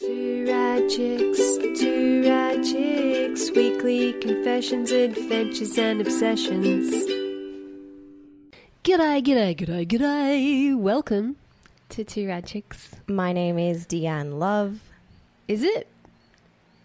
Two 0.00 0.44
rad 0.46 0.88
chicks, 0.88 1.58
two 1.80 2.22
rad 2.24 2.62
chicks, 2.62 3.50
weekly 3.50 4.12
confessions, 4.20 4.92
adventures, 4.92 5.76
and 5.76 6.00
obsessions. 6.00 6.88
G'day, 8.84 9.20
g'day, 9.24 9.56
g'day, 9.56 9.86
g'day. 9.88 10.78
Welcome 10.78 11.34
to 11.88 12.04
Two 12.04 12.28
Rad 12.28 12.46
Chicks. 12.46 12.90
My 13.08 13.32
name 13.32 13.58
is 13.58 13.86
Deanne 13.86 14.38
Love, 14.38 14.78
Is 15.48 15.64
it 15.64 15.88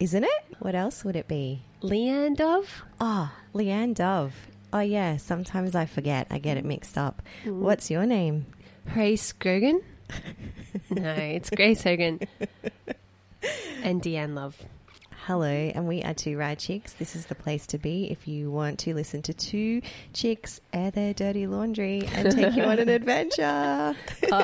isn't 0.00 0.24
it? 0.24 0.44
What 0.58 0.74
else 0.74 1.04
would 1.04 1.14
it 1.14 1.28
be? 1.28 1.62
Leanne 1.82 2.36
Dove? 2.36 2.82
Ah, 3.00 3.32
Leanne 3.54 3.94
Dove. 3.94 4.34
Oh, 4.72 4.80
yeah, 4.80 5.18
sometimes 5.18 5.76
I 5.76 5.86
forget. 5.86 6.26
I 6.32 6.38
get 6.38 6.56
it 6.56 6.64
mixed 6.64 6.98
up. 6.98 7.22
Mm. 7.44 7.60
What's 7.60 7.92
your 7.92 8.06
name? 8.06 8.46
Grace 8.92 9.32
Gergen? 9.32 9.82
no, 10.90 11.12
it's 11.14 11.50
Grace 11.50 11.84
Hogan. 11.84 12.18
And 13.82 14.00
Deanne 14.02 14.34
Love. 14.34 14.56
Hello, 15.26 15.46
and 15.46 15.88
we 15.88 16.02
are 16.02 16.12
Two 16.12 16.36
Rad 16.36 16.58
Chicks. 16.58 16.92
This 16.92 17.16
is 17.16 17.26
the 17.26 17.34
place 17.34 17.66
to 17.68 17.78
be 17.78 18.10
if 18.10 18.28
you 18.28 18.50
want 18.50 18.78
to 18.80 18.94
listen 18.94 19.22
to 19.22 19.32
two 19.32 19.80
chicks 20.12 20.60
air 20.72 20.90
their 20.90 21.14
dirty 21.14 21.46
laundry 21.46 22.06
and 22.12 22.30
take 22.30 22.54
you 22.54 22.62
on 22.64 22.78
an 22.78 22.88
adventure. 22.90 23.42
Uh 23.42 23.94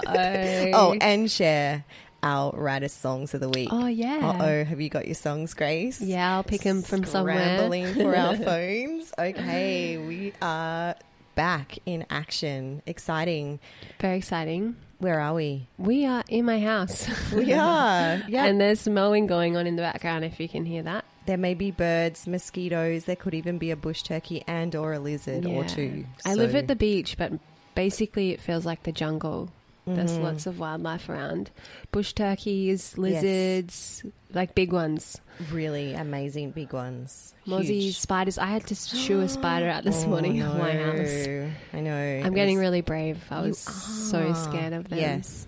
oh. 0.06 0.70
oh, 0.72 0.96
and 1.02 1.30
share 1.30 1.84
our 2.22 2.52
raddest 2.52 2.98
songs 2.98 3.34
of 3.34 3.40
the 3.40 3.50
week. 3.50 3.68
Oh, 3.70 3.86
yeah. 3.86 4.20
Uh 4.22 4.42
oh, 4.44 4.64
have 4.64 4.80
you 4.80 4.88
got 4.88 5.04
your 5.06 5.14
songs, 5.14 5.52
Grace? 5.52 6.00
Yeah, 6.00 6.36
I'll 6.36 6.44
pick 6.44 6.62
them 6.62 6.80
from 6.80 7.04
somewhere. 7.04 7.34
Scrambling 7.58 7.94
for 7.94 8.16
our 8.16 8.36
phones. 8.38 9.12
Okay, 9.18 9.98
we 9.98 10.32
are 10.40 10.94
back 11.34 11.78
in 11.84 12.06
action. 12.08 12.80
Exciting. 12.86 13.60
Very 14.00 14.16
exciting. 14.16 14.76
Where 15.00 15.18
are 15.20 15.34
we? 15.34 15.66
We 15.78 16.04
are 16.06 16.22
in 16.28 16.44
my 16.44 16.60
house. 16.60 17.08
We 17.32 17.52
are. 17.52 18.22
Yeah. 18.28 18.44
And 18.44 18.60
there's 18.60 18.86
mowing 18.88 19.26
going 19.26 19.56
on 19.56 19.66
in 19.66 19.74
the 19.76 19.82
background 19.82 20.24
if 20.24 20.38
you 20.38 20.48
can 20.48 20.64
hear 20.64 20.82
that. 20.84 21.04
there 21.26 21.36
may 21.38 21.54
be 21.54 21.70
birds, 21.70 22.26
mosquitoes. 22.26 23.04
There 23.04 23.16
could 23.16 23.34
even 23.34 23.58
be 23.58 23.70
a 23.70 23.76
bush 23.76 24.02
turkey 24.02 24.42
and 24.46 24.74
or 24.74 24.92
a 24.94 24.98
lizard 24.98 25.44
or 25.46 25.62
Yeah. 25.62 25.66
two. 25.66 26.04
I 26.24 26.34
live 26.34 26.54
at 26.54 26.66
the 26.68 26.74
beach, 26.76 27.16
but 27.16 27.32
basically 27.74 28.30
it 28.30 28.40
feels 28.40 28.66
like 28.66 28.82
the 28.82 28.92
jungle. 28.92 29.50
There's 29.86 30.18
Mhm. 30.18 30.22
lots 30.22 30.46
of 30.46 30.58
wildlife 30.58 31.08
around. 31.08 31.50
Bush 31.92 32.12
turkeys, 32.12 32.98
lizards, 32.98 34.02
like 34.32 34.54
big 34.54 34.72
ones. 34.72 35.20
really 35.50 35.94
amazing 35.94 36.50
big 36.50 36.72
ones. 36.72 37.34
Mozzies, 37.46 37.82
Huge. 37.82 37.98
spiders. 37.98 38.38
I 38.38 38.46
had 38.46 38.66
to 38.68 38.74
shoo 38.74 39.20
a 39.20 39.28
spider 39.28 39.68
out 39.68 39.84
this 39.84 40.04
Oh, 40.04 40.08
morning 40.08 40.36
in 40.36 40.46
my 40.58 40.72
house. 40.72 41.52
I 41.72 41.80
know. 41.80 41.96
I'm 42.24 42.32
It 42.32 42.34
getting 42.34 42.56
was- 42.56 42.62
really 42.62 42.80
brave. 42.82 43.24
I 43.30 43.40
was 43.40 43.58
so 43.58 44.32
scared 44.34 44.72
of 44.72 44.88
them. 44.88 44.98
Yes. 44.98 45.46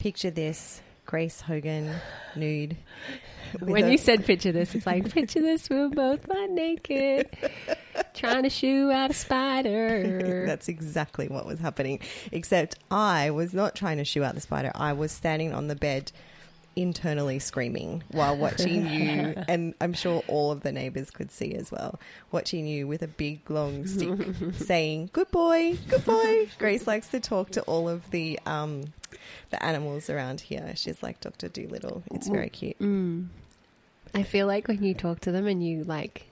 Picture 0.00 0.30
this 0.30 0.80
Grace 1.06 1.40
Hogan 1.40 1.90
nude. 2.36 2.76
When 3.60 3.84
a- 3.84 3.90
you 3.90 3.98
said 3.98 4.24
picture 4.24 4.50
this, 4.50 4.74
it's 4.74 4.84
like, 4.84 5.12
picture 5.12 5.40
this, 5.40 5.70
we're 5.70 5.88
both 5.88 6.26
naked, 6.50 7.28
trying 8.12 8.42
to 8.42 8.50
shoo 8.50 8.90
out 8.90 9.12
a 9.12 9.14
spider. 9.14 10.44
That's 10.46 10.66
exactly 10.68 11.28
what 11.28 11.46
was 11.46 11.60
happening. 11.60 12.00
Except 12.32 12.76
I 12.90 13.30
was 13.30 13.54
not 13.54 13.76
trying 13.76 13.98
to 13.98 14.04
shoo 14.04 14.24
out 14.24 14.34
the 14.34 14.40
spider. 14.40 14.72
I 14.74 14.92
was 14.92 15.12
standing 15.12 15.52
on 15.52 15.68
the 15.68 15.76
bed 15.76 16.10
internally 16.76 17.38
screaming 17.38 18.02
while 18.10 18.36
watching 18.36 18.86
you 18.88 19.34
and 19.48 19.74
I'm 19.80 19.92
sure 19.92 20.22
all 20.28 20.50
of 20.50 20.62
the 20.62 20.72
neighbors 20.72 21.10
could 21.10 21.30
see 21.30 21.54
as 21.54 21.70
well 21.70 22.00
watching 22.32 22.66
you 22.66 22.86
with 22.88 23.02
a 23.02 23.06
big 23.08 23.48
long 23.50 23.86
stick 23.86 24.18
saying 24.54 25.10
good 25.12 25.30
boy 25.30 25.76
good 25.88 26.04
boy 26.04 26.48
Grace 26.58 26.86
likes 26.86 27.08
to 27.08 27.20
talk 27.20 27.50
to 27.50 27.62
all 27.62 27.88
of 27.88 28.10
the 28.10 28.38
um 28.46 28.92
the 29.50 29.62
animals 29.64 30.10
around 30.10 30.40
here 30.40 30.72
she's 30.74 31.02
like 31.02 31.20
Dr. 31.20 31.48
Dolittle 31.48 32.02
it's 32.10 32.28
very 32.28 32.48
cute 32.48 32.78
Mm. 32.78 33.28
I 34.14 34.22
feel 34.22 34.46
like 34.46 34.68
when 34.68 34.82
you 34.82 34.94
talk 34.94 35.18
to 35.20 35.32
them 35.32 35.46
and 35.48 35.64
you 35.66 35.82
like, 35.82 36.26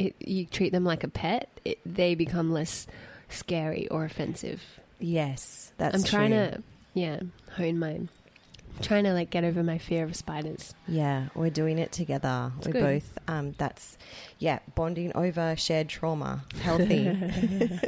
it, 0.00 0.16
you 0.18 0.46
treat 0.46 0.72
them 0.72 0.84
like 0.84 1.04
a 1.04 1.08
pet, 1.08 1.48
it, 1.64 1.78
they 1.86 2.16
become 2.16 2.50
less 2.52 2.88
scary 3.28 3.86
or 3.88 4.04
offensive. 4.04 4.80
yes 4.98 5.72
that's 5.78 5.94
I'm 5.96 6.02
trying 6.02 6.30
true. 6.32 6.50
to, 6.58 6.62
yeah, 6.94 7.20
hone 7.56 7.78
mine. 7.78 8.08
Trying 8.82 9.04
to 9.04 9.12
like 9.12 9.30
get 9.30 9.44
over 9.44 9.62
my 9.62 9.78
fear 9.78 10.04
of 10.04 10.14
spiders. 10.16 10.74
Yeah, 10.88 11.28
we're 11.34 11.50
doing 11.50 11.78
it 11.78 11.92
together. 11.92 12.52
It's 12.58 12.66
we're 12.66 12.72
good. 12.72 12.82
both. 12.82 13.18
Um, 13.28 13.52
that's 13.58 13.98
yeah, 14.38 14.58
bonding 14.74 15.12
over 15.14 15.54
shared 15.56 15.88
trauma. 15.88 16.44
Healthy, 16.60 17.08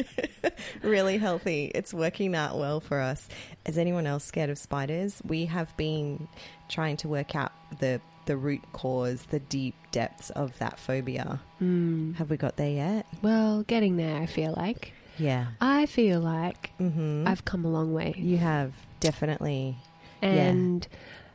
really 0.82 1.18
healthy. 1.18 1.70
It's 1.74 1.92
working 1.94 2.34
out 2.34 2.58
well 2.58 2.80
for 2.80 3.00
us. 3.00 3.28
Is 3.66 3.78
anyone 3.78 4.06
else 4.06 4.24
scared 4.24 4.50
of 4.50 4.58
spiders? 4.58 5.20
We 5.26 5.46
have 5.46 5.76
been 5.76 6.28
trying 6.68 6.96
to 6.98 7.08
work 7.08 7.34
out 7.36 7.52
the 7.78 8.00
the 8.26 8.36
root 8.36 8.60
cause, 8.72 9.22
the 9.30 9.40
deep 9.40 9.74
depths 9.90 10.28
of 10.30 10.56
that 10.58 10.78
phobia. 10.78 11.40
Mm. 11.62 12.14
Have 12.16 12.28
we 12.30 12.36
got 12.36 12.56
there 12.56 12.70
yet? 12.70 13.06
Well, 13.22 13.62
getting 13.62 13.96
there, 13.96 14.20
I 14.20 14.26
feel 14.26 14.52
like. 14.54 14.92
Yeah. 15.16 15.46
I 15.60 15.86
feel 15.86 16.20
like 16.20 16.70
Mm-hmm. 16.78 17.26
I've 17.26 17.44
come 17.44 17.64
a 17.64 17.68
long 17.68 17.92
way. 17.92 18.14
you 18.16 18.36
have 18.36 18.72
definitely. 19.00 19.76
Yeah. 20.22 20.28
And 20.28 20.86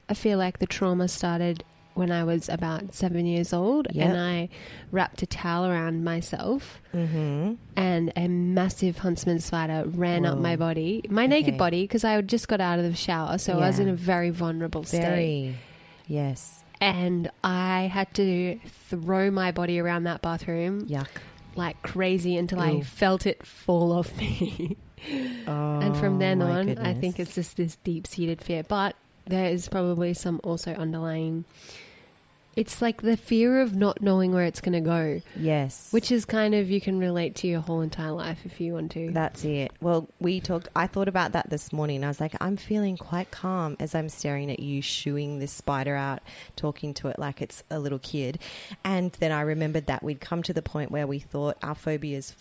I 0.09 0.13
feel 0.13 0.37
like 0.37 0.59
the 0.59 0.65
trauma 0.67 1.07
started 1.07 1.63
when 1.95 2.11
I 2.11 2.23
was 2.23 2.49
about 2.49 2.93
seven 2.93 3.25
years 3.27 3.53
old 3.53 3.87
Yep. 3.91 4.07
and 4.09 4.17
I 4.19 4.49
wrapped 4.91 5.21
a 5.21 5.27
towel 5.27 5.65
around 5.67 6.03
myself 6.03 6.81
Mm-hmm. 6.93 7.53
and 7.75 8.11
a 8.15 8.27
massive 8.27 8.97
huntsman 8.99 9.39
spider 9.39 9.83
ran 9.87 10.25
up 10.25 10.39
my 10.39 10.55
body, 10.55 11.03
my 11.09 11.27
naked 11.27 11.55
body, 11.57 11.83
because 11.83 12.03
I 12.03 12.13
had 12.13 12.27
just 12.27 12.47
got 12.47 12.59
out 12.61 12.79
of 12.79 12.85
the 12.85 12.95
shower. 12.95 13.37
So 13.37 13.53
I 13.59 13.67
was 13.67 13.77
in 13.79 13.89
a 13.89 13.93
very 13.93 14.31
vulnerable 14.31 14.83
state. 14.83 15.01
Very. 15.01 15.55
Yes. 16.07 16.63
And 16.81 17.29
I 17.43 17.83
had 17.93 18.13
to 18.15 18.59
throw 18.89 19.29
my 19.31 19.51
body 19.51 19.79
around 19.79 20.03
that 20.05 20.21
bathroom 20.21 20.87
Yuck. 20.87 21.07
like 21.55 21.81
crazy 21.83 22.35
until 22.37 22.59
I 22.59 22.81
felt 22.81 23.25
it 23.27 23.45
fall 23.45 23.91
off 23.93 24.15
me. 24.17 24.77
Oh, 25.47 25.79
and 25.79 25.95
from 25.97 26.19
then 26.19 26.41
oh 26.41 26.47
my 26.47 26.59
on, 26.59 26.77
I 26.77 26.93
think 26.93 27.19
it's 27.19 27.35
just 27.35 27.57
this 27.57 27.75
deep 27.83 28.07
seated 28.07 28.41
fear. 28.41 28.63
But 28.63 28.95
there 29.25 29.49
is 29.49 29.67
probably 29.67 30.13
some 30.13 30.39
also 30.43 30.73
underlying. 30.73 31.45
It's 32.55 32.83
like 32.83 33.01
the 33.01 33.17
fear 33.17 33.61
of 33.61 33.75
not 33.75 33.99
knowing 34.03 34.31
where 34.31 34.43
it's 34.43 34.61
going 34.61 34.73
to 34.73 34.79
go, 34.79 35.23
yes, 35.35 35.87
which 35.89 36.11
is 36.11 36.23
kind 36.23 36.53
of 36.53 36.69
you 36.69 36.79
can 36.79 36.99
relate 36.99 37.33
to 37.37 37.47
your 37.47 37.61
whole 37.61 37.81
entire 37.81 38.11
life 38.11 38.45
if 38.45 38.61
you 38.61 38.73
want 38.73 38.91
to. 38.91 39.09
That's 39.11 39.43
it. 39.43 39.71
Well, 39.81 40.07
we 40.19 40.39
talked. 40.39 40.67
I 40.75 40.85
thought 40.85 41.07
about 41.07 41.31
that 41.31 41.49
this 41.49 41.73
morning. 41.73 42.03
I 42.03 42.09
was 42.09 42.21
like, 42.21 42.35
I'm 42.39 42.55
feeling 42.55 42.95
quite 42.95 43.31
calm 43.31 43.75
as 43.79 43.95
I'm 43.95 44.07
staring 44.07 44.51
at 44.51 44.59
you 44.59 44.83
shooing 44.83 45.39
this 45.39 45.51
spider 45.51 45.95
out, 45.95 46.21
talking 46.55 46.93
to 46.95 47.07
it 47.07 47.17
like 47.17 47.41
it's 47.41 47.63
a 47.71 47.79
little 47.79 47.97
kid. 47.97 48.37
And 48.83 49.13
then 49.13 49.31
I 49.31 49.41
remembered 49.41 49.87
that 49.87 50.03
we'd 50.03 50.21
come 50.21 50.43
to 50.43 50.53
the 50.53 50.61
point 50.61 50.91
where 50.91 51.07
we 51.07 51.17
thought 51.17 51.57
our 51.63 51.73
phobias, 51.73 52.35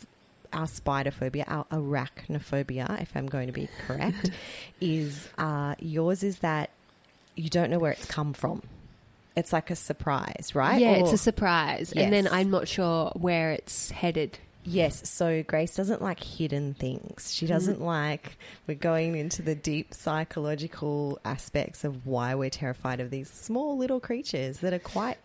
our 0.52 0.66
spider 0.66 1.10
phobia, 1.10 1.44
our 1.48 1.64
arachnophobia, 1.66 3.00
if 3.00 3.12
I'm 3.16 3.26
going 3.26 3.46
to 3.46 3.52
be 3.52 3.68
correct, 3.86 4.30
is 4.80 5.28
uh, 5.38 5.74
yours 5.78 6.22
is 6.22 6.38
that 6.38 6.70
you 7.34 7.48
don't 7.48 7.70
know 7.70 7.78
where 7.78 7.92
it's 7.92 8.06
come 8.06 8.32
from. 8.32 8.62
It's 9.34 9.52
like 9.52 9.70
a 9.70 9.76
surprise, 9.76 10.50
right? 10.54 10.80
yeah, 10.80 10.92
it's 10.96 11.12
a 11.12 11.18
surprise, 11.18 11.92
and 11.92 12.12
then 12.12 12.28
I'm 12.30 12.50
not 12.50 12.68
sure 12.68 13.10
where 13.14 13.52
it's 13.52 13.90
headed. 13.90 14.38
Yes, 14.64 15.08
so 15.08 15.42
Grace 15.42 15.74
doesn't 15.74 16.02
like 16.02 16.22
hidden 16.22 16.74
things. 16.74 17.34
She 17.34 17.46
doesn't 17.46 17.80
like 17.80 18.36
we're 18.66 18.74
going 18.74 19.16
into 19.16 19.42
the 19.42 19.54
deep 19.56 19.92
psychological 19.92 21.18
aspects 21.24 21.82
of 21.82 22.06
why 22.06 22.34
we're 22.34 22.50
terrified 22.50 23.00
of 23.00 23.10
these 23.10 23.28
small 23.28 23.76
little 23.76 23.98
creatures 23.98 24.58
that 24.58 24.72
are 24.72 24.78
quite 24.78 25.16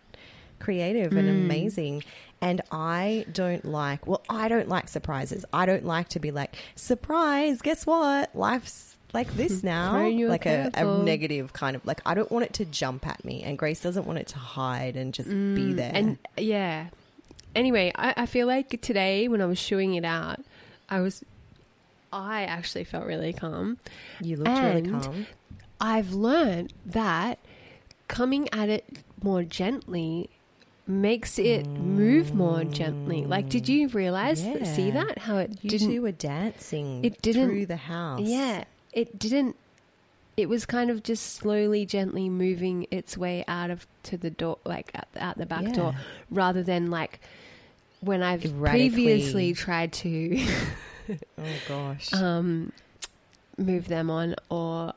creative 0.58 1.12
and 1.12 1.28
mm. 1.28 1.44
amazing. 1.44 2.04
And 2.40 2.60
I 2.70 3.26
don't 3.32 3.64
like, 3.64 4.06
well, 4.06 4.22
I 4.28 4.48
don't 4.48 4.68
like 4.68 4.88
surprises. 4.88 5.44
I 5.52 5.66
don't 5.66 5.84
like 5.84 6.08
to 6.10 6.20
be 6.20 6.30
like, 6.30 6.56
surprise, 6.76 7.60
guess 7.62 7.84
what? 7.84 8.34
Life's 8.34 8.96
like 9.12 9.32
this 9.34 9.62
now. 9.64 9.92
Throwing 9.92 10.18
you 10.18 10.28
a 10.28 10.30
like 10.30 10.46
a, 10.46 10.70
a 10.74 11.02
negative 11.02 11.52
kind 11.52 11.74
of 11.74 11.84
like, 11.84 12.00
I 12.06 12.14
don't 12.14 12.30
want 12.30 12.44
it 12.44 12.52
to 12.54 12.64
jump 12.64 13.06
at 13.06 13.24
me. 13.24 13.42
And 13.42 13.58
Grace 13.58 13.80
doesn't 13.80 14.06
want 14.06 14.18
it 14.18 14.28
to 14.28 14.38
hide 14.38 14.96
and 14.96 15.12
just 15.12 15.28
be 15.28 15.34
mm. 15.34 15.76
there. 15.76 15.92
And 15.92 16.18
yeah. 16.36 16.88
Anyway, 17.54 17.92
I, 17.96 18.14
I 18.16 18.26
feel 18.26 18.46
like 18.46 18.80
today 18.82 19.26
when 19.26 19.42
I 19.42 19.46
was 19.46 19.58
shooing 19.58 19.94
it 19.94 20.04
out, 20.04 20.40
I 20.88 21.00
was, 21.00 21.24
I 22.12 22.44
actually 22.44 22.84
felt 22.84 23.04
really 23.04 23.32
calm. 23.32 23.78
you 24.20 24.36
looked 24.36 24.60
really 24.60 24.82
calm. 24.82 25.26
I've 25.80 26.12
learned 26.12 26.72
that 26.86 27.38
coming 28.06 28.48
at 28.52 28.68
it 28.68 28.84
more 29.22 29.42
gently 29.42 30.30
makes 30.88 31.38
it 31.38 31.66
move 31.66 32.34
more 32.34 32.64
gently. 32.64 33.24
Like, 33.24 33.48
did 33.48 33.68
you 33.68 33.88
realize, 33.88 34.40
th- 34.42 34.64
see 34.66 34.90
that? 34.90 35.18
How 35.18 35.36
it 35.36 35.58
You 35.62 35.70
didn't, 35.70 35.88
two 35.90 36.02
were 36.02 36.12
dancing 36.12 37.04
it 37.04 37.20
didn't- 37.22 37.48
through 37.48 37.66
the 37.66 37.76
house. 37.76 38.20
yeah, 38.22 38.64
it 38.92 39.18
didn't, 39.18 39.54
it 40.36 40.48
was 40.48 40.64
kind 40.64 40.88
of 40.90 41.02
just 41.02 41.34
slowly, 41.34 41.84
gently 41.84 42.28
moving 42.28 42.86
its 42.90 43.18
way 43.18 43.44
out 43.46 43.70
of 43.70 43.86
to 44.04 44.16
the 44.16 44.30
door, 44.30 44.58
like 44.64 44.90
out, 44.94 45.06
out 45.18 45.36
the 45.38 45.46
back 45.46 45.62
Yeah. 45.64 45.72
door, 45.72 45.94
rather 46.30 46.62
than 46.62 46.90
like 46.90 47.20
when 48.00 48.22
I've 48.22 48.44
Erratically. 48.46 48.88
previously 48.90 49.52
tried 49.52 49.92
to 49.94 50.40
Oh 51.38 51.42
gosh. 51.68 52.12
um, 52.14 52.72
move 53.58 53.88
them 53.88 54.08
on 54.10 54.36
or 54.48 54.92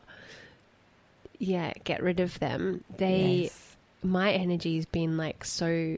yeah, 1.40 1.74
get 1.84 2.04
rid 2.04 2.20
of 2.20 2.38
them. 2.40 2.84
They, 2.98 3.44
Yes. 3.44 3.71
My 4.04 4.32
energy's 4.32 4.86
been 4.86 5.18
like 5.18 5.46
so 5.46 5.98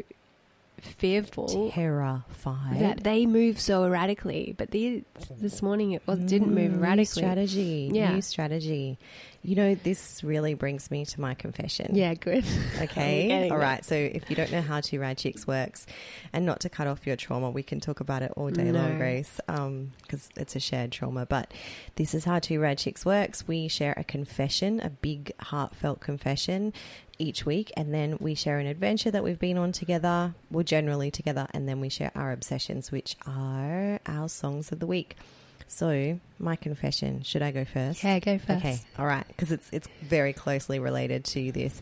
fearful 0.82 1.72
terrified. 1.72 2.80
that 2.80 3.04
they 3.04 3.26
move 3.26 3.60
so 3.60 3.86
erratically. 3.86 4.54
But 4.58 4.72
the, 4.72 5.04
this 5.40 5.62
morning 5.62 5.92
it 5.94 6.02
was, 6.06 6.20
didn't 6.20 6.54
move 6.54 6.72
Mm, 6.72 6.80
erratically. 6.80 6.96
New 6.98 7.06
strategy. 7.06 7.90
Yeah. 7.94 8.14
New 8.16 8.22
strategy. 8.22 8.98
You 9.44 9.56
know, 9.56 9.76
this 9.76 10.24
really 10.24 10.54
brings 10.54 10.90
me 10.90 11.06
to 11.06 11.20
my 11.20 11.34
confession. 11.34 11.96
Yeah, 11.96 12.14
good. 12.14 12.46
Okay. 12.82 13.50
All 13.50 13.58
right. 13.58 13.84
So 13.86 13.96
if 13.96 14.30
you 14.30 14.36
don't 14.36 14.52
know 14.52 14.62
how 14.62 14.82
Two 14.82 15.00
Rad 15.00 15.18
Chicks 15.18 15.46
works, 15.48 15.86
and 16.34 16.46
not 16.46 16.60
to 16.62 16.70
cut 16.70 16.88
off 16.88 17.06
your 17.06 17.16
trauma, 17.16 17.50
we 17.50 17.64
can 17.64 17.80
talk 17.80 18.00
about 18.00 18.24
it 18.24 18.32
all 18.36 18.50
day 18.50 18.72
long, 18.72 18.98
Grace, 18.98 19.40
um, 19.48 19.92
because 20.02 20.30
it's 20.36 20.56
a 20.56 20.60
shared 20.60 20.92
trauma. 20.92 21.26
But 21.26 21.54
this 21.96 22.14
is 22.14 22.26
how 22.26 22.40
Two 22.40 22.60
Rad 22.60 22.78
Chicks 22.78 23.06
works. 23.06 23.48
We 23.48 23.68
share 23.68 23.94
a 23.96 24.04
confession, 24.04 24.80
a 24.82 24.90
big 24.90 25.32
heartfelt 25.40 26.00
confession 26.02 26.74
each 27.20 27.46
week, 27.46 27.72
and 27.78 27.94
then 27.94 28.18
we 28.20 28.36
share 28.36 28.60
an 28.60 28.68
adventure 28.68 29.12
that 29.12 29.24
we've 29.24 29.40
been 29.40 29.58
on 29.58 29.72
together. 29.72 30.34
Well, 30.52 30.64
generally 30.64 31.12
together, 31.12 31.48
and 31.54 31.68
then 31.68 31.80
we 31.80 31.90
share 31.90 32.12
our 32.16 32.32
obsessions, 32.32 32.92
which 32.92 33.16
are 33.26 34.00
our 34.06 34.28
songs 34.30 34.72
of 34.72 34.80
the 34.80 34.88
week. 34.88 35.16
So, 35.68 36.20
my 36.40 36.56
confession. 36.56 37.24
Should 37.24 37.42
I 37.42 37.52
go 37.52 37.66
first? 37.66 38.00
Okay, 38.00 38.20
go 38.20 38.38
first. 38.38 38.60
Okay, 38.66 38.80
all 38.98 39.06
right, 39.06 39.26
because 39.28 39.52
it's 39.52 39.70
it's 39.72 39.88
very 40.02 40.34
closely 40.34 40.80
related 40.80 41.24
to 41.26 41.52
this. 41.52 41.82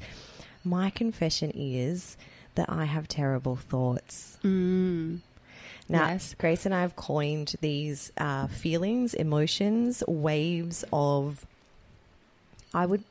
My 0.64 0.90
confession 0.90 1.52
is 1.56 2.18
that 2.56 2.70
I 2.70 2.86
have 2.86 3.08
terrible 3.08 3.56
thoughts. 3.56 4.38
Mm. 4.44 5.20
Now, 5.90 6.08
Yes. 6.10 6.36
Grace 6.38 6.66
and 6.66 6.74
I 6.74 6.82
have 6.82 6.96
coined 6.96 7.56
these 7.60 8.12
uh, 8.18 8.48
feelings, 8.48 9.14
emotions, 9.14 10.04
waves 10.08 10.86
of. 10.94 11.46
I 12.74 12.86
would 12.86 13.04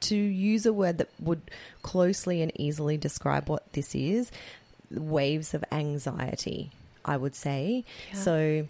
to 0.00 0.16
use 0.16 0.64
a 0.66 0.72
word 0.72 0.98
that 0.98 1.08
would 1.20 1.42
closely 1.82 2.40
and 2.42 2.52
easily 2.58 2.96
describe 2.96 3.48
what 3.48 3.72
this 3.72 3.94
is. 3.94 4.30
Waves 4.90 5.54
of 5.54 5.64
anxiety, 5.70 6.70
I 7.04 7.16
would 7.16 7.34
say. 7.34 7.84
Yeah. 8.12 8.18
So, 8.18 8.66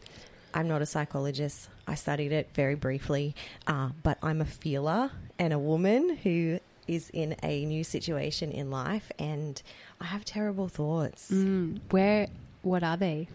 I'm 0.55 0.69
not 0.69 0.83
a 0.83 0.87
psychologist. 0.87 1.69
I 1.87 1.95
studied 1.95 2.33
it 2.33 2.50
very 2.55 2.75
briefly, 2.75 3.35
uh, 3.67 3.91
but 4.03 4.19
I'm 4.23 4.41
a 4.41 4.47
feeler 4.47 5.11
and 5.39 5.53
a 5.53 5.59
woman 5.59 6.17
who 6.23 6.61
is 6.87 7.11
in 7.11 7.37
a 7.43 7.65
new 7.67 7.85
situation 7.85 8.50
in 8.50 8.71
life, 8.71 9.12
and 9.19 9.61
I 10.00 10.06
have 10.06 10.25
terrible 10.25 10.69
thoughts. 10.69 11.31
Mm. 11.31 11.81
Where? 11.91 12.29
What 12.62 12.83
are 12.83 12.97
they? 12.97 13.29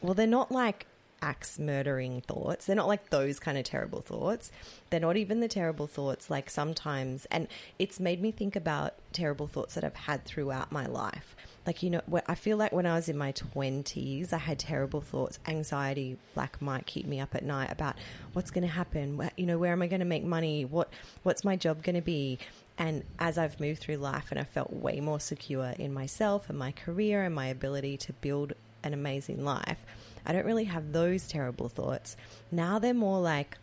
Well, 0.00 0.14
they're 0.14 0.26
not 0.26 0.50
like 0.50 0.86
axe 1.20 1.58
murdering 1.58 2.20
thoughts. 2.22 2.66
They're 2.66 2.76
not 2.76 2.88
like 2.88 3.10
those 3.10 3.38
kind 3.38 3.56
of 3.56 3.64
terrible 3.64 4.00
thoughts. 4.00 4.50
They're 4.90 5.00
not 5.00 5.16
even 5.16 5.40
the 5.40 5.48
terrible 5.48 5.86
thoughts 5.86 6.30
like 6.30 6.50
sometimes. 6.50 7.26
And 7.30 7.48
it's 7.78 8.00
made 8.00 8.20
me 8.20 8.32
think 8.32 8.56
about 8.56 8.94
terrible 9.12 9.46
thoughts 9.46 9.74
that 9.74 9.84
I've 9.84 9.94
had 9.94 10.24
throughout 10.24 10.72
my 10.72 10.86
life. 10.86 11.36
Like, 11.66 11.82
you 11.82 11.90
know, 11.90 12.02
I 12.26 12.34
feel 12.34 12.56
like 12.56 12.72
when 12.72 12.86
I 12.86 12.94
was 12.96 13.08
in 13.08 13.16
my 13.16 13.32
20s, 13.32 14.32
I 14.32 14.38
had 14.38 14.58
terrible 14.58 15.00
thoughts. 15.00 15.38
Anxiety, 15.46 16.16
like, 16.34 16.60
might 16.60 16.86
keep 16.86 17.06
me 17.06 17.20
up 17.20 17.34
at 17.34 17.44
night 17.44 17.70
about 17.70 17.96
what's 18.32 18.50
going 18.50 18.66
to 18.66 18.72
happen. 18.72 19.30
You 19.36 19.46
know, 19.46 19.58
where 19.58 19.72
am 19.72 19.80
I 19.80 19.86
going 19.86 20.00
to 20.00 20.06
make 20.06 20.24
money? 20.24 20.64
What, 20.64 20.92
what's 21.22 21.44
my 21.44 21.54
job 21.54 21.82
going 21.84 21.94
to 21.94 22.02
be? 22.02 22.38
And 22.78 23.04
as 23.18 23.38
I've 23.38 23.60
moved 23.60 23.80
through 23.80 23.98
life 23.98 24.26
and 24.30 24.40
I 24.40 24.44
felt 24.44 24.72
way 24.72 24.98
more 24.98 25.20
secure 25.20 25.74
in 25.78 25.94
myself 25.94 26.48
and 26.48 26.58
my 26.58 26.72
career 26.72 27.22
and 27.22 27.34
my 27.34 27.46
ability 27.46 27.96
to 27.98 28.12
build 28.14 28.54
an 28.82 28.92
amazing 28.92 29.44
life, 29.44 29.78
I 30.26 30.32
don't 30.32 30.46
really 30.46 30.64
have 30.64 30.92
those 30.92 31.28
terrible 31.28 31.68
thoughts. 31.68 32.16
Now 32.50 32.78
they're 32.78 32.94
more 32.94 33.20
like 33.20 33.58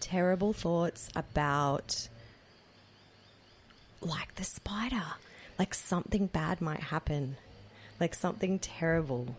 terrible 0.00 0.52
thoughts 0.52 1.10
about 1.14 2.08
like 4.00 4.34
the 4.36 4.44
spider. 4.44 5.04
Like 5.60 5.74
something 5.74 6.28
bad 6.28 6.62
might 6.62 6.80
happen. 6.80 7.36
Like 8.00 8.14
something 8.14 8.58
terrible. 8.60 9.36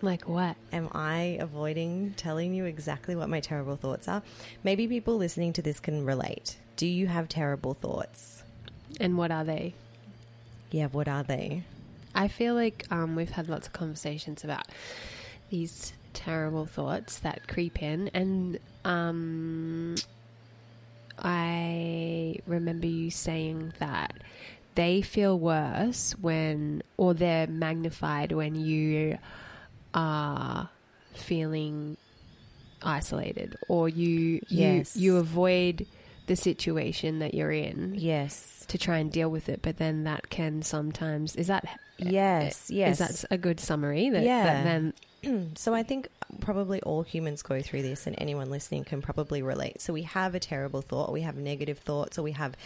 Like 0.00 0.28
what? 0.28 0.54
Am 0.72 0.88
I 0.92 1.36
avoiding 1.40 2.14
telling 2.16 2.54
you 2.54 2.64
exactly 2.64 3.16
what 3.16 3.28
my 3.28 3.40
terrible 3.40 3.74
thoughts 3.74 4.06
are? 4.06 4.22
Maybe 4.62 4.86
people 4.86 5.16
listening 5.16 5.52
to 5.54 5.60
this 5.60 5.80
can 5.80 6.06
relate. 6.06 6.58
Do 6.76 6.86
you 6.86 7.08
have 7.08 7.28
terrible 7.28 7.74
thoughts? 7.74 8.44
And 9.00 9.18
what 9.18 9.32
are 9.32 9.42
they? 9.42 9.74
Yeah, 10.70 10.86
what 10.86 11.08
are 11.08 11.24
they? 11.24 11.64
I 12.14 12.28
feel 12.28 12.54
like 12.54 12.86
um, 12.92 13.16
we've 13.16 13.30
had 13.30 13.48
lots 13.48 13.66
of 13.66 13.72
conversations 13.72 14.44
about 14.44 14.68
these 15.50 15.92
terrible 16.12 16.66
thoughts 16.66 17.18
that 17.18 17.48
creep 17.48 17.82
in, 17.82 18.12
and 18.14 18.60
um, 18.84 19.96
I 21.18 22.36
remember 22.46 22.86
you 22.86 23.10
saying 23.10 23.72
that 23.80 24.14
they 24.74 25.02
feel 25.02 25.38
worse 25.38 26.14
when, 26.20 26.82
or 26.96 27.14
they're 27.14 27.46
magnified 27.46 28.32
when 28.32 28.54
you 28.54 29.18
are 29.94 30.68
feeling 31.14 31.96
isolated, 32.82 33.56
or 33.68 33.88
you 33.88 34.40
Yes. 34.48 34.96
you 34.96 35.02
you 35.14 35.16
avoid 35.18 35.86
the 36.26 36.36
situation 36.36 37.18
that 37.18 37.34
you're 37.34 37.50
in 37.52 37.94
Yes. 37.96 38.64
to 38.68 38.78
try 38.78 38.98
and 38.98 39.10
deal 39.12 39.30
with 39.30 39.48
it, 39.48 39.60
but 39.62 39.76
then 39.76 40.04
that 40.04 40.30
can 40.30 40.62
sometimes 40.62 41.36
is 41.36 41.48
that 41.48 41.64
Yes, 41.98 42.70
yes. 42.70 43.00
is 43.00 43.22
that 43.22 43.24
a 43.32 43.38
good 43.38 43.60
summary? 43.60 44.08
That, 44.10 44.22
Yeah. 44.24 44.44
that 44.44 44.64
then 44.64 44.92
So 45.54 45.74
I 45.74 45.82
think 45.82 46.08
probably 46.40 46.80
all 46.82 47.02
humans 47.02 47.42
go 47.42 47.60
through 47.60 47.82
this, 47.82 48.06
and 48.06 48.16
anyone 48.18 48.50
listening 48.50 48.84
can 48.84 49.02
probably 49.02 49.42
relate. 49.42 49.80
So 49.80 49.92
we 49.92 50.02
have 50.02 50.34
a 50.34 50.40
terrible 50.40 50.82
thought, 50.82 51.12
we 51.12 51.22
have 51.22 51.36
negative 51.36 51.78
thoughts, 51.78 52.18
or 52.18 52.22
we 52.22 52.32
have 52.32 52.56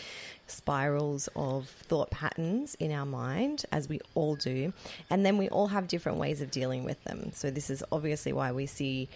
spirals 0.46 1.28
of 1.36 1.68
thought 1.68 2.10
patterns 2.10 2.74
in 2.76 2.92
our 2.92 3.06
mind, 3.06 3.64
as 3.72 3.88
we 3.88 4.00
all 4.14 4.36
do, 4.36 4.72
and 5.10 5.26
then 5.26 5.38
we 5.38 5.48
all 5.48 5.68
have 5.68 5.88
different 5.88 6.18
ways 6.18 6.40
of 6.40 6.50
dealing 6.50 6.84
with 6.84 7.02
them. 7.04 7.32
So 7.34 7.50
this 7.50 7.70
is 7.70 7.82
obviously 7.92 8.32
why 8.32 8.52
we 8.52 8.66
see. 8.66 9.08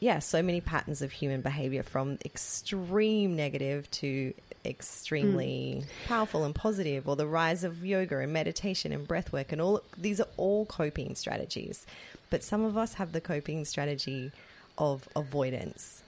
Yeah, 0.00 0.18
so 0.18 0.42
many 0.42 0.60
patterns 0.60 1.00
of 1.00 1.12
human 1.12 1.40
behavior 1.40 1.82
from 1.82 2.18
extreme 2.24 3.36
negative 3.36 3.90
to 3.92 4.34
extremely 4.66 5.82
mm. 5.82 6.08
powerful 6.08 6.44
and 6.44 6.54
positive, 6.54 7.08
or 7.08 7.16
the 7.16 7.26
rise 7.26 7.64
of 7.64 7.84
yoga 7.84 8.18
and 8.18 8.32
meditation 8.32 8.92
and 8.92 9.06
breath 9.06 9.32
work, 9.32 9.52
and 9.52 9.60
all 9.60 9.82
these 9.96 10.20
are 10.20 10.28
all 10.36 10.66
coping 10.66 11.14
strategies. 11.14 11.86
But 12.34 12.42
some 12.42 12.64
of 12.64 12.76
us 12.76 12.94
have 12.94 13.12
the 13.12 13.20
coping 13.20 13.64
strategy 13.64 14.32
of 14.76 15.08
avoidance. 15.14 16.02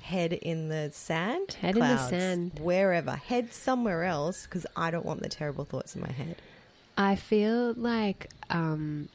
Head 0.00 0.32
in 0.32 0.70
the 0.70 0.90
sand, 0.94 1.52
Head 1.60 1.76
in 1.76 1.80
the 1.80 2.08
sand. 2.08 2.52
wherever. 2.62 3.10
Head 3.10 3.52
somewhere 3.52 4.04
else 4.04 4.44
because 4.44 4.64
I 4.74 4.90
don't 4.90 5.04
want 5.04 5.20
the 5.20 5.28
terrible 5.28 5.66
thoughts 5.66 5.94
in 5.96 6.00
my 6.00 6.10
head. 6.10 6.36
I 6.96 7.16
feel 7.16 7.74
like 7.74 8.30
um 8.48 9.10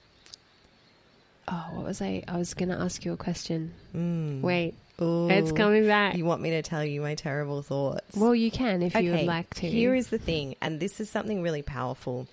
oh 1.47 1.69
what 1.73 1.85
was 1.85 1.99
I 1.99 2.21
I 2.27 2.37
was 2.37 2.53
gonna 2.53 2.77
ask 2.77 3.03
you 3.03 3.13
a 3.13 3.17
question. 3.17 3.73
Mm. 3.95 4.41
Wait, 4.41 4.75
Ooh. 5.01 5.31
it's 5.31 5.51
coming 5.51 5.87
back. 5.87 6.15
You 6.15 6.25
want 6.25 6.43
me 6.43 6.51
to 6.51 6.61
tell 6.61 6.85
you 6.85 7.01
my 7.01 7.15
terrible 7.15 7.63
thoughts? 7.63 8.15
well, 8.15 8.35
you 8.35 8.51
can 8.51 8.83
if 8.83 8.93
you 8.93 9.13
would 9.13 9.25
like 9.25 9.51
to. 9.55 9.67
Here 9.67 9.95
is 9.95 10.09
the 10.09 10.19
thing, 10.19 10.57
and 10.61 10.79
this 10.79 10.99
is 10.99 11.09
something 11.09 11.41
really 11.41 11.63
powerful. 11.63 12.27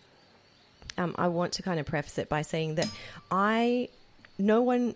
Um, 0.98 1.14
I 1.18 1.28
want 1.28 1.52
to 1.54 1.62
kind 1.62 1.78
of 1.80 1.86
preface 1.86 2.18
it 2.18 2.28
by 2.28 2.42
saying 2.42 2.76
that 2.76 2.88
I, 3.30 3.88
no 4.38 4.62
one 4.62 4.94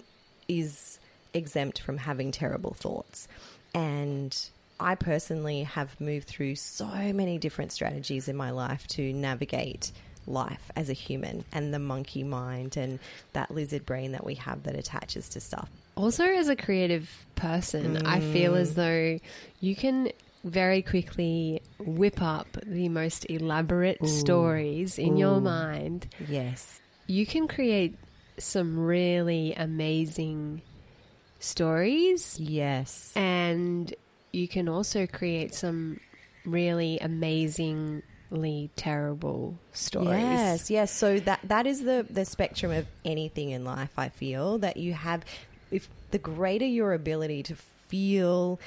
is 0.49 0.99
exempt 1.35 1.80
from 1.80 1.99
having 1.99 2.30
terrible 2.33 2.75
thoughts. 2.75 3.28
And 3.75 4.37
I 4.78 4.95
personally 4.95 5.62
have 5.64 6.00
moved 6.00 6.26
through 6.26 6.57
so 6.57 6.87
many 6.87 7.38
different 7.38 7.73
strategies 7.73 8.28
in 8.28 8.37
my 8.37 8.50
life 8.50 8.87
to 8.88 9.12
navigate 9.12 9.92
life 10.26 10.71
as 10.76 10.88
a 10.90 10.92
human 10.95 11.45
and 11.52 11.73
the 11.73 11.78
monkey 11.78 12.23
mind 12.23 12.76
and 12.76 12.99
that 13.33 13.50
lizard 13.50 13.85
brain 13.87 14.12
that 14.12 14.25
we 14.25 14.35
have 14.37 14.62
that 14.64 14.76
attaches 14.76 15.28
to 15.30 15.40
stuff. 15.40 15.69
Also, 15.97 16.25
as 16.25 16.49
a 16.49 16.57
creative 16.57 17.11
person, 17.37 18.07
I 18.07 18.21
feel 18.21 18.52
Mm. 18.54 18.61
as 18.61 18.75
though 18.75 19.19
you 19.61 19.76
can 19.76 20.11
very 20.44 20.82
quickly 20.82 21.61
whip 21.78 22.20
up 22.23 22.56
the 22.64 22.88
most 22.88 23.26
elaborate 23.28 24.06
stories 24.06 24.99
in 24.99 25.16
your 25.16 25.40
mind. 25.40 26.09
Yes. 26.28 26.80
You 27.06 27.26
can 27.26 27.49
create 27.49 27.97
some 28.38 28.78
really 28.78 29.52
amazing 29.54 30.62
stories 31.40 32.38
Yes. 32.38 33.12
and 33.16 33.92
you 34.32 34.47
can 34.47 34.68
also 34.68 35.06
create 35.06 35.54
some 35.54 36.00
really 36.44 36.99
amazingly 37.00 38.70
terrible 38.76 39.59
stories. 39.73 40.11
Yes, 40.11 40.70
yes. 40.70 40.90
So 40.92 41.18
that 41.20 41.40
that 41.44 41.66
is 41.66 41.82
the 41.82 42.06
the 42.09 42.25
spectrum 42.25 42.70
of 42.73 42.87
anything 43.04 43.50
in 43.50 43.64
life. 43.64 43.90
I 43.99 44.09
feel 44.09 44.59
that 44.59 44.76
you 44.76 44.92
have, 44.94 45.25
if 45.70 45.88
the 46.12 46.18
greater 46.18 46.64
your 46.64 46.92
ability 46.92 47.42
to 47.44 47.56
feel 47.88 48.61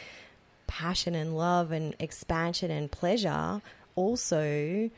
passion 0.68 1.16
and 1.16 1.36
love 1.38 1.72
and 1.72 1.96
expansion 2.00 2.72
and 2.72 2.92
pleasure, 2.92 3.62
also 3.96 4.90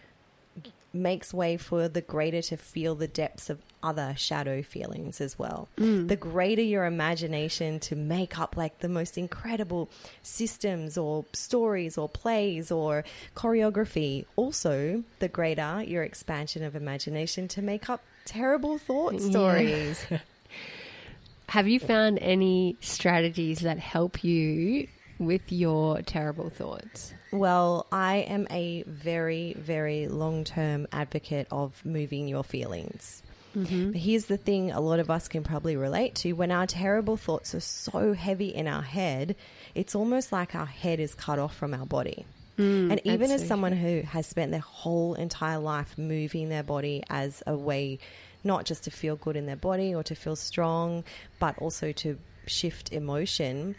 makes 0.94 1.34
way 1.34 1.58
for 1.58 1.88
the 1.90 2.02
greater 2.02 2.42
to 2.42 2.56
feel 2.56 2.96
the 2.96 3.08
depths 3.08 3.50
of 3.50 3.62
other 3.84 4.16
shadow 4.18 4.62
feelings 4.64 5.20
as 5.22 5.38
well. 5.38 5.68
Mm. 5.78 6.08
The 6.08 6.16
greater 6.16 6.62
your 6.62 6.86
imagination 6.86 7.80
to 7.82 7.96
make 7.96 8.40
up 8.40 8.56
like 8.58 8.80
the 8.80 8.90
most 8.90 9.18
incredible 9.18 9.90
systems 10.24 10.98
or 10.98 11.26
stories 11.34 11.98
or 11.98 12.08
plays 12.10 12.72
or 12.72 13.04
choreography, 13.36 14.26
also 14.36 15.04
the 15.20 15.28
greater 15.28 15.84
your 15.86 16.04
expansion 16.04 16.64
of 16.64 16.76
imagination 16.76 17.48
to 17.50 17.62
make 17.62 17.90
up 17.90 18.02
terrible 18.24 18.78
thought 18.78 19.14
Yeah. 19.16 19.30
stories. 19.30 20.06
Have 21.50 21.68
you 21.68 21.80
found 21.80 22.18
any 22.20 22.76
strategies 22.80 23.60
that 23.60 23.78
help 23.78 24.24
you 24.24 24.88
with 25.20 25.52
your 25.52 26.02
terrible 26.02 26.50
thoughts? 26.50 27.14
Well, 27.32 27.88
I 27.92 28.18
am 28.18 28.48
a 28.50 28.84
very, 28.84 29.54
very 29.54 30.08
long 30.08 30.44
term 30.44 30.88
advocate 30.92 31.48
of 31.52 31.84
moving 31.86 32.28
your 32.28 32.44
feelings. 32.44 33.24
Mm-hmm. 33.56 33.92
But 33.92 34.02
here's 34.02 34.26
the 34.26 34.38
thing 34.38 34.72
a 34.72 34.82
lot 34.82 35.00
of 35.00 35.10
us 35.10 35.28
can 35.28 35.44
probably 35.44 35.78
relate 35.78 36.16
to 36.16 36.34
when 36.34 36.52
our 36.52 36.68
terrible 36.68 37.18
thoughts 37.18 37.56
are 37.56 37.62
so 37.62 38.14
heavy 38.14 38.50
in 38.50 38.68
our 38.68 38.82
head, 38.82 39.36
it's 39.74 39.96
almost 39.96 40.32
like 40.32 40.56
our 40.56 40.66
head 40.66 41.00
is 41.00 41.16
cut 41.16 41.40
off 41.40 41.56
from 41.56 41.74
our 41.74 41.86
body. 41.86 42.26
and 42.58 43.02
even 43.04 43.32
as 43.32 43.46
someone 43.46 43.74
who 43.74 44.02
has 44.02 44.26
spent 44.28 44.52
their 44.52 44.62
whole 44.62 45.14
entire 45.16 45.60
life 45.60 45.98
moving 45.98 46.48
their 46.48 46.64
body 46.64 47.04
as 47.10 47.44
a 47.46 47.56
way 47.56 48.00
not 48.46 48.64
just 48.64 48.84
to 48.86 48.92
feel 48.92 49.18
good 49.18 49.36
in 49.36 49.46
their 49.46 49.56
body 49.58 49.94
or 49.94 50.04
to 50.04 50.16
feel 50.16 50.36
strong, 50.36 51.04
but 51.40 51.58
also 51.58 51.92
to 51.92 52.18
shift 52.48 52.94
emotion, 52.94 53.76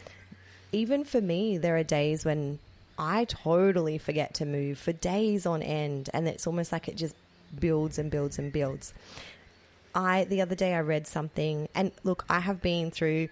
even 0.77 1.05
for 1.05 1.21
me, 1.21 1.59
there 1.59 1.77
are 1.77 1.83
days 1.83 2.25
when 2.25 2.59
I 2.99 3.25
totally 3.25 3.99
forget 3.99 4.35
to 4.35 4.45
move 4.47 4.79
for 4.79 4.93
days 4.93 5.47
on 5.47 5.63
end, 5.63 6.11
and 6.15 6.29
it's 6.29 6.47
almost 6.47 6.73
like 6.73 6.89
it 6.89 6.97
just 6.97 7.15
builds 7.59 7.99
and 7.99 8.11
builds 8.11 8.39
and 8.39 8.53
builds. 8.53 8.93
I 9.95 10.25
the 10.25 10.41
other 10.43 10.55
day 10.55 10.75
I 10.75 10.81
read 10.81 11.07
something, 11.07 11.69
and 11.75 11.91
look, 12.05 12.25
I 12.29 12.41
have 12.41 12.61
been 12.63 12.91
through 12.91 13.29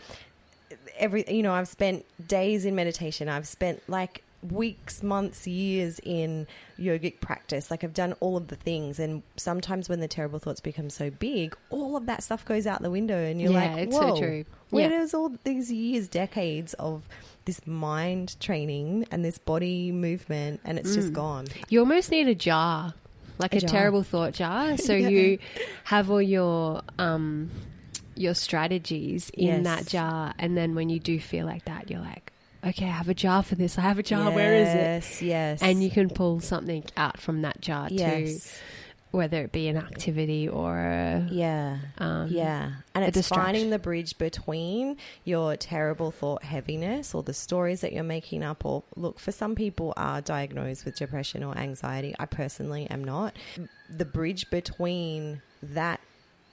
every. 0.99 1.25
You 1.29 1.43
know, 1.43 1.53
I've 1.53 1.69
spent 1.69 2.05
days 2.27 2.65
in 2.65 2.75
meditation. 2.75 3.29
I've 3.29 3.47
spent 3.49 3.83
like 3.89 4.23
weeks, 4.51 5.03
months, 5.03 5.47
years 5.47 5.99
in 6.03 6.47
yogic 6.79 7.21
practice. 7.21 7.71
Like 7.71 7.83
I've 7.85 7.95
done 7.95 8.15
all 8.21 8.37
of 8.37 8.49
the 8.49 8.57
things, 8.57 8.99
and 8.99 9.23
sometimes 9.37 9.89
when 9.89 10.01
the 10.01 10.09
terrible 10.09 10.39
thoughts 10.39 10.61
become 10.61 10.91
so 10.91 11.11
big, 11.11 11.57
all 11.71 11.97
of 11.97 12.07
that 12.07 12.23
stuff 12.23 12.45
goes 12.45 12.67
out 12.67 12.83
the 12.83 12.91
window, 12.91 13.17
and 13.19 13.41
you're 13.41 13.53
Yeah, 13.53 13.75
like, 13.75 13.87
it's 13.87 13.97
so 13.97 14.09
"Whoa, 14.11 14.19
true. 14.19 14.45
Where 14.71 14.91
Yeah. 14.91 14.99
does 15.01 15.15
all 15.15 15.33
these 15.45 15.71
years, 15.73 16.09
decades 16.09 16.75
of 16.75 17.03
this 17.45 17.67
mind 17.67 18.39
training 18.41 19.07
and 19.11 19.25
this 19.25 19.39
body 19.39 19.93
movement, 19.93 20.61
and 20.65 20.79
it's 20.79 20.95
just 20.95 21.11
Mm. 21.11 21.15
gone. 21.15 21.47
You 21.69 21.81
almost 21.81 22.11
need 22.11 22.29
a 22.29 22.35
jar, 22.35 22.95
like 23.39 23.53
A 23.55 23.59
a, 23.59 23.61
jar. 23.61 23.71
terrible 23.71 24.03
thought 24.03 24.33
jar. 24.33 24.77
So 24.89 24.95
Yeah. 24.95 25.09
you 25.09 25.39
have 25.85 26.11
all 26.11 26.23
your 26.23 26.83
um 26.99 27.51
your 28.17 28.35
strategies 28.35 29.31
in 29.35 29.47
Yes. 29.47 29.65
that 29.65 29.87
jar, 29.87 30.35
and 30.39 30.57
then 30.57 30.75
when 30.77 30.89
you 30.89 31.01
do 31.01 31.19
feel 31.19 31.47
like 31.47 31.65
that, 31.65 31.91
you're 31.91 32.01
like, 32.01 32.33
okay, 32.65 32.87
I 32.87 32.91
have 32.93 33.09
a 33.09 33.15
jar 33.15 33.43
for 33.43 33.57
this. 33.57 33.77
I 33.77 33.83
have 33.83 33.99
a 33.99 34.03
jar. 34.05 34.31
Where 34.31 34.55
is 34.55 34.69
it? 34.69 34.77
Yes, 34.77 35.23
yes. 35.23 35.63
And 35.63 35.83
you 35.83 35.91
can 35.91 36.09
pull 36.09 36.41
something 36.41 36.85
out 36.97 37.21
from 37.21 37.43
that 37.43 37.61
jar 37.61 37.89
too, 37.89 37.97
yes. 37.97 38.57
Whether 39.15 39.43
it 39.43 39.53
be 39.53 39.69
an 39.69 39.77
activity 39.77 40.49
or 40.49 40.77
a, 40.77 41.27
Yeah. 41.31 41.79
um, 41.99 42.29
Yeah. 42.29 42.73
And 42.95 43.05
it's 43.05 43.29
finding 43.29 43.71
the 43.71 43.79
bridge 43.79 44.19
between 44.19 44.97
your 45.25 45.57
terrible 45.57 46.11
thought 46.11 46.43
heaviness 46.43 47.15
or 47.15 47.23
the 47.23 47.33
stories 47.33 47.81
that 47.83 47.93
you're 47.93 48.03
making 48.03 48.43
up. 48.43 48.65
Or 48.65 48.83
look, 48.97 49.21
for 49.21 49.31
some 49.31 49.55
people 49.55 49.95
are 49.97 50.21
diagnosed 50.21 50.85
with 50.85 50.97
depression 50.97 51.45
or 51.45 51.57
anxiety. 51.57 52.15
I 52.19 52.27
personally 52.27 52.89
am 52.91 53.05
not. 53.05 53.37
The 53.89 54.05
bridge 54.05 54.51
between 54.51 55.43
that, 55.63 56.01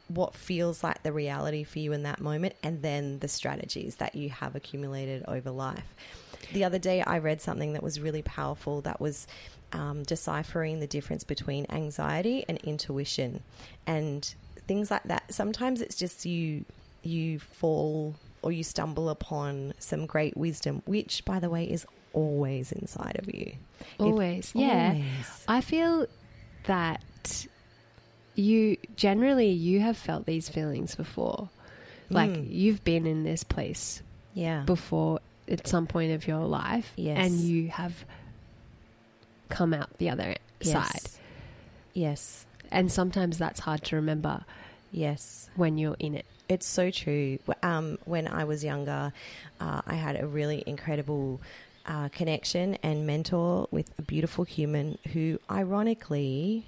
what 0.07 0.35
feels 0.35 0.83
like 0.83 1.01
the 1.03 1.13
reality 1.13 1.63
for 1.63 1.79
you 1.79 1.93
in 1.93 2.03
that 2.03 2.21
moment, 2.21 2.53
and 2.61 2.81
then 2.83 3.19
the 3.19 3.27
strategies 3.27 3.95
that 3.95 4.13
you 4.13 4.29
have 4.29 4.55
accumulated 4.55 5.23
over 5.27 5.49
life. 5.49 5.95
The 6.53 6.63
other 6.65 6.79
day, 6.79 7.01
I 7.01 7.19
read 7.19 7.39
something 7.41 7.73
that 7.73 7.83
was 7.83 7.99
really 7.99 8.21
powerful 8.23 8.81
that 8.81 8.99
was 8.99 9.25
um, 9.73 10.03
deciphering 10.03 10.79
the 10.79 10.87
difference 10.87 11.23
between 11.23 11.65
anxiety 11.69 12.43
and 12.49 12.57
intuition 12.59 13.41
and 13.87 14.33
things 14.67 14.91
like 14.91 15.03
that. 15.03 15.33
Sometimes 15.33 15.81
it's 15.81 15.95
just 15.95 16.25
you 16.25 16.65
you 17.03 17.39
fall 17.39 18.15
or 18.43 18.51
you 18.51 18.63
stumble 18.63 19.09
upon 19.09 19.73
some 19.79 20.05
great 20.05 20.35
wisdom, 20.37 20.81
which, 20.85 21.23
by 21.25 21.39
the 21.39 21.49
way, 21.49 21.63
is 21.63 21.85
always 22.13 22.71
inside 22.71 23.17
of 23.19 23.33
you. 23.33 23.53
If- 23.79 23.99
always, 23.99 24.51
yeah. 24.55 24.89
Always. 24.93 25.43
I 25.47 25.61
feel 25.61 26.07
that 26.65 27.45
you 28.35 28.77
generally 28.95 29.49
you 29.49 29.79
have 29.81 29.97
felt 29.97 30.25
these 30.25 30.49
feelings 30.49 30.95
before. 30.95 31.49
Like 32.09 32.29
Mm. 32.31 32.47
you've 32.49 32.83
been 32.83 33.05
in 33.05 33.23
this 33.23 33.43
place 33.43 34.01
Yeah. 34.33 34.63
before 34.63 35.19
at 35.47 35.67
some 35.67 35.87
point 35.87 36.11
of 36.13 36.27
your 36.27 36.45
life 36.45 36.93
Yes. 36.95 37.17
and 37.17 37.39
you 37.39 37.69
have 37.69 38.05
come 39.51 39.73
out 39.73 39.97
the 39.97 40.09
other 40.09 40.35
Yes. 40.61 40.71
side. 40.71 41.19
Yes. 41.93 42.45
And 42.71 42.91
sometimes 42.91 43.37
that's 43.37 43.59
hard 43.59 43.83
to 43.85 43.95
remember 43.97 44.45
Yes. 44.91 45.49
when 45.55 45.77
you're 45.77 45.97
in 45.99 46.15
it. 46.15 46.25
It's 46.49 46.65
so 46.67 46.91
true. 46.91 47.39
Um, 47.63 47.97
when 48.05 48.27
I 48.27 48.43
was 48.43 48.63
younger, 48.63 49.13
uh, 49.59 49.81
I 49.85 49.95
had 49.95 50.19
a 50.19 50.27
really 50.27 50.63
incredible 50.65 51.39
uh, 51.85 52.09
connection 52.09 52.77
and 52.83 53.07
mentor 53.07 53.67
with 53.71 53.91
a 53.97 54.01
beautiful 54.01 54.43
human 54.43 54.97
who, 55.13 55.39
ironically, 55.49 56.67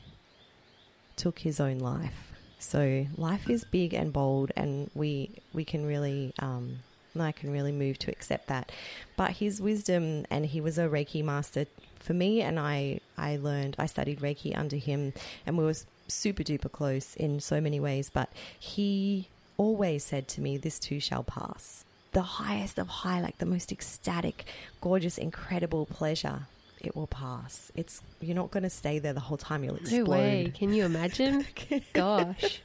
took 1.15 1.39
his 1.39 1.59
own 1.59 1.79
life. 1.79 2.31
So 2.59 3.05
life 3.17 3.49
is 3.49 3.63
big 3.65 3.93
and 3.93 4.11
bold, 4.13 4.51
and 4.55 4.89
we 4.95 5.29
we 5.53 5.65
can 5.65 5.85
really. 5.85 6.33
Um, 6.39 6.79
I 7.19 7.31
can 7.31 7.51
really 7.51 7.71
move 7.71 7.99
to 7.99 8.11
accept 8.11 8.47
that, 8.47 8.71
but 9.17 9.31
his 9.33 9.61
wisdom 9.61 10.25
and 10.31 10.47
he 10.47 10.59
was 10.59 10.79
a 10.79 10.87
Reiki 10.87 11.23
master 11.23 11.67
for 12.03 12.13
me, 12.13 12.41
and 12.41 12.60
I 12.60 13.00
I 13.17 13.38
learned 13.38 13.75
I 13.79 13.86
studied 13.86 14.19
Reiki 14.19 14.57
under 14.57 14.77
him, 14.77 15.13
and 15.45 15.57
we 15.57 15.63
were 15.63 15.75
super 16.07 16.43
duper 16.43 16.72
close 16.72 17.15
in 17.15 17.39
so 17.39 17.62
many 17.62 17.79
ways. 17.79 18.10
But 18.13 18.29
he 18.60 19.29
always 19.57 20.03
said 20.03 20.27
to 20.29 20.41
me, 20.41 20.57
This 20.57 20.79
too 20.79 21.00
shall 21.00 21.24
pass. 21.24 21.86
The 22.12 22.22
highest 22.22 22.77
of 22.77 22.88
high, 22.88 23.22
like 23.22 23.39
the 23.39 23.45
most 23.45 23.72
ecstatic, 23.72 24.45
gorgeous, 24.81 25.17
incredible 25.17 25.88
pleasure, 25.88 26.48
it 26.79 26.95
will 26.95 27.07
pass. 27.07 27.72
It's 27.75 28.01
you're 28.22 28.36
not 28.36 28.51
going 28.51 28.63
to 28.63 28.69
stay 28.69 29.00
there 29.00 29.13
the 29.13 29.19
whole 29.19 29.38
time. 29.38 29.63
You'll 29.63 29.77
explode. 29.77 30.03
No 30.03 30.12
way. 30.12 30.51
Can 30.53 30.74
you 30.74 30.86
imagine? 30.86 31.45
Gosh. 31.93 32.62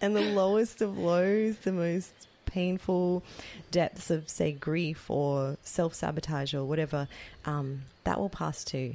And 0.00 0.14
the 0.14 0.20
lowest 0.20 0.82
of 0.82 0.96
lows, 0.98 1.56
the 1.58 1.72
most 1.72 2.27
painful 2.48 3.22
depths 3.70 4.10
of, 4.10 4.28
say, 4.28 4.52
grief 4.52 5.08
or 5.10 5.56
self 5.62 5.94
sabotage 5.94 6.54
or 6.54 6.64
whatever, 6.64 7.06
um, 7.44 7.82
that 8.04 8.18
will 8.18 8.28
pass 8.28 8.64
too. 8.64 8.94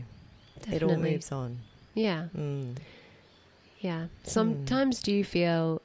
It 0.71 0.83
all 0.83 0.97
moves 0.97 1.31
on. 1.31 1.59
Yeah. 1.93 2.27
Mm. 2.37 2.77
Yeah. 3.79 4.07
Sometimes 4.23 5.01
do 5.01 5.11
you 5.11 5.23
feel 5.23 5.81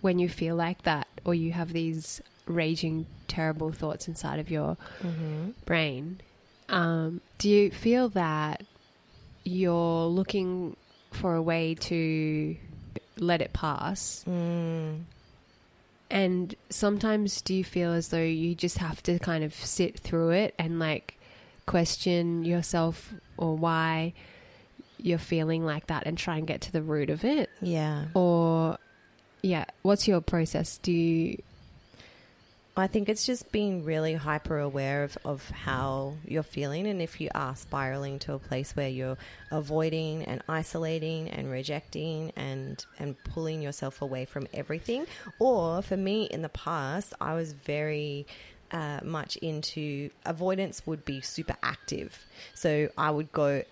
when 0.00 0.18
you 0.18 0.28
feel 0.28 0.56
like 0.56 0.82
that 0.82 1.06
or 1.24 1.34
you 1.34 1.52
have 1.52 1.72
these 1.72 2.20
raging 2.46 3.06
terrible 3.28 3.70
thoughts 3.72 4.08
inside 4.08 4.38
of 4.38 4.50
your 4.50 4.76
Mm-hmm. 5.02 5.50
brain, 5.66 6.20
um, 6.68 7.20
do 7.38 7.48
you 7.48 7.70
feel 7.70 8.08
that 8.10 8.62
you're 9.44 10.06
looking 10.06 10.76
for 11.12 11.34
a 11.34 11.42
way 11.42 11.74
to 11.74 12.56
let 13.18 13.40
it 13.42 13.52
pass? 13.52 14.24
Mm. 14.28 15.00
And 16.10 16.54
sometimes 16.70 17.40
do 17.40 17.54
you 17.54 17.62
feel 17.62 17.92
as 17.92 18.08
though 18.08 18.22
you 18.22 18.54
just 18.54 18.78
have 18.78 19.02
to 19.04 19.18
kind 19.18 19.44
of 19.44 19.54
sit 19.54 19.98
through 19.98 20.30
it 20.30 20.54
and 20.58 20.78
like 20.78 21.16
question 21.66 22.44
yourself 22.44 23.14
or 23.36 23.56
why 23.56 24.12
you're 24.98 25.18
feeling 25.18 25.64
like 25.64 25.86
that 25.86 26.06
and 26.06 26.18
try 26.18 26.36
and 26.36 26.46
get 26.46 26.62
to 26.62 26.72
the 26.72 26.82
root 26.82 27.10
of 27.10 27.24
it? 27.24 27.48
Yeah. 27.62 28.06
Or, 28.14 28.78
yeah, 29.42 29.66
what's 29.82 30.08
your 30.08 30.20
process? 30.20 30.78
Do 30.78 30.92
you, 30.92 31.40
I 32.76 32.86
think 32.86 33.08
it's 33.08 33.26
just 33.26 33.50
being 33.52 33.84
really 33.84 34.14
hyper 34.14 34.58
aware 34.58 35.02
of, 35.02 35.18
of 35.24 35.50
how 35.50 36.14
you're 36.24 36.42
feeling. 36.42 36.86
And 36.86 37.02
if 37.02 37.20
you 37.20 37.28
are 37.34 37.54
spiraling 37.56 38.18
to 38.20 38.34
a 38.34 38.38
place 38.38 38.74
where 38.76 38.88
you're 38.88 39.18
avoiding 39.50 40.22
and 40.24 40.42
isolating 40.48 41.28
and 41.28 41.50
rejecting 41.50 42.32
and, 42.36 42.82
and 42.98 43.22
pulling 43.24 43.60
yourself 43.60 44.00
away 44.00 44.24
from 44.24 44.46
everything, 44.54 45.06
or 45.38 45.82
for 45.82 45.96
me 45.96 46.24
in 46.24 46.42
the 46.42 46.48
past, 46.48 47.12
I 47.20 47.34
was 47.34 47.52
very 47.52 48.26
uh, 48.70 49.00
much 49.02 49.36
into 49.38 50.10
avoidance, 50.24 50.86
would 50.86 51.04
be 51.04 51.20
super 51.20 51.56
active. 51.62 52.24
So 52.54 52.88
I 52.96 53.10
would 53.10 53.32
go 53.32 53.64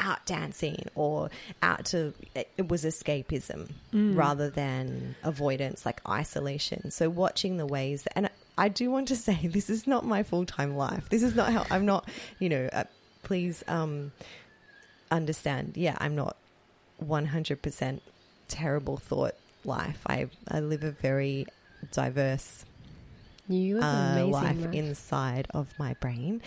out 0.00 0.24
dancing 0.24 0.86
or 0.94 1.28
out 1.60 1.84
to, 1.84 2.14
it, 2.34 2.48
it 2.56 2.68
was 2.68 2.84
escapism 2.84 3.68
rather 3.92 4.48
than 4.48 5.16
avoidance, 5.22 5.84
like 5.84 6.00
isolation. 6.08 6.90
So 6.90 7.10
watching 7.10 7.58
the 7.58 7.66
ways, 7.66 8.06
and 8.14 8.30
I 8.58 8.68
do 8.68 8.90
want 8.90 9.08
to 9.08 9.16
say 9.26 9.46
this 9.46 9.70
is 9.70 9.86
not 9.86 10.04
my 10.04 10.22
full 10.22 10.44
time 10.44 10.76
life. 10.76 11.08
This 11.08 11.22
is 11.22 11.34
not 11.34 11.52
how 11.52 11.64
I'm 11.70 11.86
not, 11.86 12.08
you 12.38 12.48
know, 12.48 12.68
uh, 12.72 12.84
please 13.22 13.64
um, 13.68 14.12
understand. 15.10 15.76
Yeah, 15.76 15.96
I'm 15.98 16.14
not 16.14 16.36
100% 17.02 18.00
terrible 18.48 18.96
thought 18.96 19.34
life. 19.64 20.00
I, 20.06 20.28
I 20.48 20.60
live 20.60 20.84
a 20.84 20.90
very 20.90 21.46
diverse 21.92 22.64
You 23.48 23.78
uh, 23.80 24.12
amazing 24.12 24.30
life 24.32 24.60
life. 24.60 24.74
inside 24.74 25.46
of 25.54 25.72
my 25.78 25.94
brain. 25.94 26.42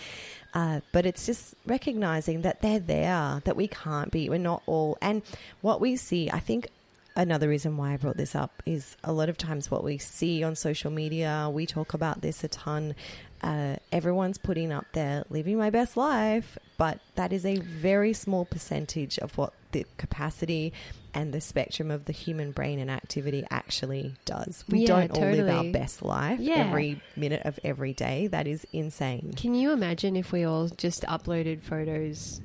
Uh, 0.53 0.81
but 0.91 1.05
it's 1.05 1.25
just 1.25 1.55
recognizing 1.65 2.41
that 2.41 2.61
they're 2.61 2.79
there, 2.79 3.41
that 3.45 3.55
we 3.55 3.67
can't 3.67 4.11
be, 4.11 4.29
we're 4.29 4.37
not 4.37 4.63
all. 4.65 4.97
And 5.01 5.21
what 5.61 5.79
we 5.79 5.95
see, 5.95 6.29
I 6.29 6.39
think 6.39 6.67
another 7.15 7.47
reason 7.49 7.77
why 7.77 7.93
I 7.93 7.97
brought 7.97 8.17
this 8.17 8.35
up 8.35 8.63
is 8.65 8.95
a 9.03 9.11
lot 9.11 9.29
of 9.29 9.37
times 9.37 9.69
what 9.71 9.83
we 9.83 9.97
see 9.97 10.43
on 10.43 10.55
social 10.55 10.91
media, 10.91 11.49
we 11.51 11.65
talk 11.65 11.93
about 11.93 12.21
this 12.21 12.43
a 12.43 12.47
ton. 12.47 12.95
Uh, 13.41 13.75
everyone's 13.91 14.37
putting 14.37 14.71
up 14.71 14.85
there 14.93 15.23
living 15.29 15.57
my 15.57 15.69
best 15.71 15.97
life, 15.97 16.57
but 16.77 16.99
that 17.15 17.33
is 17.33 17.45
a 17.45 17.57
very 17.57 18.13
small 18.13 18.45
percentage 18.45 19.17
of 19.19 19.35
what 19.37 19.53
the 19.71 19.85
capacity 19.97 20.71
and 21.13 21.33
the 21.33 21.41
spectrum 21.41 21.89
of 21.91 22.05
the 22.05 22.13
human 22.13 22.51
brain 22.51 22.77
and 22.79 22.89
activity 22.91 23.43
actually 23.49 24.13
does. 24.25 24.63
We 24.69 24.81
Yeah, 24.81 24.87
don't 24.87 25.11
all 25.17 25.31
live 25.31 25.49
our 25.49 25.71
best 25.71 26.03
life 26.03 26.39
Yeah. 26.39 26.67
every 26.67 27.01
minute 27.17 27.41
of 27.43 27.59
every 27.63 27.93
day. 27.93 28.27
That 28.27 28.47
is 28.47 28.65
insane. 28.71 29.33
Can 29.35 29.55
you 29.55 29.71
imagine 29.71 30.15
if 30.15 30.31
we 30.31 30.43
all 30.43 30.67
just 30.69 31.01
uploaded 31.03 31.63
photos, 31.63 32.41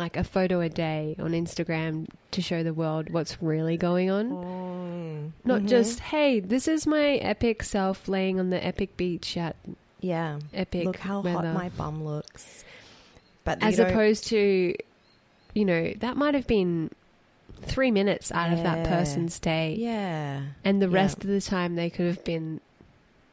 like 0.00 0.16
a 0.16 0.24
photo 0.24 0.60
a 0.60 0.68
day 0.68 1.14
on 1.18 1.32
Instagram 1.32 2.06
to 2.32 2.42
show 2.42 2.62
the 2.62 2.72
world 2.74 3.10
what's 3.10 3.40
really 3.42 3.76
going 3.76 4.10
on? 4.10 4.30
Mm. 4.30 5.30
Not 5.44 5.62
Mhm. 5.62 5.68
just, 5.68 6.00
hey, 6.00 6.40
this 6.40 6.66
is 6.66 6.86
my 6.86 7.14
epic 7.16 7.62
self 7.62 8.08
laying 8.08 8.40
on 8.40 8.50
the 8.50 8.64
epic 8.64 8.96
beach 8.96 9.36
at 9.36 9.56
yeah. 10.00 10.38
epic 10.54 10.86
Look 10.86 10.96
how 10.98 11.20
weather. 11.20 11.48
hot 11.48 11.54
my 11.54 11.68
bum 11.70 12.02
looks. 12.04 12.64
But 13.44 13.62
As 13.62 13.78
opposed 13.78 14.26
to, 14.28 14.74
you 15.54 15.64
know, 15.64 15.92
that 16.00 16.16
might 16.16 16.34
have 16.34 16.46
been 16.46 16.90
three 17.62 17.90
minutes 17.90 18.32
out 18.32 18.52
of 18.52 18.62
that 18.62 18.86
person's 18.86 19.38
day. 19.38 19.74
yeah, 19.78 20.40
And 20.64 20.80
the 20.80 20.88
Yeah. 20.88 20.94
rest 20.94 21.18
of 21.24 21.28
the 21.30 21.40
time 21.40 21.74
they 21.76 21.90
could 21.90 22.06
have 22.06 22.24
been 22.24 22.60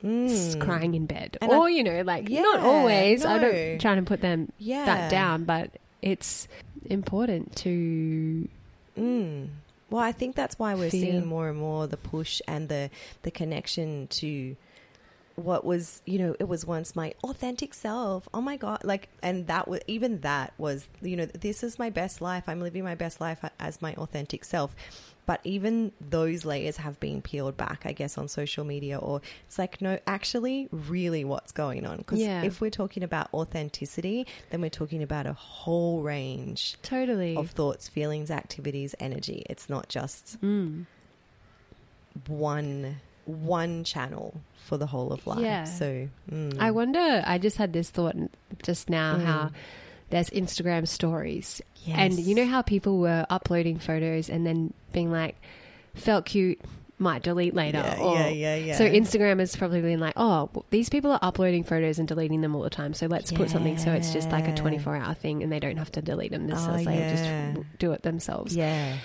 Mm. 0.04 0.60
crying 0.60 0.94
in 0.96 1.06
bed. 1.08 1.38
And 1.42 1.52
or, 1.52 1.66
I- 1.68 1.70
you 1.70 1.84
know, 1.84 2.02
like, 2.02 2.30
Yeah, 2.30 2.42
not 2.42 2.60
always. 2.60 3.26
I 3.26 3.38
don't 3.40 3.80
trying 3.80 3.98
to 3.98 4.04
put 4.04 4.22
them 4.22 4.52
yeah, 4.60 4.86
that 4.86 5.10
down, 5.12 5.44
but 5.44 5.72
it's 6.02 6.48
important 6.90 7.56
to 7.58 8.48
Mm. 8.98 9.50
Well, 9.90 10.02
I 10.04 10.12
think 10.12 10.36
that's 10.36 10.60
why 10.60 10.76
we're 10.76 10.90
Feel. 10.90 11.02
seeing 11.02 11.26
more 11.26 11.50
and 11.50 11.58
more 11.58 11.88
the 11.88 11.98
push 11.98 12.42
and 12.48 12.68
the 12.68 12.90
the 13.22 13.32
connection 13.32 14.08
to 14.08 14.56
what 15.38 15.64
was 15.64 16.02
you 16.06 16.18
know 16.18 16.36
it 16.40 16.48
was 16.48 16.66
once 16.66 16.96
my 16.96 17.14
authentic 17.24 17.72
self 17.72 18.28
oh 18.34 18.42
my 18.42 18.58
god 18.58 18.80
like 18.84 19.08
and 19.22 19.46
that 19.46 19.68
was 19.68 19.80
even 19.86 20.20
that 20.22 20.52
was 20.58 20.88
you 21.02 21.16
know 21.16 21.26
this 21.28 21.62
is 21.64 21.78
my 21.78 21.92
best 21.92 22.22
life 22.22 22.44
i'm 22.48 22.60
living 22.60 22.84
my 22.84 22.96
best 22.96 23.22
life 23.22 23.46
as 23.60 23.80
my 23.80 23.94
authentic 23.96 24.44
self 24.44 24.76
but 25.28 25.40
even 25.44 25.92
those 26.02 26.44
layers 26.44 26.78
have 26.78 27.00
been 27.00 27.22
peeled 27.22 27.56
back 27.56 27.84
i 27.86 27.92
guess 27.92 28.18
on 28.18 28.28
social 28.28 28.66
media 28.66 28.98
or 28.98 29.22
it's 29.46 29.60
like 29.60 29.80
no 29.80 30.00
actually 30.08 30.70
really 30.72 31.24
what's 31.24 31.52
going 31.52 31.86
on 31.86 31.98
because 31.98 32.18
Yeah. 32.20 32.42
if 32.42 32.60
we're 32.60 32.72
talking 32.72 33.04
about 33.04 33.32
authenticity 33.32 34.26
then 34.50 34.60
we're 34.62 34.72
talking 34.72 35.04
about 35.04 35.28
a 35.28 35.34
whole 35.34 36.02
range 36.02 36.78
totally. 36.82 37.36
of 37.38 37.52
thoughts, 37.52 37.88
feelings, 37.88 38.32
activities, 38.32 38.96
energy. 39.00 39.44
It's 39.48 39.70
not 39.70 39.88
just 39.88 40.42
Mm. 40.42 40.86
one 42.28 42.98
one 43.28 43.84
channel 43.84 44.42
for 44.66 44.78
the 44.78 44.86
whole 44.88 45.12
of 45.14 45.26
life. 45.28 45.40
Yeah. 45.40 45.64
So 45.66 46.08
mm. 46.32 46.58
I 46.60 46.72
wonder, 46.72 47.24
I 47.26 47.38
just 47.38 47.58
had 47.58 47.74
this 47.74 47.90
thought 47.90 48.16
just 48.64 48.90
now 48.90 49.16
Mm. 49.16 49.24
how 49.26 49.52
there's 50.10 50.30
Instagram 50.30 50.88
stories. 50.88 51.62
Yes. 51.86 51.98
And 52.00 52.20
you 52.20 52.36
know 52.36 52.46
how 52.46 52.62
people 52.62 52.98
were 53.00 53.26
uploading 53.30 53.80
photos 53.80 54.30
and 54.30 54.46
then 54.46 54.74
being 54.92 55.12
like, 55.12 55.36
felt 55.96 56.26
cute, 56.26 56.60
might 57.00 57.22
delete 57.24 57.54
later. 57.54 57.78
Yeah, 57.78 58.00
or, 58.02 58.16
yeah, 58.16 58.28
yeah, 58.30 58.56
yeah. 58.56 58.76
So 58.78 58.90
Instagram 58.90 59.40
has 59.40 59.56
probably 59.56 59.82
been 59.82 60.00
like, 60.00 60.14
oh, 60.18 60.50
well, 60.54 60.66
these 60.72 60.90
people 60.90 61.12
are 61.12 61.20
uploading 61.22 61.64
photos 61.64 62.00
and 62.00 62.08
deleting 62.08 62.42
them 62.42 62.56
all 62.56 62.64
the 62.64 62.70
time. 62.70 62.94
So 62.94 63.06
let's 63.08 63.32
put 63.32 63.50
something 63.50 63.78
so 63.78 63.92
it's 63.92 64.12
just 64.14 64.32
like 64.32 64.48
a 64.48 64.56
24 64.56 64.96
hour 64.96 65.14
thing 65.14 65.44
and 65.44 65.52
they 65.52 65.60
don't 65.60 65.78
have 65.78 65.92
to 65.94 66.02
delete 66.02 66.32
them. 66.32 66.48
This 66.48 66.60
Oh, 66.68 66.74
is 66.74 66.86
like 66.86 66.96
yeah. 66.98 67.54
just 67.54 67.68
do 67.80 67.92
it 67.94 68.02
themselves. 68.02 68.56
yeah, 68.56 68.98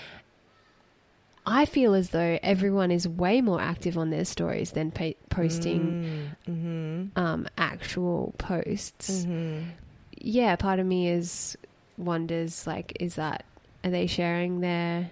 I 1.44 1.64
feel 1.64 1.94
as 1.94 2.10
though 2.10 2.38
everyone 2.42 2.90
is 2.90 3.08
way 3.08 3.40
more 3.40 3.60
active 3.60 3.98
on 3.98 4.10
their 4.10 4.24
stories 4.24 4.72
than 4.72 4.90
pa- 4.92 5.12
posting 5.28 6.30
mm-hmm. 6.48 7.18
um, 7.18 7.48
actual 7.58 8.34
posts. 8.38 9.24
Mm-hmm. 9.24 9.70
Yeah, 10.18 10.54
part 10.56 10.78
of 10.78 10.86
me 10.86 11.08
is 11.08 11.56
wonders 11.98 12.66
like, 12.66 12.96
is 13.00 13.16
that 13.16 13.44
are 13.82 13.90
they 13.90 14.06
sharing 14.06 14.60
their 14.60 15.10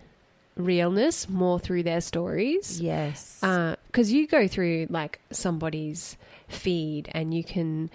realness 0.56 1.28
more 1.28 1.58
through 1.58 1.82
their 1.82 2.00
stories? 2.00 2.80
yes, 2.80 3.38
Because 3.40 4.12
you 4.12 4.28
go 4.28 4.46
through 4.46 4.86
like 4.88 5.20
somebody's 5.32 6.16
feed 6.46 7.08
and 7.12 7.34
you 7.34 7.42
can, 7.42 7.90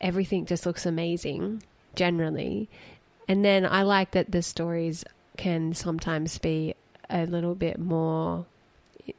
everything 0.00 0.46
just 0.46 0.66
looks 0.66 0.86
amazing 0.86 1.62
generally. 1.96 2.68
And 3.26 3.44
then 3.44 3.66
I 3.66 3.82
like 3.82 4.12
that 4.12 4.30
the 4.30 4.42
stories 4.42 5.04
can 5.36 5.74
sometimes 5.74 6.38
be 6.38 6.74
a 7.12 7.26
little 7.26 7.54
bit 7.54 7.78
more, 7.78 8.46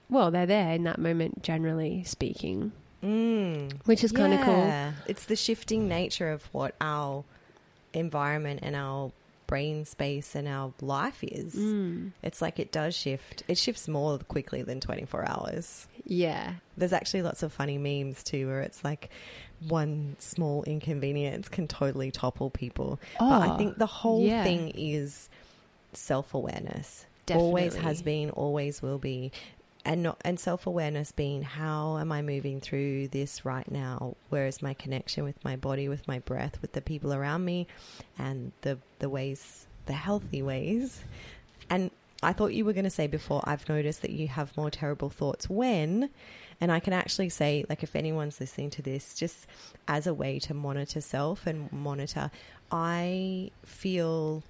well, 0.10 0.32
they're 0.32 0.46
there 0.46 0.74
in 0.74 0.84
that 0.84 1.00
moment, 1.00 1.44
generally 1.44 2.04
speaking, 2.04 2.72
mm. 3.04 3.72
which 3.86 4.04
is 4.04 4.12
kind 4.12 4.34
of 4.34 4.42
cool. 4.42 4.94
It's 5.08 5.26
the 5.26 5.36
shifting 5.36 5.88
nature 5.88 6.32
of 6.32 6.44
what 6.54 6.76
our 6.82 7.24
environment 7.94 8.62
and 8.64 8.76
our 8.76 9.12
brain 9.46 9.86
space 9.86 10.36
and 10.36 10.48
our 10.48 10.74
life 10.82 11.24
is. 11.24 11.54
Mm. 11.56 12.12
It's 12.24 12.42
like 12.42 12.60
it 12.60 12.72
does 12.72 12.96
shift. 12.96 13.44
It 13.48 13.58
shifts 13.58 13.88
more 13.88 14.18
quickly 14.18 14.64
than 14.64 14.80
24 14.80 15.30
hours. 15.30 15.88
Yeah. 16.06 16.54
There's 16.78 16.94
actually 16.94 17.22
lots 17.22 17.44
of 17.44 17.54
funny 17.54 17.78
memes 17.78 18.24
too, 18.24 18.48
where 18.48 18.62
it's 18.62 18.84
like 18.84 19.10
one 19.68 20.16
small 20.20 20.64
inconvenience 20.64 21.50
can 21.50 21.68
totally 21.68 22.10
topple 22.10 22.50
people. 22.50 23.00
but 23.20 23.26
I 23.26 23.54
Oh, 23.54 23.58
think 23.58 23.78
the 23.78 23.86
whole 23.86 24.24
yeah. 24.24 24.44
thing 24.44 24.72
is 24.76 25.30
self 25.94 26.34
awareness. 26.34 27.06
Always 27.32 27.76
has 27.76 28.02
been, 28.02 28.30
always 28.32 28.82
will 28.82 28.98
be. 28.98 29.32
And 29.86 30.04
not, 30.04 30.22
and 30.24 30.40
self 30.40 30.66
awareness 30.66 31.12
being 31.12 31.42
how 31.42 31.98
am 31.98 32.12
I 32.12 32.22
moving 32.22 32.62
through 32.62 33.10
this 33.10 33.44
right 33.44 33.70
now? 33.70 34.16
Where 34.30 34.48
is 34.48 34.62
my 34.62 34.74
connection 34.74 35.26
with 35.26 35.44
my 35.44 35.58
body, 35.58 35.90
with 35.90 36.08
my 36.08 36.20
breath, 36.20 36.62
with 36.62 36.72
the 36.72 36.82
people 36.82 37.14
around 37.14 37.44
me, 37.44 37.68
and 38.18 38.54
the 38.62 38.78
the 39.00 39.10
ways, 39.10 39.68
the 39.86 39.94
healthy 39.94 40.42
ways. 40.42 41.04
And 41.70 41.92
I 42.24 42.32
thought 42.32 42.54
you 42.54 42.64
were 42.64 42.74
going 42.74 42.86
to 42.86 42.90
say 42.90 43.08
before. 43.08 43.42
I've 43.44 43.68
noticed 43.68 44.02
that 44.02 44.12
you 44.12 44.30
have 44.30 44.56
more 44.56 44.72
terrible 44.72 45.10
thoughts 45.10 45.50
when, 45.50 46.10
and 46.62 46.72
I 46.72 46.80
can 46.80 46.94
actually 46.94 47.30
say, 47.30 47.66
like, 47.70 47.84
if 47.84 47.96
anyone's 47.96 48.40
listening 48.40 48.70
to 48.72 48.82
this, 48.82 49.16
just 49.16 49.48
as 49.88 50.08
a 50.08 50.14
way 50.14 50.40
to 50.40 50.54
monitor 50.54 51.02
self 51.02 51.46
and 51.46 51.72
monitor, 51.74 52.32
I 52.72 53.52
feel 53.66 54.44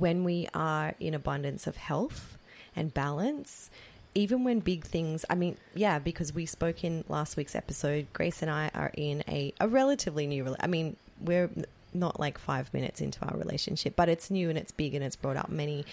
when 0.00 0.24
we 0.24 0.48
are 0.54 0.94
in 1.00 1.14
abundance 1.14 1.66
of 1.66 1.76
health 1.76 2.38
and 2.74 2.92
balance, 2.92 3.70
even 4.14 4.44
when 4.44 4.60
big 4.60 4.84
things, 4.84 5.24
I 5.28 5.34
mean, 5.34 5.56
yeah, 5.74 5.98
because 5.98 6.32
we 6.32 6.46
spoke 6.46 6.84
in 6.84 7.04
last 7.08 7.36
week's 7.36 7.54
episode, 7.54 8.06
Grace 8.12 8.42
and 8.42 8.50
I 8.50 8.70
are 8.74 8.90
in 8.96 9.22
a, 9.28 9.52
a 9.60 9.68
relatively 9.68 10.26
new, 10.26 10.56
I 10.58 10.66
mean, 10.66 10.96
we're 11.20 11.50
not 11.92 12.20
like 12.20 12.38
five 12.38 12.72
minutes 12.72 13.00
into 13.00 13.24
our 13.24 13.36
relationship, 13.36 13.94
but 13.96 14.08
it's 14.08 14.30
new 14.30 14.48
and 14.48 14.58
it's 14.58 14.72
big 14.72 14.94
and 14.94 15.04
it's 15.04 15.16
brought 15.16 15.36
up 15.36 15.48
many 15.50 15.84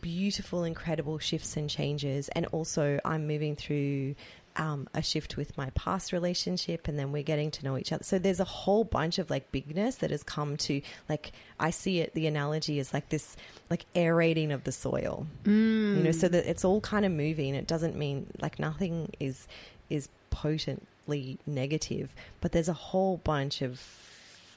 beautiful, 0.00 0.64
incredible 0.64 1.18
shifts 1.18 1.56
and 1.56 1.70
changes. 1.70 2.28
And 2.28 2.46
also, 2.46 3.00
I'm 3.04 3.26
moving 3.26 3.56
through 3.56 4.14
um, 4.56 4.88
a 4.94 5.02
shift 5.02 5.36
with 5.36 5.56
my 5.56 5.70
past 5.70 6.12
relationship, 6.12 6.86
and 6.88 6.98
then 6.98 7.10
we're 7.12 7.22
getting 7.24 7.50
to 7.52 7.64
know 7.64 7.76
each 7.76 7.92
other. 7.92 8.04
So 8.04 8.18
there's 8.18 8.40
a 8.40 8.44
whole 8.44 8.84
bunch 8.84 9.18
of 9.18 9.28
like 9.30 9.50
bigness 9.52 9.96
that 9.96 10.10
has 10.10 10.22
come 10.22 10.56
to 10.58 10.80
like 11.08 11.32
I 11.58 11.70
see 11.70 12.00
it. 12.00 12.14
The 12.14 12.26
analogy 12.26 12.78
is 12.78 12.92
like 12.94 13.08
this, 13.08 13.36
like 13.70 13.86
aerating 13.94 14.52
of 14.52 14.64
the 14.64 14.72
soil. 14.72 15.26
Mm. 15.44 15.96
You 15.96 16.02
know, 16.04 16.12
so 16.12 16.28
that 16.28 16.48
it's 16.48 16.64
all 16.64 16.80
kind 16.80 17.04
of 17.04 17.12
moving. 17.12 17.54
It 17.54 17.66
doesn't 17.66 17.96
mean 17.96 18.26
like 18.40 18.58
nothing 18.58 19.10
is 19.18 19.46
is 19.90 20.08
potently 20.30 21.38
negative, 21.46 22.14
but 22.40 22.52
there's 22.52 22.68
a 22.68 22.72
whole 22.72 23.16
bunch 23.18 23.60
of 23.62 23.80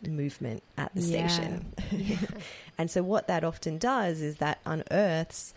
movement 0.07 0.61
at 0.77 0.93
the 0.93 1.01
Yeah. 1.01 1.27
station. 1.27 1.73
And 2.79 2.91
so, 2.91 3.01
what 3.01 3.27
that 3.27 3.43
often 3.43 3.79
does 3.79 4.21
is 4.21 4.37
that 4.37 4.59
unearths 4.63 5.55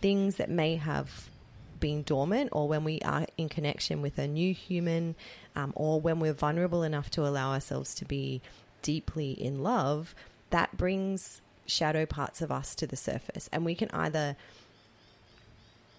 things 0.00 0.36
that 0.36 0.48
may 0.48 0.76
have 0.76 1.28
been 1.80 2.02
dormant, 2.02 2.50
or 2.52 2.68
when 2.68 2.84
we 2.84 3.00
are 3.00 3.26
in 3.36 3.48
connection 3.48 4.02
with 4.02 4.18
a 4.18 4.28
new 4.28 4.54
human, 4.54 5.16
um, 5.56 5.72
or 5.74 6.00
when 6.00 6.20
we're 6.20 6.32
vulnerable 6.32 6.82
enough 6.82 7.10
to 7.10 7.26
allow 7.26 7.52
ourselves 7.52 7.94
to 7.96 8.04
be 8.04 8.40
deeply 8.82 9.32
in 9.32 9.62
love, 9.62 10.14
that 10.50 10.76
brings 10.76 11.40
shadow 11.66 12.06
parts 12.06 12.42
of 12.42 12.52
us 12.52 12.74
to 12.74 12.86
the 12.86 12.96
surface. 12.96 13.48
And 13.52 13.64
we 13.64 13.74
can 13.74 13.90
either 13.92 14.36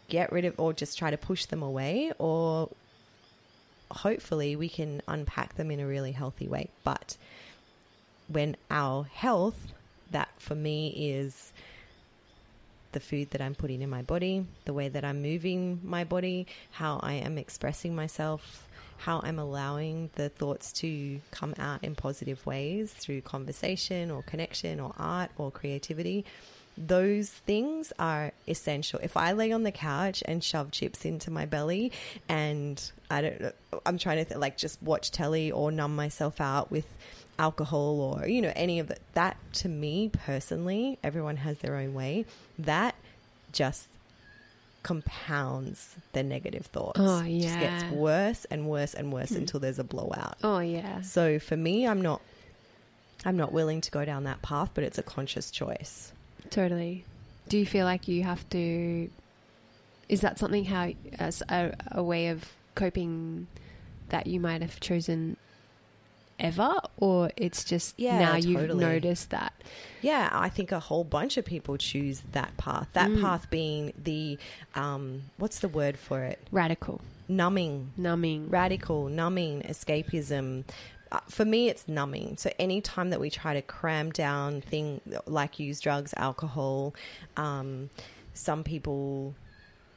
get 0.09 0.31
rid 0.31 0.45
of 0.45 0.59
or 0.59 0.73
just 0.73 0.97
try 0.97 1.09
to 1.09 1.17
push 1.17 1.45
them 1.45 1.63
away, 1.63 2.11
or 2.19 2.69
hopefully 3.89 4.55
we 4.55 4.69
can 4.69 5.01
unpack 5.07 5.55
them 5.55 5.71
in 5.71 5.79
a 5.79 5.87
really 5.87 6.11
healthy 6.11 6.47
way. 6.47 6.69
But 6.83 7.17
when 8.27 8.55
our 8.69 9.03
health, 9.03 9.73
that 10.11 10.29
for 10.37 10.55
me 10.55 10.89
is 10.89 11.51
the 12.91 12.99
food 12.99 13.31
that 13.31 13.41
I'm 13.41 13.55
putting 13.55 13.81
in 13.81 13.89
my 13.89 14.01
body, 14.01 14.45
the 14.65 14.73
way 14.73 14.89
that 14.89 15.03
I'm 15.03 15.21
moving 15.21 15.79
my 15.83 16.03
body, 16.03 16.47
how 16.71 16.99
I 17.01 17.13
am 17.13 17.37
expressing 17.37 17.95
myself, 17.95 18.67
how 18.97 19.19
I'm 19.23 19.39
allowing 19.39 20.11
the 20.15 20.29
thoughts 20.29 20.71
to 20.73 21.19
come 21.31 21.55
out 21.57 21.83
in 21.83 21.95
positive 21.95 22.45
ways 22.45 22.91
through 22.93 23.21
conversation 23.21 24.11
or 24.11 24.21
connection 24.21 24.79
or 24.79 24.93
art 24.97 25.31
or 25.37 25.51
creativity. 25.51 26.25
Those 26.77 27.29
things 27.29 27.91
are 27.99 28.31
essential. 28.47 28.99
If 29.03 29.17
I 29.17 29.33
lay 29.33 29.51
on 29.51 29.63
the 29.63 29.71
couch 29.71 30.23
and 30.25 30.43
shove 30.43 30.71
chips 30.71 31.03
into 31.03 31.29
my 31.31 31.45
belly 31.45 31.91
and 32.29 32.81
I 33.09 33.21
don't 33.21 33.55
I'm 33.85 33.97
trying 33.97 34.17
to 34.17 34.25
th- 34.25 34.39
like 34.39 34.57
just 34.57 34.81
watch 34.81 35.11
telly 35.11 35.51
or 35.51 35.71
numb 35.71 35.95
myself 35.95 36.39
out 36.39 36.71
with 36.71 36.85
alcohol 37.41 37.99
or 37.99 38.27
you 38.27 38.41
know 38.41 38.53
any 38.55 38.77
of 38.79 38.87
that 38.87 38.99
that 39.13 39.35
to 39.53 39.67
me 39.67 40.09
personally 40.25 40.97
everyone 41.03 41.37
has 41.37 41.57
their 41.59 41.75
own 41.75 41.91
way 41.93 42.23
that 42.59 42.93
just 43.51 43.87
compounds 44.83 45.95
the 46.13 46.23
negative 46.23 46.65
thoughts 46.67 46.99
Oh, 46.99 47.19
It 47.25 47.39
just 47.41 47.59
gets 47.59 47.83
worse 47.91 48.45
and 48.45 48.67
worse 48.67 48.93
and 48.93 49.11
worse 49.13 49.31
Mm. 49.31 49.37
until 49.37 49.59
there's 49.59 49.79
a 49.79 49.83
blowout 49.83 50.37
Oh 50.43 50.59
yeah. 50.59 51.01
so 51.01 51.39
for 51.39 51.55
me 51.55 51.87
i'm 51.87 52.01
not 52.01 52.21
i'm 53.25 53.37
not 53.37 53.51
willing 53.53 53.79
to 53.81 53.91
go 53.91 54.03
down 54.05 54.23
that 54.25 54.41
path 54.41 54.71
but 54.73 54.83
it's 54.83 54.97
a 54.97 55.03
conscious 55.03 55.51
choice 55.51 56.11
Totally. 56.49 57.05
Do 57.47 57.57
you 57.57 57.65
feel 57.65 57.85
like 57.85 58.07
you 58.09 58.23
have 58.23 58.43
to? 58.49 59.09
Is 60.09 60.19
that 60.21 60.37
something 60.37 60.65
how 60.65 60.91
as 61.17 61.41
a, 61.47 61.73
a 61.93 62.03
way 62.03 62.27
of 62.27 62.43
coping 62.75 63.47
that 64.09 64.27
you 64.27 64.39
might 64.41 64.61
have 64.61 64.79
chosen 64.81 65.37
ever, 66.41 66.73
or 66.97 67.31
it's 67.37 67.63
just 67.63 67.97
Yeah, 67.97 68.17
now 68.19 68.35
you've 68.35 68.75
noticed 68.75 69.29
that? 69.29 69.53
Yeah, 70.01 70.29
I 70.33 70.49
think 70.49 70.71
a 70.71 70.79
whole 70.79 71.03
bunch 71.05 71.37
of 71.37 71.45
people 71.45 71.77
choose 71.77 72.21
that 72.33 72.57
path. 72.57 72.89
That 72.93 73.09
Mm. 73.09 73.21
path 73.21 73.49
being 73.49 73.93
the, 74.03 74.37
um, 74.75 75.23
what's 75.37 75.59
the 75.59 75.69
word 75.69 75.97
for 75.97 76.23
it? 76.23 76.39
Radical, 76.51 76.99
Numbing, 77.29 77.91
numbing. 77.95 78.49
radical, 78.49 79.07
numbing, 79.07 79.61
escapism. 79.61 80.65
Uh, 81.11 81.19
for 81.29 81.45
me, 81.45 81.69
it's 81.69 81.87
numbing. 81.87 82.37
So 82.37 82.51
anytime 82.57 83.09
that 83.11 83.19
we 83.19 83.29
try 83.29 83.53
to 83.53 83.61
cram 83.61 84.11
down 84.11 84.61
thing 84.61 85.01
like 85.25 85.59
use 85.59 85.79
drugs, 85.79 86.13
alcohol, 86.17 86.93
um, 87.37 87.89
some 88.33 88.63
people. 88.63 89.35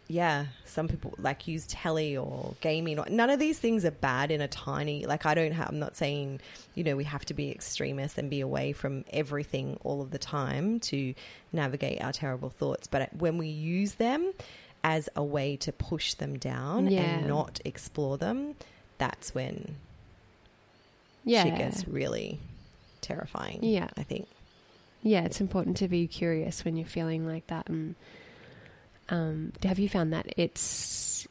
Yeah, 0.07 0.47
some 0.67 0.87
people 0.87 1.15
like 1.19 1.49
use 1.49 1.67
telly 1.67 2.15
or 2.17 2.55
gaming. 2.61 2.99
Or, 2.99 3.07
none 3.09 3.31
of 3.31 3.39
these 3.39 3.59
things 3.59 3.87
are 3.87 3.91
bad 3.91 4.31
in 4.31 4.43
a 4.43 4.49
tiny. 4.49 5.07
Like 5.07 5.25
I 5.25 5.35
don't 5.35 5.53
have. 5.53 5.69
I'm 5.71 5.79
not 5.79 5.97
saying 5.97 6.41
you 6.75 6.85
know 6.85 6.95
we 6.95 7.05
have 7.05 7.25
to 7.27 7.35
be 7.35 7.51
extremists 7.51 8.19
and 8.19 8.29
be 8.29 8.41
away 8.41 8.73
from 8.73 9.05
everything 9.13 9.79
all 9.83 10.03
of 10.03 10.11
the 10.11 10.19
time 10.19 10.79
to 10.81 11.15
navigate 11.53 12.03
our 12.03 12.13
terrible 12.13 12.51
thoughts. 12.51 12.87
But 12.87 13.15
when 13.17 13.39
we 13.39 13.47
use 13.49 13.95
them 13.95 14.33
as 14.83 15.09
a 15.17 15.25
way 15.25 15.57
to 15.57 15.73
push 15.73 16.13
them 16.15 16.39
down 16.39 16.89
Yeah. 16.89 17.01
and 17.01 17.27
not 17.27 17.61
explore 17.65 18.19
them, 18.19 18.57
that's 18.99 19.35
when 19.35 19.77
yeah, 21.25 21.45
shit 21.45 21.57
gets 21.57 21.89
really 21.89 22.39
terrifying. 23.01 23.61
Yeah. 23.63 23.89
I 23.97 24.03
think. 24.03 24.29
yeah. 25.03 25.25
It's 25.25 25.41
important 25.41 25.79
to 25.79 25.89
be 25.89 26.07
curious 26.07 26.63
when 26.65 26.77
you're 26.77 26.87
feeling 26.87 27.27
like 27.27 27.47
that. 27.47 27.69
And 27.71 27.95
um, 29.09 29.53
have 29.63 29.79
you 29.79 29.89
found 29.89 30.13
that 30.13 30.27
it's 30.37 31.29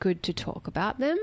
good 0.00 0.22
to 0.22 0.32
talk 0.32 0.66
about 0.66 0.98
them 0.98 1.18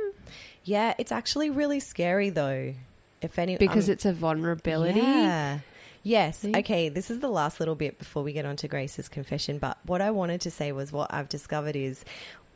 Yeah, 0.65 0.95
it's 0.97 1.11
actually 1.11 1.49
really 1.49 1.79
scary 1.79 2.31
though. 2.31 2.73
If 3.21 3.39
any, 3.39 3.57
because 3.57 3.87
um, 3.87 3.93
it's 3.93 4.05
a 4.05 4.13
vulnerability? 4.13 4.99
Yeah. 4.99 5.59
Yes. 6.03 6.39
See? 6.39 6.53
Okay. 6.55 6.89
This 6.89 7.09
is 7.09 7.19
the 7.19 7.29
last 7.29 7.59
little 7.59 7.75
bit 7.75 7.97
before 7.97 8.21
we 8.21 8.33
get 8.33 8.45
on 8.45 8.55
to 8.57 8.67
Grace's 8.67 9.07
confession. 9.07 9.57
But 9.57 9.77
what 9.85 10.01
I 10.01 10.11
wanted 10.11 10.41
to 10.41 10.51
say 10.51 10.71
was 10.71 10.91
what 10.91 11.11
I've 11.11 11.29
discovered 11.29 11.75
is, 11.75 12.05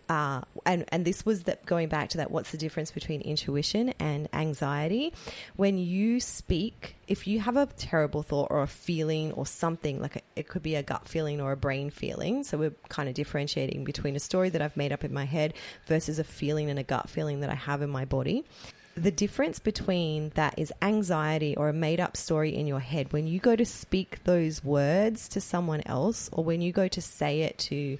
uh, 0.09 0.41
and 0.65 0.85
and 0.89 1.05
this 1.05 1.23
was 1.23 1.43
that 1.43 1.65
going 1.65 1.87
back 1.87 2.09
to 2.09 2.17
that. 2.17 2.31
What's 2.31 2.49
the 2.49 2.57
difference 2.57 2.89
between 2.89 3.21
intuition 3.21 3.93
and 3.99 4.27
anxiety? 4.33 5.13
When 5.55 5.77
you 5.77 6.19
speak, 6.19 6.95
if 7.07 7.27
you 7.27 7.39
have 7.39 7.55
a 7.55 7.67
terrible 7.67 8.23
thought 8.23 8.47
or 8.49 8.63
a 8.63 8.67
feeling 8.67 9.31
or 9.33 9.45
something 9.45 10.01
like 10.01 10.15
a, 10.15 10.21
it 10.35 10.47
could 10.47 10.63
be 10.63 10.75
a 10.75 10.83
gut 10.83 11.07
feeling 11.07 11.39
or 11.39 11.51
a 11.51 11.57
brain 11.57 11.91
feeling. 11.91 12.43
So 12.43 12.57
we're 12.57 12.75
kind 12.89 13.07
of 13.07 13.13
differentiating 13.13 13.83
between 13.83 14.15
a 14.15 14.19
story 14.19 14.49
that 14.49 14.61
I've 14.61 14.75
made 14.75 14.91
up 14.91 15.03
in 15.03 15.13
my 15.13 15.25
head 15.25 15.53
versus 15.85 16.17
a 16.17 16.23
feeling 16.23 16.71
and 16.71 16.79
a 16.79 16.83
gut 16.83 17.07
feeling 17.07 17.41
that 17.41 17.51
I 17.51 17.55
have 17.55 17.83
in 17.83 17.89
my 17.89 18.05
body 18.05 18.43
the 18.95 19.11
difference 19.11 19.59
between 19.59 20.29
that 20.35 20.55
is 20.57 20.73
anxiety 20.81 21.55
or 21.55 21.69
a 21.69 21.73
made 21.73 21.99
up 21.99 22.17
story 22.17 22.53
in 22.53 22.67
your 22.67 22.79
head. 22.79 23.13
When 23.13 23.27
you 23.27 23.39
go 23.39 23.55
to 23.55 23.65
speak 23.65 24.23
those 24.25 24.63
words 24.63 25.29
to 25.29 25.41
someone 25.41 25.81
else, 25.85 26.29
or 26.33 26.43
when 26.43 26.61
you 26.61 26.73
go 26.73 26.87
to 26.89 27.01
say 27.01 27.41
it 27.41 27.57
to 27.59 27.97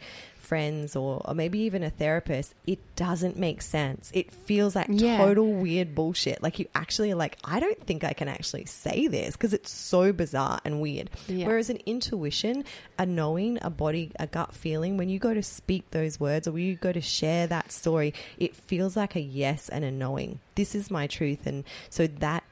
friends 0.50 0.96
or, 0.96 1.22
or 1.26 1.34
maybe 1.36 1.60
even 1.60 1.84
a 1.84 1.90
therapist, 1.92 2.56
it 2.66 2.80
doesn't 2.96 3.38
make 3.38 3.62
sense. 3.62 4.10
It 4.14 4.32
feels 4.32 4.76
like 4.76 4.88
Yeah. 4.90 5.18
total 5.20 5.54
weird 5.54 5.94
bullshit. 5.96 6.42
Like 6.42 6.58
you 6.60 6.66
actually 6.74 7.12
are 7.12 7.16
like, 7.16 7.38
I 7.44 7.60
don't 7.60 7.82
think 7.86 8.04
I 8.04 8.14
can 8.14 8.28
actually 8.28 8.66
say 8.66 9.08
this 9.08 9.36
because 9.36 9.54
it's 9.54 9.72
so 9.72 10.12
bizarre 10.12 10.60
and 10.66 10.82
weird. 10.82 11.12
Yeah. 11.28 11.46
Whereas 11.48 11.70
an 11.70 11.78
intuition, 11.86 12.66
a 12.98 13.06
knowing, 13.06 13.60
a 13.62 13.70
body, 13.70 14.12
a 14.20 14.26
gut 14.28 14.54
feeling, 14.54 14.98
when 14.98 15.08
you 15.10 15.20
go 15.20 15.34
to 15.34 15.44
speak 15.44 15.90
those 15.92 16.20
words 16.20 16.48
or 16.48 16.52
when 16.54 16.64
you 16.64 16.76
go 16.76 16.92
to 16.92 17.02
share 17.02 17.46
that 17.48 17.72
story, 17.72 18.14
it 18.40 18.56
feels 18.56 18.98
like 18.98 19.16
a 19.16 19.22
yes 19.22 19.70
and 19.70 19.86
a 19.86 19.92
knowing. 19.92 20.40
This 20.56 20.74
is 20.76 20.90
my 20.90 21.06
truth. 21.08 21.46
And 21.46 21.64
so 21.92 22.08
that 22.08 22.44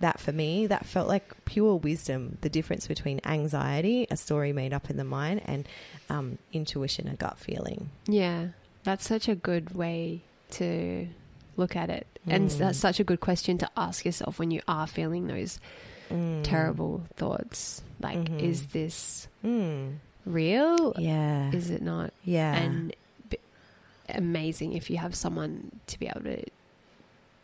that 0.00 0.20
for 0.20 0.32
me, 0.32 0.66
that 0.66 0.84
felt 0.86 1.08
like 1.08 1.44
pure 1.46 1.74
wisdom. 1.76 2.38
The 2.42 2.50
difference 2.50 2.86
between 2.86 3.20
anxiety, 3.24 4.06
a 4.10 4.16
story 4.16 4.52
made 4.52 4.72
up 4.72 4.90
in 4.90 4.96
the 4.96 5.04
mind, 5.04 5.40
and 5.46 5.66
um, 6.10 6.38
intuition, 6.52 7.08
a 7.08 7.14
gut 7.16 7.38
feeling. 7.38 7.90
Yeah, 8.06 8.48
that's 8.84 9.06
such 9.06 9.28
a 9.28 9.34
good 9.34 9.74
way 9.74 10.20
to 10.52 11.08
look 11.56 11.74
at 11.76 11.88
it. 11.90 12.06
And 12.26 12.50
Mm. 12.50 12.58
that's 12.58 12.78
such 12.78 13.00
a 13.00 13.04
good 13.04 13.20
question 13.20 13.56
to 13.58 13.70
ask 13.76 14.04
yourself 14.04 14.38
when 14.38 14.50
you 14.50 14.60
are 14.68 14.86
feeling 14.86 15.26
those 15.28 15.58
Mm. 16.10 16.44
terrible 16.44 17.02
thoughts. 17.16 17.82
Like, 18.00 18.18
Mhm. 18.18 18.40
is 18.40 18.66
this 18.68 19.26
Mm. 19.44 19.94
real? 20.26 20.92
Yeah. 20.98 21.50
Is 21.52 21.70
it 21.70 21.82
not? 21.82 22.12
yeah. 22.24 22.54
And 22.54 22.94
b- 23.30 23.38
amazing 24.10 24.74
if 24.74 24.90
you 24.90 24.98
have 24.98 25.14
someone 25.14 25.80
to 25.86 25.98
be 25.98 26.06
able 26.06 26.20
to 26.22 26.44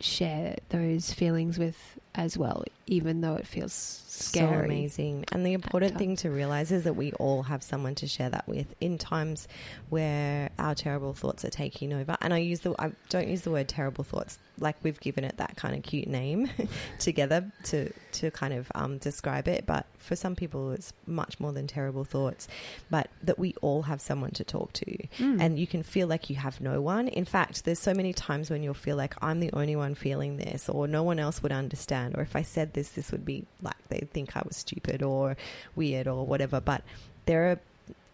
share 0.00 0.56
those 0.68 1.12
feelings 1.12 1.58
with 1.58 1.98
as 2.14 2.36
well, 2.36 2.62
even 2.86 3.20
though 3.22 3.34
it 3.36 3.46
feels 3.46 3.72
scary. 3.72 4.58
So 4.58 4.64
amazing. 4.64 5.24
And 5.32 5.46
the 5.46 5.54
important 5.54 5.96
thing 5.96 6.16
to 6.16 6.30
realize 6.30 6.70
is 6.70 6.84
that 6.84 6.94
we 6.94 7.12
all 7.14 7.42
have 7.44 7.62
someone 7.62 7.94
to 7.96 8.06
share 8.06 8.28
that 8.30 8.46
with 8.46 8.74
in 8.80 8.98
times 8.98 9.48
where 9.88 10.50
our 10.58 10.74
terrible 10.74 11.14
thoughts 11.14 11.44
are 11.44 11.50
taking 11.50 11.92
over. 11.92 12.16
And 12.20 12.34
I 12.34 12.38
use 12.38 12.60
the 12.60 12.74
I 12.78 12.92
don't 13.08 13.28
use 13.28 13.42
the 13.42 13.50
word 13.50 13.68
terrible 13.68 14.04
thoughts 14.04 14.38
like 14.58 14.76
we've 14.82 15.00
given 15.00 15.24
it 15.24 15.38
that 15.38 15.56
kind 15.56 15.74
of 15.74 15.82
cute 15.82 16.06
name 16.06 16.50
together 16.98 17.50
to 17.64 17.90
to 18.12 18.30
kind 18.30 18.52
of 18.52 18.70
um, 18.74 18.98
describe 18.98 19.48
it. 19.48 19.64
But 19.66 19.86
for 19.98 20.14
some 20.14 20.36
people, 20.36 20.72
it's 20.72 20.92
much 21.06 21.40
more 21.40 21.52
than 21.52 21.66
terrible 21.66 22.04
thoughts. 22.04 22.46
But 22.90 23.08
that 23.22 23.38
we 23.38 23.54
all 23.62 23.82
have 23.82 24.00
someone 24.02 24.32
to 24.32 24.44
talk 24.44 24.72
to, 24.74 24.82
Mm. 25.18 25.40
and 25.40 25.58
you 25.58 25.66
can 25.66 25.82
feel 25.82 26.06
like 26.06 26.28
you 26.30 26.36
have 26.36 26.60
no 26.60 26.80
one. 26.82 27.08
In 27.08 27.24
fact, 27.24 27.64
there's 27.64 27.78
so 27.78 27.94
many 27.94 28.12
times 28.12 28.50
when 28.50 28.62
you'll 28.62 28.74
feel 28.74 28.96
like 28.96 29.14
I'm 29.22 29.40
the 29.40 29.50
only 29.52 29.76
one 29.76 29.94
feeling 29.94 30.36
this, 30.36 30.68
or 30.68 30.86
no 30.86 31.02
one 31.02 31.18
else 31.18 31.42
would 31.42 31.52
understand, 31.52 32.01
or 32.14 32.22
if 32.22 32.34
I 32.34 32.42
said 32.42 32.74
this, 32.74 32.90
this 32.90 33.12
would 33.12 33.24
be 33.24 33.44
like 33.60 33.76
they'd 33.88 34.10
think 34.10 34.36
I 34.36 34.42
was 34.46 34.56
stupid 34.56 35.02
or 35.02 35.36
weird 35.76 36.08
or 36.08 36.26
whatever. 36.26 36.60
But 36.60 36.82
there 37.26 37.50
are, 37.50 37.60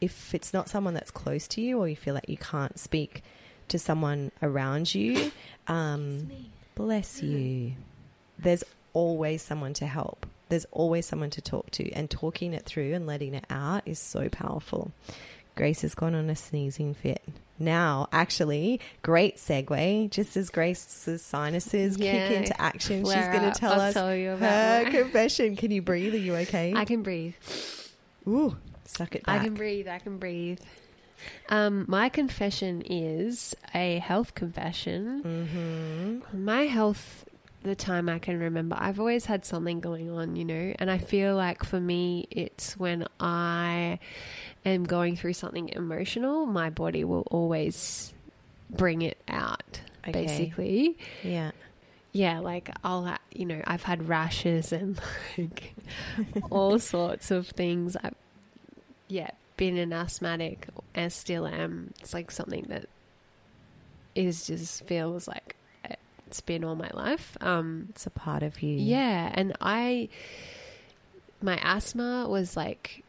if 0.00 0.34
it's 0.34 0.52
not 0.52 0.68
someone 0.68 0.94
that's 0.94 1.10
close 1.10 1.48
to 1.48 1.60
you, 1.60 1.78
or 1.78 1.88
you 1.88 1.96
feel 1.96 2.14
like 2.14 2.28
you 2.28 2.36
can't 2.36 2.78
speak 2.78 3.22
to 3.68 3.78
someone 3.78 4.30
around 4.42 4.94
you, 4.94 5.32
um, 5.66 6.30
bless 6.74 7.22
you. 7.22 7.72
There's 8.38 8.64
always 8.92 9.42
someone 9.42 9.74
to 9.74 9.86
help. 9.86 10.26
There's 10.48 10.66
always 10.72 11.04
someone 11.06 11.30
to 11.30 11.40
talk 11.40 11.70
to, 11.72 11.90
and 11.92 12.08
talking 12.08 12.54
it 12.54 12.64
through 12.64 12.94
and 12.94 13.06
letting 13.06 13.34
it 13.34 13.44
out 13.50 13.82
is 13.86 13.98
so 13.98 14.28
powerful. 14.28 14.92
Grace 15.56 15.82
has 15.82 15.94
gone 15.94 16.14
on 16.14 16.30
a 16.30 16.36
sneezing 16.36 16.94
fit. 16.94 17.22
Now, 17.58 18.08
actually, 18.12 18.80
great 19.02 19.36
segue. 19.36 20.10
Just 20.10 20.36
as 20.36 20.50
Grace's 20.50 21.22
sinuses 21.22 21.98
Yeah, 21.98 22.28
kick 22.28 22.36
into 22.38 22.60
action, 22.60 23.04
she's 23.04 23.12
going 23.14 23.50
to 23.50 23.58
tell 23.58 23.72
I'll 23.72 23.80
us 23.80 23.94
tell 23.94 24.08
her 24.08 24.36
mine. 24.40 24.92
confession. 24.92 25.56
Can 25.56 25.70
you 25.70 25.82
breathe? 25.82 26.14
Are 26.14 26.18
you 26.18 26.34
okay? 26.36 26.72
I 26.76 26.84
can 26.84 27.02
breathe. 27.02 27.34
Ooh, 28.26 28.56
suck 28.84 29.14
it 29.14 29.24
back. 29.26 29.40
I 29.40 29.44
can 29.44 29.54
breathe. 29.54 29.88
I 29.88 29.98
can 29.98 30.18
breathe. 30.18 30.60
Um, 31.48 31.84
my 31.88 32.08
confession 32.08 32.82
is 32.86 33.56
a 33.74 33.98
health 33.98 34.34
confession. 34.34 35.22
Mm-hmm. 35.24 36.44
My 36.44 36.62
health, 36.62 37.24
the 37.64 37.74
time 37.74 38.08
I 38.08 38.20
can 38.20 38.38
remember, 38.38 38.76
I've 38.78 39.00
always 39.00 39.24
had 39.26 39.44
something 39.44 39.80
going 39.80 40.10
on, 40.10 40.36
you 40.36 40.44
know, 40.44 40.74
and 40.78 40.90
I 40.90 40.98
feel 40.98 41.34
like 41.34 41.64
for 41.64 41.80
me, 41.80 42.28
it's 42.30 42.76
when 42.78 43.06
I 43.18 43.98
am 44.64 44.84
going 44.84 45.16
through 45.16 45.32
something 45.34 45.68
emotional, 45.70 46.46
my 46.46 46.70
body 46.70 47.04
will 47.04 47.26
always 47.30 48.12
bring 48.70 49.02
it 49.02 49.18
out, 49.28 49.80
Okay. 50.06 50.12
basically. 50.12 50.98
Yeah. 51.22 51.52
Yeah, 52.12 52.40
like 52.40 52.70
I'll, 52.82 53.16
you 53.32 53.44
know, 53.46 53.60
I've 53.66 53.82
had 53.82 54.08
rashes 54.08 54.72
and 54.72 54.98
like 55.38 55.74
all 56.50 56.78
sorts 56.78 57.30
of 57.30 57.46
things. 57.48 57.96
I've, 58.02 58.14
yeah, 59.08 59.30
been 59.56 59.76
an 59.76 59.92
asthmatic 59.92 60.66
and 60.94 61.12
still 61.12 61.46
am. 61.46 61.92
It's 62.00 62.14
like 62.14 62.30
something 62.30 62.64
that 62.68 62.86
is 64.14 64.46
just 64.46 64.84
feels 64.86 65.28
like 65.28 65.54
it's 66.26 66.40
been 66.40 66.64
all 66.64 66.74
my 66.76 66.90
life. 66.92 67.36
Um, 67.40 67.86
It's 67.90 68.06
a 68.06 68.10
part 68.10 68.42
of 68.42 68.62
you. 68.62 68.76
yeah, 68.76 69.30
and 69.34 69.54
I, 69.60 70.08
my 71.40 71.58
asthma 71.62 72.26
was 72.28 72.56
like 72.56 73.04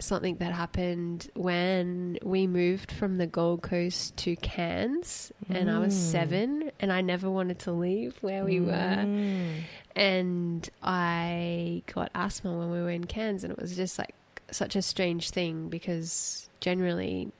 something 0.00 0.36
that 0.36 0.52
happened 0.52 1.28
when 1.34 2.18
we 2.22 2.46
moved 2.46 2.90
from 2.90 3.18
the 3.18 3.26
Gold 3.26 3.62
Coast 3.62 4.16
to 4.18 4.34
Cairns, 4.36 5.32
and 5.48 5.70
I 5.70 5.78
was 5.78 5.94
Mm. 5.94 6.10
seven, 6.10 6.70
and 6.80 6.92
I 6.92 7.00
never 7.00 7.30
wanted 7.30 7.58
to 7.60 7.72
leave 7.72 8.16
where 8.22 8.44
we 8.44 8.60
were, 8.60 8.72
Mm. 8.72 9.60
and 9.94 10.68
I 10.82 11.82
got 11.94 12.10
asthma 12.14 12.56
when 12.58 12.70
we 12.70 12.80
were 12.80 12.90
in 12.90 13.04
Cairns, 13.04 13.44
and 13.44 13.52
it 13.52 13.58
was 13.58 13.76
just 13.76 13.98
like 13.98 14.14
such 14.50 14.74
a 14.76 14.82
strange 14.82 15.30
thing 15.30 15.68
because 15.68 16.48
generally 16.60 17.30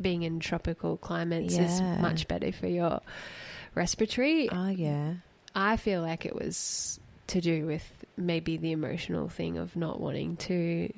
being 0.00 0.22
in 0.22 0.38
tropical 0.40 0.96
climates 0.96 1.56
is 1.56 1.80
much 1.80 2.28
better 2.28 2.52
for 2.52 2.68
your 2.68 3.00
respiratory 3.74 4.48
Oh 4.50 4.68
yeah. 4.68 5.14
I 5.54 5.76
feel 5.76 6.02
like 6.02 6.24
it 6.24 6.34
was 6.34 7.00
to 7.28 7.40
do 7.40 7.66
with 7.66 8.04
maybe 8.16 8.56
the 8.56 8.72
emotional 8.72 9.28
thing 9.28 9.56
of 9.56 9.74
not 9.76 10.00
wanting 10.00 10.36
to 10.36 10.92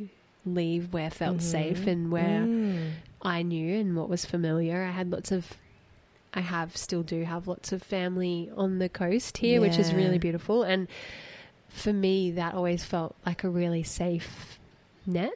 leave 0.45 0.93
where 0.93 1.11
felt 1.11 1.39
Mhm. 1.39 1.43
safe 1.43 1.87
and 1.87 2.11
where 2.11 2.47
Mm. 2.47 2.91
I 3.23 3.43
knew 3.43 3.77
and 3.79 3.97
what 3.97 4.09
was 4.09 4.25
familiar. 4.25 4.83
I 4.83 4.91
had 4.91 5.11
lots 5.11 5.31
of, 5.31 5.53
I 6.35 6.41
have, 6.41 6.77
still 6.77 7.03
do 7.03 7.23
have 7.25 7.47
lots 7.47 7.73
of 7.73 7.83
family 7.83 8.51
on 8.57 8.79
the 8.79 8.89
coast 8.89 9.39
here, 9.39 9.61
which 9.61 9.79
is 9.79 9.93
really 9.95 10.19
beautiful. 10.19 10.63
And 10.63 10.89
for 11.69 11.93
me, 11.93 12.31
that 12.33 12.55
always 12.55 12.83
felt 12.85 13.15
like 13.25 13.45
a 13.45 13.49
really 13.49 13.83
safe 13.83 14.59
net, 15.07 15.33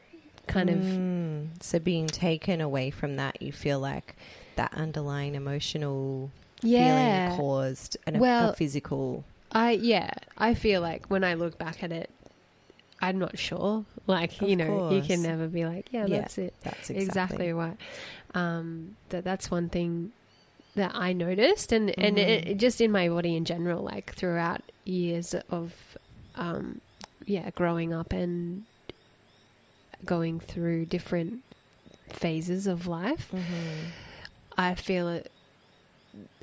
kind 0.47 0.71
of. 0.71 0.79
Mm. 0.81 1.63
So 1.63 1.79
being 1.79 2.07
taken 2.09 2.61
away 2.61 2.91
from 2.91 3.17
that, 3.17 3.41
you 3.41 3.53
feel 3.53 3.79
like 3.79 4.17
that 4.57 4.73
underlying 4.75 5.35
emotional 5.35 6.31
Yeah. 6.63 7.29
feeling 7.29 7.37
caused 7.37 7.97
an, 8.07 8.19
Well, 8.19 8.51
a 8.51 8.55
physical. 8.55 9.25
I, 9.53 9.73
yeah, 9.73 10.11
I 10.37 10.55
feel 10.55 10.81
like 10.81 11.07
when 11.07 11.23
I 11.25 11.35
look 11.35 11.57
back 11.59 11.83
at 11.85 11.93
it, 11.93 12.11
I'm 13.01 13.19
not 13.19 13.39
sure. 13.39 13.85
Like, 14.07 14.41
Of 14.41 14.49
you 14.49 14.57
know, 14.57 14.91
you 14.91 15.03
can 15.03 15.23
never 15.23 15.49
be 15.49 15.65
like, 15.67 15.93
yeah, 15.93 16.07
Yeah. 16.07 16.21
that's 16.21 16.39
it. 16.39 16.55
That's 16.63 16.91
exactly, 16.91 17.03
exactly, 17.49 17.53
right. 17.53 17.77
Um, 18.35 18.97
that 19.11 19.25
that's 19.25 19.51
one 19.51 19.69
thing 19.69 20.13
that 20.75 20.93
I 20.95 21.13
noticed, 21.13 21.73
and 21.73 21.91
and 21.99 22.17
Mhm. 22.17 22.21
it, 22.29 22.49
it 22.49 22.57
just 22.59 22.81
in 22.81 22.91
my 22.93 23.09
body 23.09 23.37
in 23.37 23.45
general, 23.45 23.83
like 23.83 24.15
throughout 24.15 24.63
years 24.85 25.35
of, 25.51 25.97
um, 26.37 26.81
yeah, 27.27 27.51
growing 27.51 27.93
up 27.93 28.13
and 28.13 28.65
going 30.05 30.39
through 30.41 30.87
different 30.87 31.43
phases 32.11 32.67
of 32.67 32.87
life, 32.87 33.31
Mhm. 33.33 33.91
I 34.57 34.75
feel 34.75 35.09
it 35.09 35.31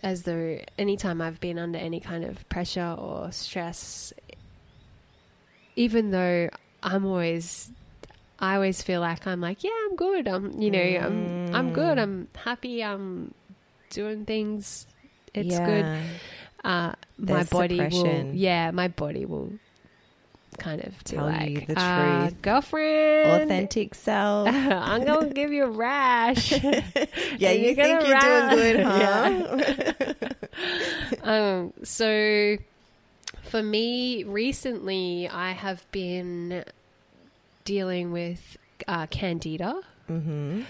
as 0.04 0.24
though 0.24 0.60
anytime 0.78 1.22
I've 1.22 1.40
been 1.40 1.58
under 1.58 1.80
any 1.80 2.00
kind 2.00 2.24
of 2.24 2.48
pressure 2.50 2.96
or 2.98 3.32
stress, 3.32 4.14
even 5.76 6.12
though 6.12 6.50
I'm 6.82 7.06
always, 7.06 7.72
I 8.40 8.56
always 8.56 8.82
feel 8.82 9.02
like 9.02 9.28
I'm 9.28 9.42
like, 9.42 9.64
yeah, 9.64 9.72
I'm 9.86 9.96
good. 9.96 10.28
I'm, 10.28 10.60
you 10.62 10.72
know, 10.72 10.80
I'm, 10.82 11.54
I'm 11.56 11.74
good. 11.74 11.98
Mm. 11.98 12.02
I'm 12.02 12.28
happy. 12.36 12.84
I'm 12.84 13.34
doing 13.90 14.26
things. 14.26 14.88
It's 15.34 15.58
good. 15.60 15.86
Uh, 16.64 16.94
my 17.18 17.44
body 17.44 17.80
will, 17.80 18.32
yeah, 18.34 18.72
my 18.72 18.88
body 18.88 19.26
will 19.26 19.52
kind 20.60 20.82
of 20.84 21.04
Tell 21.04 21.26
like, 21.26 21.50
you 21.50 21.66
the 21.66 21.80
"Uh, 21.80 22.28
truth. 22.30 22.42
girlfriend. 22.42 23.44
Authentic 23.44 23.96
self. 23.96 24.48
I'm 24.50 25.04
gonna 25.04 25.30
give 25.34 25.52
you 25.52 25.66
a 25.66 25.70
rash. 25.70 26.52
yeah, 27.38 27.52
you 27.52 27.76
think 27.76 28.04
you're 28.06 28.14
ra- 28.14 28.50
doing 28.50 28.78
good, 28.78 28.86
huh? 31.24 31.24
um, 31.24 31.74
so 31.84 32.58
for 33.54 33.62
me, 33.62 34.24
recently, 34.24 35.30
I 35.30 35.52
have 35.52 35.86
been 35.92 36.64
dealing 37.66 38.12
with 38.12 38.58
uh, 38.88 39.06
candida. 39.06 39.80
mm-hmm. 40.10 40.64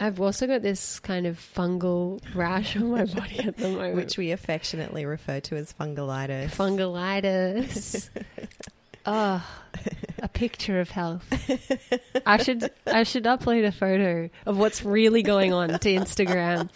I've 0.00 0.20
also 0.20 0.48
got 0.48 0.60
this 0.60 0.98
kind 0.98 1.28
of 1.28 1.38
fungal 1.38 2.20
rash 2.34 2.74
on 2.76 2.90
my 2.90 3.04
body 3.04 3.38
at 3.38 3.56
the 3.58 3.68
moment, 3.68 3.94
Which 3.94 4.18
we 4.18 4.32
affectionately 4.32 5.06
refer 5.06 5.38
to 5.38 5.54
as 5.54 5.72
fungalitis. 5.72 6.50
fungalitis. 6.50 8.10
oh, 9.06 9.46
a 10.18 10.28
picture 10.28 10.80
of 10.80 10.90
health. 10.90 11.28
I 12.26 12.42
should 12.42 12.72
I 12.88 13.04
should 13.04 13.22
upload 13.22 13.64
a 13.64 13.70
photo 13.70 14.28
of 14.46 14.58
what's 14.58 14.84
really 14.84 15.22
going 15.22 15.52
on 15.52 15.68
to 15.68 15.88
Instagram. 15.94 16.70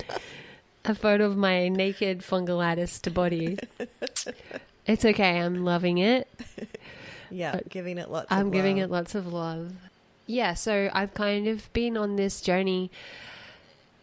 A 0.85 0.95
photo 0.95 1.27
of 1.27 1.37
my 1.37 1.67
naked 1.67 2.21
fungalitis 2.21 3.03
to 3.03 3.11
body. 3.11 3.59
It's 4.91 5.05
okay. 5.05 5.41
I'm 5.41 5.65
loving 5.65 5.99
it. 5.99 6.29
yeah, 7.31 7.53
but 7.53 7.69
giving 7.69 7.97
it 7.97 8.11
lots. 8.11 8.27
I'm 8.31 8.51
giving 8.51 8.79
it 8.79 8.91
lots 8.91 9.15
of 9.15 9.33
love. 9.33 9.73
Yeah, 10.27 10.55
so 10.55 10.91
I've 10.93 11.15
kind 11.15 11.47
of 11.47 11.73
been 11.73 11.97
on 11.97 12.17
this 12.17 12.41
journey 12.41 12.91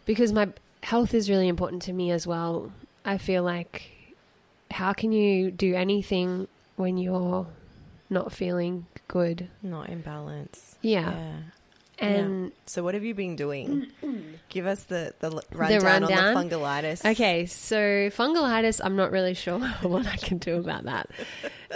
because 0.06 0.32
my 0.32 0.48
health 0.82 1.12
is 1.12 1.28
really 1.28 1.46
important 1.46 1.82
to 1.82 1.92
me 1.92 2.10
as 2.10 2.26
well. 2.26 2.72
I 3.04 3.18
feel 3.18 3.42
like 3.42 3.90
how 4.70 4.94
can 4.94 5.12
you 5.12 5.50
do 5.50 5.74
anything 5.74 6.48
when 6.76 6.96
you're 6.96 7.46
not 8.08 8.32
feeling 8.32 8.86
good? 9.08 9.48
not 9.62 9.90
in 9.90 10.00
balance. 10.00 10.76
Yeah. 10.80 11.10
Yeah. 11.10 11.36
And 12.00 12.52
So 12.66 12.82
what 12.84 12.94
have 12.94 13.04
you 13.04 13.14
been 13.14 13.34
doing? 13.36 13.88
Give 14.48 14.66
us 14.66 14.84
the 14.84 15.14
the 15.18 15.30
l- 15.32 15.42
rundown, 15.52 15.82
rundown? 15.82 16.36
on 16.36 16.48
the 16.48 16.56
fungalitis. 16.56 17.04
okay, 17.10 17.46
so 17.46 17.76
fungalitis, 18.10 18.80
I'm 18.82 18.94
not 18.96 19.10
really 19.10 19.34
sure 19.34 19.58
what 19.82 20.06
I 20.06 20.16
can 20.16 20.38
do 20.38 20.56
about 20.56 20.84
that. 20.84 21.10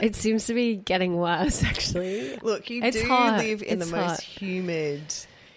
It 0.01 0.15
seems 0.17 0.47
to 0.47 0.55
be 0.55 0.77
getting 0.77 1.17
worse 1.17 1.63
actually. 1.73 2.37
Look, 2.43 2.71
you 2.71 2.83
It's 2.83 3.01
do 3.03 3.07
hot. 3.09 3.39
live 3.39 3.63
in 3.63 3.81
It's 3.81 3.91
the 3.91 3.97
most 3.97 4.11
hot. 4.11 4.21
humid. 4.23 5.03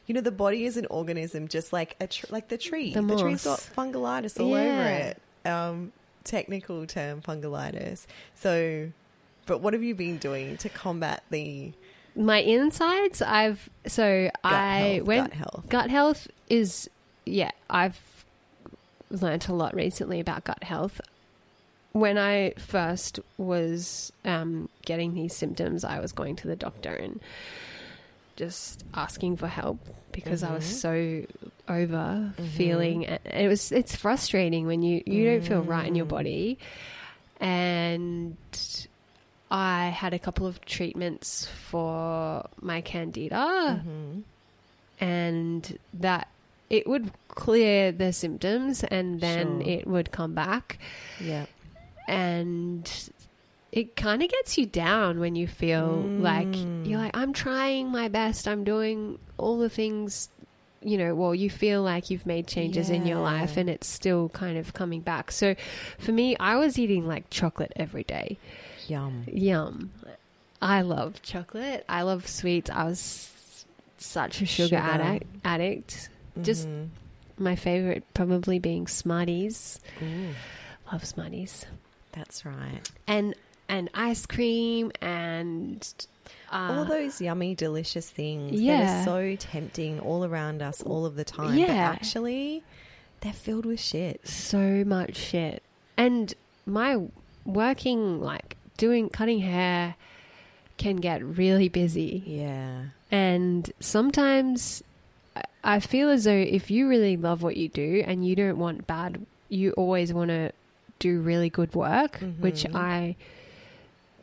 You 0.08 0.13
know, 0.15 0.21
the 0.21 0.32
body 0.32 0.65
is 0.65 0.78
an 0.78 0.86
organism, 0.88 1.47
just 1.47 1.71
like 1.73 1.95
a 1.99 2.08
tr- 2.08 2.28
like 2.30 2.47
the 2.47 2.58
tree. 2.58 2.93
The 2.93 3.01
The, 3.01 3.17
tree's 3.17 3.43
got 3.43 3.51
moss. 3.51 3.69
fungalitis 3.75 4.39
all 4.39 4.49
Yeah. 4.49 4.56
over 4.73 4.89
it. 4.89 5.21
Um, 5.49 5.91
technical 6.23 6.86
term, 6.88 7.21
fungalitis. 7.21 8.06
So, 8.36 8.89
but 9.45 9.62
what 9.62 9.73
have 9.73 9.84
you 9.84 9.93
been 9.95 10.17
doing 10.17 10.58
to 10.58 10.69
combat 10.69 11.23
the 11.30 11.71
My 12.15 12.38
insides, 12.38 13.21
I've 13.21 13.69
so 13.88 14.30
gut 14.32 14.34
I 14.43 14.78
health, 14.95 15.01
went 15.08 15.30
gut 15.32 15.38
health? 15.38 15.69
gut 15.69 15.89
health 15.89 16.28
is 16.49 16.89
yeah 17.25 17.49
i've 17.69 17.99
learnt 19.10 19.47
a 19.47 19.54
lot 19.54 19.73
recently 19.73 20.19
about 20.19 20.43
gut 20.43 20.63
health 20.63 21.01
when 21.91 22.17
i 22.19 22.51
first 22.58 23.19
was 23.38 24.12
um, 24.25 24.69
getting 24.84 25.15
these 25.15 25.36
symptoms 25.36 25.84
i 25.84 25.99
was 25.99 26.12
going 26.12 26.36
to 26.36 26.47
the 26.47 26.56
doctor 26.56 26.93
and 26.93 27.19
just 28.36 28.84
asking 28.93 29.36
for 29.38 29.47
help 29.47 29.80
because 30.12 30.43
i 30.43 30.54
was 30.54 30.63
Mhm. 30.65 30.67
so 30.67 31.25
over 31.73 32.34
Mhm. 32.38 32.47
feeling 32.49 33.06
and 33.08 33.19
it 33.25 33.47
was 33.47 33.71
it's 33.71 33.95
frustrating 33.95 34.67
when 34.67 34.84
you 34.84 35.01
you 35.08 35.25
don't 35.25 35.43
feel 35.43 35.62
right 35.63 35.88
in 35.88 35.95
your 35.95 36.06
Mm. 36.06 36.10
body 36.10 36.58
and 37.39 38.38
i 39.51 39.89
had 39.89 40.13
a 40.13 40.19
couple 40.19 40.45
of 40.47 40.60
treatments 40.65 41.47
for 41.69 42.47
my 42.62 42.81
candida 42.81 43.81
Mhm. 43.86 44.23
and 44.99 45.77
that 45.93 46.27
it 46.69 46.88
would 46.88 47.12
clear 47.29 47.91
the 47.91 48.12
symptoms 48.12 48.84
and 48.84 49.21
then 49.21 49.62
Sure. 49.62 49.69
it 49.69 49.88
would 49.88 50.12
come 50.12 50.34
back 50.34 50.79
Yeah. 51.19 51.45
and 52.08 52.89
it 53.71 53.95
kind 53.95 54.23
of 54.23 54.29
gets 54.29 54.58
you 54.58 54.65
down 54.65 55.19
when 55.19 55.36
you 55.36 55.47
feel 55.47 55.97
like 56.19 56.47
Mm. 56.47 56.88
you're 56.88 56.97
like 56.99 57.15
I'm 57.15 57.34
trying 57.34 57.89
my 57.89 58.08
best 58.08 58.47
I'm 58.47 58.63
doing 58.63 59.19
all 59.38 59.58
the 59.58 59.69
things 59.69 60.29
you 60.81 60.97
know 60.97 61.13
well 61.15 61.34
you 61.36 61.49
feel 61.49 61.81
like 61.81 62.10
you've 62.10 62.25
made 62.25 62.47
changes 62.47 62.89
in 62.89 63.05
your 63.05 63.19
life 63.19 63.58
and 63.58 63.69
it's 63.69 63.88
still 63.88 64.29
kind 64.29 64.58
of 64.58 64.73
coming 64.73 65.01
back 65.01 65.31
so 65.31 65.55
for 65.99 66.12
me 66.12 66.36
I 66.39 66.55
was 66.55 66.77
eating 66.79 67.08
like 67.08 67.29
chocolate 67.29 67.73
every 67.75 68.03
day 68.03 68.38
Yum. 68.87 69.23
Yum. 69.27 69.91
I 70.61 70.81
love 70.81 71.21
chocolate. 71.21 71.85
I 71.89 72.01
love 72.03 72.27
sweets. 72.27 72.69
I 72.69 72.85
was 72.85 73.65
such 73.97 74.41
a 74.41 74.45
sugar, 74.45 74.67
Sugar. 74.77 74.81
addict. 74.81 75.25
addict. 75.45 76.09
Just- 76.41 76.67
Mhm. 76.67 76.89
My 77.37 77.55
favorite 77.55 78.03
probably 78.13 78.59
being 78.59 78.87
Smarties. 78.87 79.79
Ooh, 80.01 80.29
Love 80.91 81.03
Smarties. 81.05 81.65
that's 82.13 82.45
right. 82.45 82.79
And 83.07 83.35
and 83.67 83.89
ice 83.93 84.25
cream 84.25 84.91
and 85.01 85.85
uh, 86.51 86.55
all 86.77 86.85
those 86.85 87.19
yummy, 87.19 87.55
delicious 87.55 88.09
things 88.09 88.51
that 88.51 88.57
yeah. 88.57 89.01
are 89.01 89.05
so 89.05 89.35
tempting 89.35 89.99
all 89.99 90.23
around 90.23 90.61
us 90.61 90.81
all 90.83 91.05
of 91.05 91.15
the 91.15 91.25
time. 91.25 91.49
But 91.59 91.67
Yeah. 91.67 91.89
actually, 91.91 92.63
they're 93.21 93.33
filled 93.33 93.65
with 93.65 93.79
shit. 93.81 94.25
so 94.27 94.83
much 94.85 95.15
shit. 95.17 95.61
And 95.97 96.33
my 96.65 97.05
working 97.45 98.21
like 98.21 98.55
doing 98.77 99.09
cutting 99.09 99.39
hair 99.39 99.95
can 100.77 100.97
get 100.97 101.23
really 101.23 101.69
busy. 101.69 102.23
Yeah. 102.25 102.83
And 103.11 103.71
sometimes 103.79 104.83
I 105.63 105.79
feel 105.79 106.09
as 106.09 106.25
though 106.25 106.31
if 106.31 106.69
you 106.69 106.88
really 106.88 107.17
love 107.17 107.41
what 107.41 107.57
you 107.57 107.69
do 107.69 108.03
and 108.05 108.25
you 108.27 108.35
don't 108.35 108.57
want 108.57 108.85
bad, 108.88 109.25
you 109.49 109.71
always 109.71 110.11
want 110.13 110.29
to 110.29 110.51
do 110.99 111.19
really 111.21 111.49
good 111.49 111.73
work, 111.75 112.19
which 112.39 112.63
Mhm. 112.63 112.75
I 112.75 113.15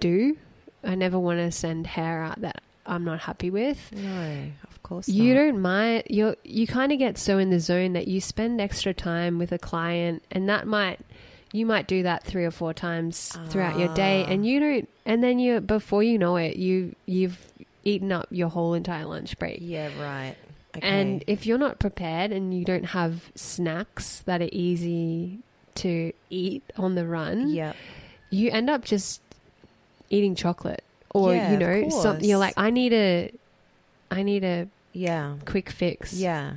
do. 0.00 0.36
I 0.84 0.94
never 0.94 1.18
want 1.18 1.38
to 1.38 1.50
send 1.52 1.86
hair 1.86 2.22
out 2.22 2.40
that 2.40 2.60
I'm 2.86 3.04
not 3.04 3.20
happy 3.20 3.50
with. 3.50 3.92
No, 3.92 4.46
of 4.68 4.82
course 4.82 5.08
You 5.08 5.34
not. 5.34 5.40
don't 5.40 5.60
mind. 5.62 6.02
You're 6.10 6.36
you 6.44 6.66
kind 6.66 6.90
of 6.92 6.98
get 6.98 7.16
so 7.18 7.38
in 7.38 7.50
the 7.50 7.60
zone 7.60 7.92
that 7.92 8.08
you 8.08 8.20
spend 8.20 8.60
extra 8.60 8.92
time 8.92 9.38
with 9.38 9.52
a 9.52 9.58
client, 9.58 10.22
and 10.30 10.48
that 10.48 10.66
might 10.66 10.98
you 11.52 11.66
might 11.66 11.86
do 11.86 12.02
that 12.04 12.22
three 12.24 12.44
or 12.44 12.50
four 12.50 12.72
times 12.74 13.36
throughout 13.48 13.78
your 13.78 13.94
day, 13.94 14.24
Ah. 14.26 14.30
and 14.32 14.46
you 14.46 14.58
don't. 14.60 14.88
And 15.04 15.22
then 15.22 15.38
you 15.38 15.60
before 15.60 16.02
you 16.02 16.18
know 16.18 16.36
it, 16.36 16.56
you 16.56 16.94
you've 17.06 17.38
eaten 17.84 18.10
up 18.12 18.26
your 18.30 18.48
whole 18.48 18.74
entire 18.74 19.04
lunch 19.04 19.38
break. 19.38 19.58
Yeah, 19.60 19.88
right. 20.00 20.36
Okay. 20.76 20.88
And 20.88 21.22
if 21.26 21.44
you're 21.44 21.58
not 21.58 21.78
prepared 21.78 22.32
and 22.32 22.54
you 22.54 22.64
don't 22.64 22.86
have 22.86 23.30
snacks 23.34 24.20
that 24.26 24.40
are 24.40 24.48
easy 24.52 25.40
to 25.76 26.12
eat 26.30 26.62
on 26.78 26.94
the 26.94 27.06
run, 27.06 27.50
yeah, 27.50 27.74
you 28.30 28.50
end 28.50 28.70
up 28.70 28.84
just 28.84 29.20
eating 30.08 30.34
chocolate, 30.34 30.82
or 31.10 31.34
Yeah, 31.34 31.52
you 31.52 31.58
know, 31.58 31.88
something. 31.90 32.24
You're 32.26 32.38
like, 32.38 32.54
I 32.56 32.70
need 32.70 32.92
a, 32.94 33.30
I 34.10 34.22
need 34.22 34.44
a 34.44 34.68
yeah, 34.94 35.36
quick 35.44 35.68
fix. 35.70 36.14
yeah. 36.14 36.54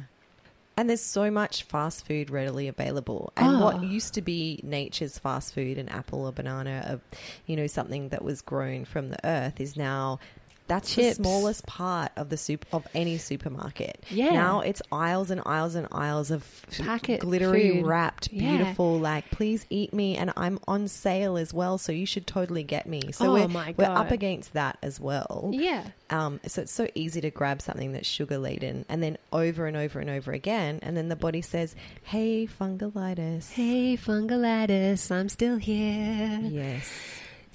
And 0.78 0.90
there's 0.90 1.02
so 1.02 1.32
much 1.32 1.64
fast 1.64 2.06
food 2.06 2.30
readily 2.30 2.68
available. 2.68 3.32
And 3.38 3.56
Oh. 3.58 3.64
what 3.64 3.76
ah. 3.76 3.82
used 3.82 4.14
to 4.16 4.22
be 4.22 4.60
nature's 4.64 5.18
fast 5.18 5.54
food, 5.54 5.78
an 5.78 5.88
apple 5.90 6.26
or 6.26 6.32
banana, 6.34 7.00
a, 7.00 7.18
you 7.46 7.56
know, 7.56 7.68
something 7.68 8.10
that 8.10 8.24
was 8.24 8.42
grown 8.42 8.84
from 8.86 9.08
the 9.10 9.26
earth, 9.26 9.62
is 9.62 9.78
now 9.78 10.20
that's 10.68 10.94
Chips. 10.96 11.18
the 11.18 11.24
smallest 11.24 11.66
part 11.68 12.12
of 12.16 12.30
the 12.30 12.38
soup 12.38 12.66
of 12.72 12.88
any 12.96 13.18
supermarket. 13.18 14.04
Yeah. 14.10 14.32
Now 14.32 14.62
it's 14.62 14.82
aisles 14.92 15.30
and 15.32 15.42
aisles 15.46 15.76
and 15.76 15.88
aisles 15.92 16.32
of 16.32 16.44
Packet 16.80 17.20
glittery 17.22 17.72
food. 17.78 17.86
wrapped, 17.86 18.32
Yeah. 18.32 18.58
beautiful. 18.58 19.00
Like, 19.00 19.30
please 19.32 19.66
eat 19.70 19.94
me, 19.94 20.18
and 20.18 20.32
I'm 20.36 20.60
on 20.68 20.88
sale 20.88 21.38
as 21.38 21.54
well, 21.54 21.78
so 21.78 21.92
you 21.92 22.06
should 22.06 22.26
totally 22.28 22.64
get 22.64 22.88
me. 22.88 23.12
So 23.12 23.28
Oh 23.28 23.34
we're 23.34 23.48
my 23.48 23.74
we're 23.78 23.86
up 23.86 24.12
against 24.12 24.54
that 24.54 24.78
as 24.82 25.00
well. 25.00 25.50
Yeah. 25.54 25.84
Um, 26.10 26.40
so 26.48 26.62
it's 26.64 26.72
so 26.72 26.88
easy 26.96 27.22
to 27.22 27.30
grab 27.32 27.62
something 27.62 27.92
that's 27.94 28.08
sugar 28.08 28.38
laden 28.38 28.86
and 28.90 29.02
then 29.04 29.18
over 29.34 29.68
and 29.68 29.76
over 29.78 30.00
and 30.00 30.10
over 30.10 30.32
again, 30.32 30.80
and 30.82 30.96
then 30.98 31.10
the 31.10 31.16
body 31.16 31.42
says, 31.42 31.76
"Hey, 32.04 32.48
fungolitis." 32.48 33.52
Hey, 33.52 33.98
fungolitis, 33.98 35.12
I'm 35.12 35.30
still 35.30 35.58
here. 35.58 36.40
Yes. 36.44 36.90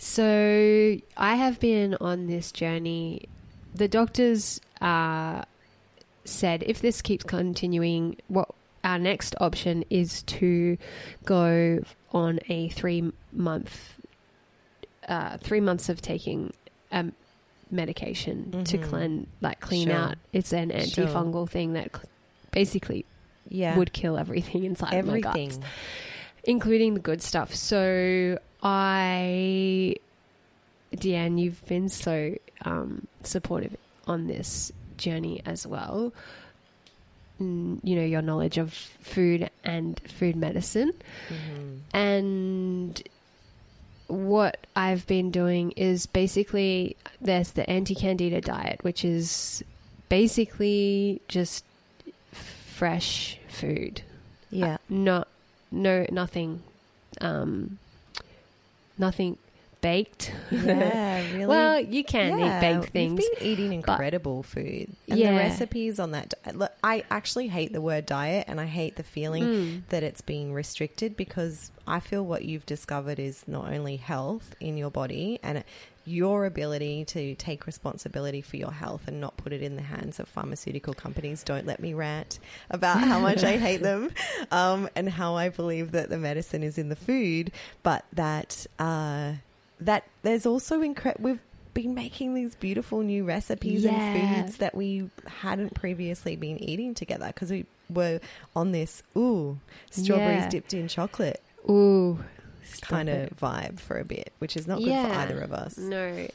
So 0.02 0.96
I 1.18 1.34
have 1.34 1.60
been 1.60 1.94
on 2.00 2.26
this 2.26 2.52
journey. 2.52 3.28
The 3.74 3.86
doctors 3.86 4.58
uh, 4.80 5.42
said 6.24 6.62
if 6.66 6.80
this 6.80 7.02
keeps 7.02 7.22
continuing, 7.24 8.16
what 8.28 8.48
our 8.82 8.98
next 8.98 9.34
option 9.42 9.84
is 9.90 10.22
to 10.22 10.78
go 11.26 11.80
on 12.12 12.40
a 12.48 12.70
three 12.70 13.12
month, 13.30 14.00
uh, 15.06 15.36
three 15.36 15.60
months 15.60 15.90
of 15.90 16.00
taking 16.00 16.54
um, 16.90 17.12
medication 17.70 18.64
to 18.64 18.78
Mhm. 18.78 18.82
clean, 18.88 19.26
like 19.42 19.60
clean 19.60 19.88
Sure. 19.88 19.96
out. 19.96 20.14
It's 20.32 20.54
an 20.54 20.70
Sure. 20.70 21.06
antifungal 21.06 21.46
thing 21.48 21.74
that 21.74 21.94
cl- 21.94 22.08
basically 22.52 23.04
Yeah. 23.50 23.76
would 23.76 23.92
kill 23.92 24.16
everything 24.16 24.64
inside 24.70 24.92
my 24.92 24.96
everything. 24.96 25.48
guts 25.50 25.58
including 26.44 26.94
the 26.94 27.00
good 27.00 27.20
stuff. 27.20 27.54
So 27.54 28.38
I, 28.62 29.96
Deanne, 30.94 31.40
you've 31.40 31.64
been 31.66 31.88
so 31.88 32.37
um, 32.64 33.07
supportive 33.23 33.77
on 34.07 34.27
this 34.27 34.73
journey 34.96 35.42
as 35.46 35.66
well. 35.66 36.12
You 37.38 37.79
know 37.83 38.05
your 38.05 38.20
knowledge 38.20 38.59
of 38.59 38.75
food 38.75 39.49
and 39.64 39.99
food 40.01 40.37
medicine, 40.37 40.92
Mhm. 41.31 41.79
and 41.94 43.03
what 44.09 44.66
I've 44.77 45.07
been 45.07 45.31
doing 45.31 45.70
is 45.70 46.05
basically 46.05 46.96
there's 47.18 47.53
the 47.53 47.68
anti 47.70 47.94
candida 47.94 48.42
diet, 48.42 48.81
which 48.85 49.07
is 49.07 49.64
basically 50.11 51.23
just 51.29 51.64
fresh 52.33 53.38
food 53.49 54.03
Yeah. 54.51 54.77
not 54.90 55.27
no 55.70 56.05
nothing 56.11 56.62
um 57.23 57.79
nothing 59.00 59.38
baked 59.80 60.30
Yeah. 60.50 61.22
Really. 61.32 61.46
well 61.46 61.80
you 61.80 62.04
can 62.04 62.38
Yeah, 62.38 62.58
eat 62.58 62.60
baked 62.80 62.92
things 62.92 63.22
You've 63.22 63.38
been 63.38 63.48
eating 63.48 63.72
incredible 63.72 64.42
food, 64.42 64.88
and 65.08 65.18
Yeah. 65.18 65.30
the 65.32 65.36
recipes 65.38 65.98
on 65.98 66.10
that. 66.10 66.34
Look, 66.54 66.72
I 66.84 67.04
actually 67.10 67.48
hate 67.48 67.72
the 67.72 67.80
word 67.80 68.04
diet, 68.04 68.44
and 68.48 68.60
I 68.60 68.66
hate 68.66 68.96
the 68.96 69.02
feeling 69.02 69.44
Mm. 69.44 69.82
that 69.88 70.02
it's 70.02 70.20
being 70.20 70.52
restricted 70.52 71.16
because 71.16 71.70
I 71.86 71.98
feel 72.00 72.22
what 72.24 72.44
you've 72.44 72.66
discovered 72.66 73.18
is 73.18 73.44
not 73.48 73.72
only 73.72 73.96
health 73.96 74.54
in 74.60 74.76
your 74.76 74.90
body 74.90 75.38
and 75.42 75.58
it, 75.58 75.66
your 76.11 76.44
ability 76.46 77.05
to 77.07 77.35
take 77.37 77.66
responsibility 77.66 78.40
for 78.42 78.57
your 78.57 78.73
health 78.73 79.03
and 79.07 79.20
not 79.20 79.37
put 79.37 79.53
it 79.53 79.62
in 79.62 79.77
the 79.77 79.83
hands 79.83 80.18
of 80.20 80.29
pharmaceutical 80.29 80.92
companies. 80.94 81.42
Don't 81.42 81.66
let 81.66 81.81
me 81.81 81.94
rant 81.94 82.38
about 82.70 82.99
how 83.01 83.20
much 83.20 83.44
I 83.44 83.57
hate 83.57 83.83
them 83.83 84.11
um, 84.51 84.88
and 84.96 85.09
how 85.09 85.37
I 85.37 85.49
believe 85.49 85.92
that 85.92 86.11
the 86.11 86.18
medicine 86.18 86.62
is 86.62 86.79
in 86.79 86.88
the 86.88 86.96
food, 86.96 87.53
but 87.83 88.05
that 88.12 88.66
uh, 88.79 89.33
that 89.81 90.05
there's 90.23 90.46
also 90.46 90.83
incredible. 90.83 91.25
We've 91.31 91.40
been 91.73 91.94
making 91.94 92.35
these 92.35 92.55
beautiful 92.57 93.01
new 93.03 93.25
recipes 93.25 93.85
Yeah. 93.85 93.92
and 93.92 94.44
foods 94.46 94.57
that 94.59 94.75
we 94.75 95.09
hadn't 95.27 95.75
previously 95.75 96.35
been 96.37 96.62
eating 96.62 96.94
together 96.94 97.29
because 97.29 97.51
we 97.51 97.64
were 97.88 98.20
on 98.57 98.73
this 98.73 99.03
ooh 99.16 99.59
strawberries 99.90 100.42
Yeah. 100.44 100.49
dipped 100.49 100.75
in 100.75 100.88
chocolate 100.88 101.40
ooh 101.68 102.18
kind 102.80 103.09
of 103.09 103.30
vibe 103.30 103.80
for 103.80 103.98
a 103.98 104.04
bit, 104.04 104.33
which 104.38 104.56
is 104.56 104.66
not 104.66 104.78
good 104.78 104.88
for 105.09 105.12
either 105.14 105.40
of 105.40 105.52
us. 105.52 105.76
no 105.78 106.28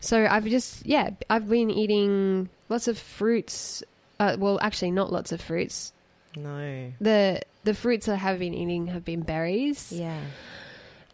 so 0.00 0.26
i've 0.30 0.44
just 0.44 0.84
yeah 0.86 1.10
i've 1.30 1.48
been 1.48 1.70
eating 1.70 2.48
lots 2.68 2.86
of 2.86 2.96
fruits 2.98 3.82
uh, 4.20 4.36
well 4.38 4.58
actually 4.62 4.90
not 4.90 5.10
lots 5.12 5.32
of 5.32 5.40
fruits 5.40 5.92
No. 6.36 6.92
the 7.00 7.40
the 7.64 7.74
fruits 7.74 8.06
i 8.08 8.14
have 8.14 8.38
been 8.38 8.54
eating 8.54 8.86
have 8.88 9.04
been 9.04 9.22
berries 9.22 9.90
Yeah. 9.90 10.20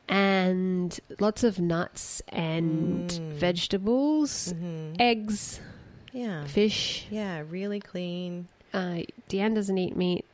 and 0.09 0.98
lots 1.20 1.44
of 1.44 1.59
nuts 1.61 2.22
and 2.28 3.09
Mm. 3.11 3.33
vegetables 3.35 4.52
hmm 4.52 4.92
eggs 4.98 5.61
Yeah. 6.12 6.44
fish 6.46 7.06
Yeah. 7.11 7.42
Really 7.48 7.80
clean. 7.80 8.48
uh, 8.74 9.02
deanne 9.28 9.54
doesn't 9.54 9.78
eat 9.78 9.96
meat 9.96 10.24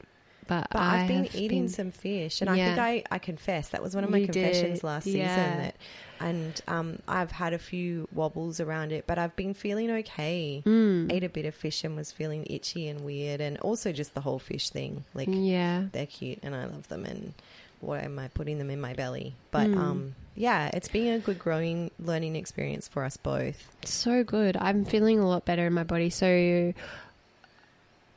but, 0.47 0.69
But 0.71 0.81
I 0.81 1.01
I've 1.03 1.09
been 1.09 1.27
eating 1.35 1.63
been- 1.65 1.69
some 1.69 1.91
fish, 1.91 2.41
and 2.41 2.49
I 2.51 2.57
think 2.57 2.79
I, 2.79 3.05
I 3.11 3.19
confess 3.19 3.69
that 3.71 3.83
was 3.83 3.95
one 3.95 4.05
of 4.05 4.11
my 4.11 4.19
You 4.19 4.27
confessions 4.27 4.81
did, 4.81 4.85
last 4.87 5.07
yeah. 5.07 5.29
season. 5.35 5.59
That, 5.63 5.77
and 6.19 6.61
um, 6.67 6.99
I've 7.07 7.31
had 7.31 7.53
a 7.53 7.59
few 7.59 8.09
wobbles 8.13 8.59
around 8.61 8.91
it, 8.93 9.07
but 9.07 9.19
I've 9.19 9.37
been 9.37 9.53
feeling 9.55 9.91
okay. 9.91 10.63
Mm. 10.65 11.13
Ate 11.13 11.25
a 11.25 11.29
bit 11.29 11.45
of 11.45 11.55
fish 11.55 11.85
and 11.85 11.95
was 11.95 12.11
feeling 12.13 12.47
itchy 12.49 12.89
and 12.89 13.03
weird, 13.05 13.41
and 13.41 13.59
also 13.59 13.93
just 13.93 14.15
the 14.15 14.23
whole 14.23 14.39
fish 14.39 14.71
thing. 14.71 15.05
Like 15.15 15.29
yeah. 15.31 15.85
they're 15.93 16.07
cute 16.07 16.39
and 16.43 16.55
I 16.55 16.65
love 16.65 16.89
them, 16.89 17.05
and 17.05 17.35
why 17.81 18.01
am 18.01 18.19
I 18.19 18.29
putting 18.29 18.57
them 18.59 18.71
in 18.71 18.81
my 18.81 18.95
belly? 18.95 19.35
But 19.51 19.67
Mm. 19.67 19.77
um, 19.77 20.15
yeah, 20.35 20.71
it's 20.73 20.89
been 20.89 21.13
a 21.15 21.19
good 21.19 21.39
growing 21.39 21.91
learning 21.99 22.35
experience 22.37 22.89
for 22.89 23.05
us 23.05 23.17
both. 23.19 23.71
So 23.85 24.25
good. 24.25 24.57
I'm 24.59 24.85
feeling 24.87 25.19
a 25.19 25.29
lot 25.29 25.45
better 25.45 25.67
in 25.67 25.73
my 25.75 25.85
body. 25.85 26.09
So 26.09 26.73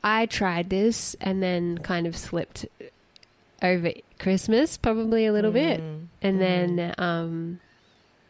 I 0.02 0.26
tried 0.26 0.70
this 0.70 1.14
and 1.20 1.42
then 1.42 1.78
kind 1.78 2.06
of 2.06 2.16
slipped 2.16 2.66
over 3.62 3.92
Christmas, 4.18 4.76
probably 4.76 5.26
a 5.26 5.32
little 5.32 5.52
bit. 5.52 5.80
Mm. 5.80 6.06
And 6.22 6.36
Mhm. 6.36 6.40
then, 6.40 6.94
um, 6.98 7.60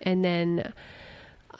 and 0.02 0.24
then 0.24 0.72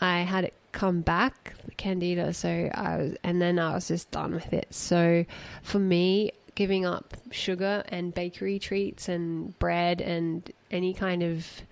I 0.00 0.20
had 0.22 0.44
it 0.44 0.54
come 0.72 1.00
back, 1.00 1.54
the 1.64 1.72
candida. 1.72 2.32
So 2.32 2.70
I 2.74 2.96
was, 2.96 3.16
and 3.22 3.40
then 3.40 3.58
I 3.58 3.74
was 3.74 3.88
just 3.88 4.10
done 4.10 4.34
with 4.34 4.52
it. 4.52 4.72
So 4.74 5.24
for 5.62 5.78
me, 5.78 6.32
giving 6.54 6.84
up 6.84 7.16
sugar 7.30 7.84
and 7.88 8.12
bakery 8.14 8.58
treats 8.58 9.08
and 9.08 9.58
bread 9.58 10.00
and 10.00 10.50
any 10.70 10.92
kind 10.92 11.22
of 11.22 11.62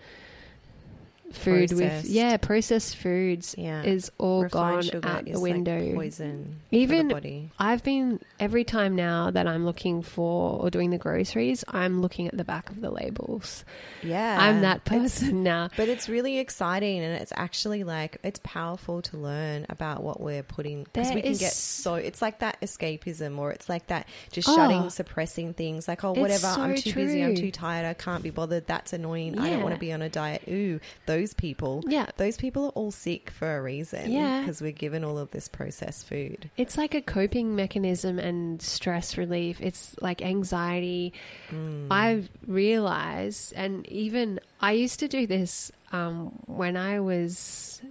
food 1.32 1.68
Processed. 1.68 2.04
with 2.04 2.10
yeah 2.10 2.36
processed 2.38 2.96
foods 2.96 3.54
yeah, 3.58 3.82
is 3.82 4.10
all 4.18 4.44
Refined 4.44 4.90
gone 4.92 5.04
out 5.04 5.24
the 5.26 5.32
like 5.32 5.42
window. 5.42 5.94
poison. 5.94 6.60
Even- 6.70 7.02
for 7.02 7.08
the 7.08 7.14
body. 7.14 7.50
I've 7.58 7.82
been 7.82 8.20
every 8.40 8.64
time 8.64 8.96
now 8.96 9.30
that 9.30 9.46
I'm 9.46 9.66
looking 9.66 10.00
for 10.02 10.58
or 10.58 10.70
doing 10.70 10.88
the 10.90 10.96
groceries, 10.98 11.64
I'm 11.68 12.00
looking 12.00 12.28
at 12.28 12.36
the 12.36 12.44
back 12.44 12.70
of 12.70 12.80
the 12.80 12.90
labels. 12.90 13.64
Yeah, 14.02 14.38
I'm 14.40 14.62
that 14.62 14.82
It's- 14.86 15.18
person 15.20 15.42
now. 15.42 15.68
But 15.76 15.88
it's 15.88 16.08
really 16.08 16.38
exciting 16.38 17.00
and 17.02 17.20
it's 17.20 17.32
actually 17.36 17.84
like 17.84 18.16
it's 18.22 18.40
powerful 18.42 19.02
to 19.02 19.16
learn 19.18 19.66
about 19.68 20.02
what 20.02 20.20
we're 20.20 20.42
putting 20.42 20.84
because 20.84 21.08
we 21.14 21.20
can 21.20 21.30
is- 21.32 21.40
get 21.40 21.52
so 21.52 21.94
it's 21.96 22.22
like 22.22 22.38
that 22.38 22.58
escapism 22.62 23.36
or 23.38 23.50
it's 23.52 23.68
like 23.68 23.86
that 23.88 24.08
just 24.32 24.48
Oh. 24.48 24.56
shutting, 24.56 24.88
suppressing 24.88 25.52
things 25.52 25.86
like 25.88 26.04
oh 26.04 26.12
It's 26.12 26.20
whatever, 26.20 26.46
I'm 26.46 26.76
so 26.76 26.82
too 26.90 26.94
busy, 26.94 27.22
I'm 27.22 27.34
too 27.34 27.50
tired, 27.50 27.84
I 27.86 27.92
can't 27.94 28.22
be 28.22 28.30
bothered, 28.30 28.66
that's 28.66 28.94
annoying, 28.94 29.38
I 29.38 29.50
don't 29.50 29.62
want 29.62 29.74
to 29.74 29.80
be 29.80 29.92
on 29.92 30.00
a 30.00 30.08
diet. 30.08 30.42
Ooh, 30.48 30.80
those 31.06 31.17
those 31.18 31.34
people. 31.34 31.82
Yeah. 31.86 32.06
Those 32.16 32.36
people 32.36 32.66
are 32.66 32.70
all 32.70 32.90
sick 32.90 33.30
for 33.30 33.56
a 33.56 33.62
reason. 33.62 34.10
Yeah. 34.10 34.40
Because 34.40 34.62
we're 34.62 34.72
given 34.72 35.04
all 35.04 35.18
of 35.18 35.30
this 35.30 35.48
processed 35.48 36.06
food. 36.06 36.50
It's 36.56 36.76
like 36.76 36.94
a 36.94 37.00
coping 37.00 37.56
mechanism 37.56 38.18
and 38.18 38.62
stress 38.62 39.16
relief. 39.16 39.60
It's 39.60 39.96
like 40.00 40.22
anxiety. 40.22 41.12
Mm. 41.50 41.88
I've 41.90 42.28
realized, 42.46 43.52
and 43.56 43.86
even 43.88 44.40
I 44.60 44.72
used 44.72 45.00
to 45.00 45.08
do 45.08 45.26
this 45.26 45.72
um, 45.92 46.38
when 46.46 46.76
I 46.76 47.00
was 47.00 47.82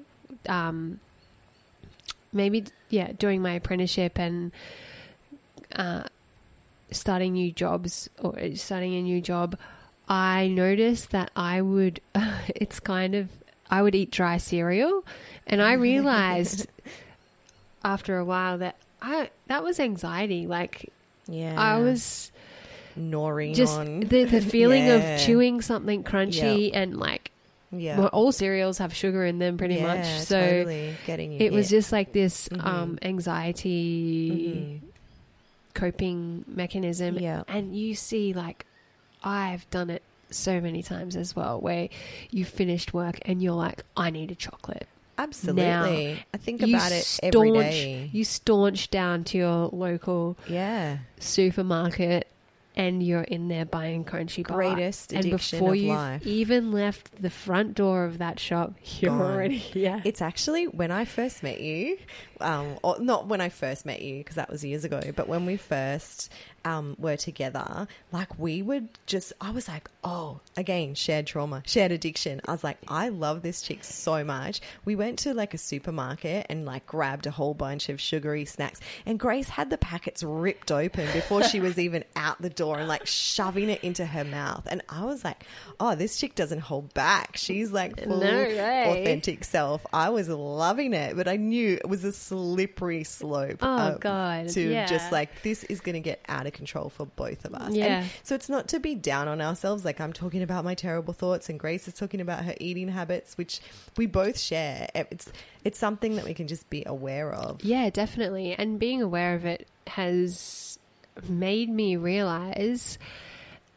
um, 0.48 1.00
maybe, 2.32 2.66
yeah, 2.90 3.12
doing 3.18 3.42
my 3.42 3.54
apprenticeship 3.54 4.18
and 4.18 4.52
uh, 5.76 6.04
starting 6.92 7.34
new 7.34 7.52
jobs 7.52 8.10
or 8.20 8.34
starting 8.56 8.96
a 8.96 9.02
new 9.02 9.22
job. 9.22 9.58
I 10.10 10.48
noticed 10.48 11.12
that 11.12 11.32
I 11.36 11.62
would, 11.62 12.00
it's 12.56 12.80
kind 12.80 13.16
of, 13.16 13.30
I 13.70 13.82
would 13.82 13.96
eat 13.96 14.12
dry 14.12 14.38
cereal. 14.38 15.04
And 15.46 15.62
I 15.62 15.74
realized 15.74 16.68
after 17.84 18.18
a 18.18 18.26
while 18.26 18.58
that 18.60 18.76
I, 19.02 19.30
that 19.48 19.64
was 19.64 19.80
anxiety. 19.80 20.48
Like, 20.48 20.92
Yeah. 21.28 21.60
I 21.60 21.80
was 21.80 22.32
gnawing 22.96 23.54
just 23.54 23.78
on. 23.78 24.00
the, 24.02 24.24
the 24.24 24.42
feeling 24.56 24.86
Yeah. 24.86 24.96
of 25.16 25.22
chewing 25.22 25.62
something 25.62 26.04
crunchy 26.04 26.72
and 26.74 26.98
like 26.98 27.30
Yeah. 27.72 28.00
well, 28.00 28.08
all 28.08 28.32
cereals 28.32 28.80
have 28.80 28.94
sugar 28.96 29.24
in 29.24 29.38
them 29.38 29.56
pretty 29.58 29.76
Yeah, 29.76 29.96
much 29.98 30.08
so 30.22 30.40
totally 30.40 30.96
getting 31.06 31.34
you 31.34 31.38
it 31.40 31.52
was 31.52 31.70
just 31.70 31.92
like 31.92 32.12
this 32.12 32.50
Mhm. 32.50 32.66
um, 32.66 33.00
anxiety 33.04 34.82
Mhm. 34.82 34.88
coping 35.76 36.44
mechanism 36.48 37.20
Yeah. 37.20 37.44
and 37.48 37.76
you 37.76 37.94
see 37.94 38.34
like 38.34 38.66
i've 39.24 39.70
done 39.70 39.90
it 39.90 40.04
so 40.30 40.60
many 40.60 40.84
times 40.84 41.16
as 41.16 41.36
well 41.36 41.60
where 41.62 41.88
you 42.32 42.44
finished 42.44 42.94
work 42.94 43.18
and 43.24 43.42
you're 43.42 43.54
like 43.54 43.84
i 43.96 44.10
need 44.10 44.32
a 44.32 44.36
chocolate 44.36 44.88
Absolutely. 45.20 45.64
Now, 45.64 45.84
I 46.32 46.38
think 46.38 46.62
about 46.62 46.92
it 46.92 47.20
every 47.24 47.50
staunch- 47.50 47.72
day. 47.72 48.10
you 48.14 48.24
staunch 48.24 48.92
down 48.92 49.24
to 49.24 49.38
your 49.40 49.68
local 49.74 50.38
Yeah. 50.48 50.98
supermarket 51.20 52.28
and 52.76 53.02
you're 53.02 53.24
in 53.24 53.48
there 53.48 53.66
buying 53.66 54.06
crunchy 54.06 54.48
bar. 54.48 54.58
Greatest 54.58 55.12
and 55.12 55.26
addiction 55.26 55.58
before 55.58 55.72
of 55.74 55.78
you've 55.78 55.88
life. 55.96 56.28
even 56.28 56.72
left 56.72 57.20
the 57.20 57.32
front 57.32 57.74
door 57.74 58.06
of 58.06 58.20
that 58.20 58.40
shop 58.40 58.74
you're 59.00 59.10
Gone. 59.18 59.22
already 59.32 59.64
yeah 59.74 60.02
It's 60.06 60.22
actually 60.22 60.68
when 60.68 60.92
I 60.92 61.04
first 61.06 61.42
met 61.42 61.60
you, 61.62 61.98
um, 62.40 62.78
or 62.84 63.00
not 63.00 63.26
when 63.26 63.42
I 63.42 63.50
first 63.50 63.88
met 63.88 64.04
you 64.04 64.20
because 64.20 64.36
that 64.36 64.52
was 64.52 64.64
years 64.64 64.86
ago, 64.86 65.02
but 65.16 65.28
when 65.28 65.48
we 65.48 65.58
first 65.58 66.32
um, 66.68 66.96
were 67.00 67.16
together, 67.16 67.88
like 68.12 68.38
we 68.38 68.62
would 68.62 68.90
just, 69.06 69.32
I 69.40 69.52
was 69.52 69.70
like, 69.70 69.90
oh, 70.04 70.42
again, 70.58 70.96
shared 70.96 71.26
trauma, 71.26 71.64
shared 71.66 71.94
addiction. 71.94 72.42
I 72.46 72.52
was 72.52 72.64
like, 72.64 72.78
I 72.90 73.08
love 73.08 73.42
this 73.42 73.62
chick 73.62 73.86
so 73.86 74.24
much. 74.26 74.60
We 74.84 74.96
went 74.96 75.20
to 75.20 75.34
like 75.34 75.54
a 75.54 75.58
supermarket 75.58 76.46
and 76.50 76.66
like 76.66 76.86
grabbed 76.86 77.26
a 77.26 77.32
whole 77.32 77.54
bunch 77.54 77.88
of 77.88 78.02
sugary 78.02 78.44
snacks, 78.44 78.82
and 79.06 79.18
Grace 79.18 79.48
had 79.48 79.70
the 79.70 79.78
packets 79.78 80.24
ripped 80.24 80.72
open 80.72 81.08
before 81.14 81.44
she 81.44 81.62
was 81.62 81.80
even 81.80 82.04
out 82.18 82.42
the 82.42 82.50
door 82.50 82.80
and 82.80 82.88
like 82.90 83.08
shoving 83.08 83.70
it 83.70 83.82
into 83.84 84.06
her 84.06 84.26
mouth. 84.26 84.68
And 84.70 84.82
I 84.90 85.06
was 85.06 85.24
like, 85.24 85.46
oh, 85.80 85.96
this 85.96 86.20
chick 86.20 86.36
doesn't 86.36 86.60
hold 86.60 86.94
back. 86.94 87.38
She's 87.38 87.72
like 87.72 88.04
full 88.04 88.20
No 88.20 88.44
authentic 88.44 89.46
self. 89.46 89.86
I 89.94 90.10
was 90.10 90.28
loving 90.28 90.94
it, 90.94 91.16
but 91.16 91.30
I 91.30 91.38
knew 91.38 91.76
it 91.76 91.88
was 91.88 92.04
a 92.04 92.12
slippery 92.12 93.06
slope. 93.06 93.60
Oh, 93.62 93.78
um, 93.78 93.98
God, 94.00 94.50
To 94.50 94.62
yeah. 94.62 94.86
just 94.86 95.14
like 95.14 95.44
this 95.44 95.64
is 95.66 95.80
going 95.80 95.94
to 95.94 96.02
get 96.02 96.20
out 96.28 96.46
of 96.46 96.57
control 96.58 96.90
for 96.90 97.06
both 97.06 97.46
of 97.46 97.54
us. 97.54 97.72
Yeah. 97.74 98.02
And 98.02 98.10
so 98.24 98.36
it's 98.36 98.50
not 98.50 98.68
to 98.70 98.80
be 98.80 98.96
down 98.96 99.30
on 99.30 99.40
ourselves. 99.40 99.86
Like 99.86 100.02
I'm 100.02 100.12
talking 100.12 100.42
about 100.42 100.66
my 100.66 100.76
terrible 100.76 101.14
thoughts, 101.14 101.50
and 101.50 101.58
Grace 101.60 101.88
is 101.88 101.94
talking 101.94 102.20
about 102.20 102.44
her 102.44 102.56
eating 102.60 102.90
habits, 102.90 103.38
which 103.38 103.62
we 103.96 104.06
both 104.08 104.38
share. 104.38 104.90
It's 104.94 105.32
it's 105.64 105.80
something 105.80 106.16
that 106.18 106.26
we 106.26 106.34
can 106.34 106.48
just 106.48 106.70
be 106.70 106.84
aware 106.86 107.32
of. 107.32 107.64
yeah 107.64 107.90
definitely 107.90 108.54
and 108.54 108.80
being 108.80 109.02
aware 109.02 109.36
of 109.36 109.46
it 109.46 109.68
has 109.88 110.78
made 111.28 111.70
me 111.70 111.96
realize 111.96 112.98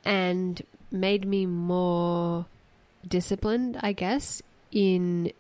and 0.05 0.63
made 0.91 1.27
me 1.27 1.47
more 1.47 2.47
disciplined 3.09 3.79
i 3.83 3.93
guess 3.93 4.43
in 4.71 5.33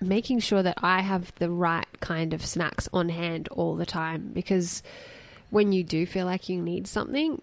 making 0.00 0.40
sure 0.40 0.62
that 0.62 0.76
i 0.82 1.00
have 1.00 1.32
the 1.36 1.48
right 1.48 1.86
kind 2.00 2.34
of 2.34 2.44
snacks 2.44 2.88
on 2.92 3.08
hand 3.08 3.48
all 3.48 3.76
the 3.76 3.86
time 3.86 4.30
because 4.34 4.82
when 5.52 5.70
you 5.70 5.84
do 5.84 6.04
feel 6.06 6.26
like 6.26 6.48
you 6.48 6.60
need 6.60 6.86
something 6.88 7.40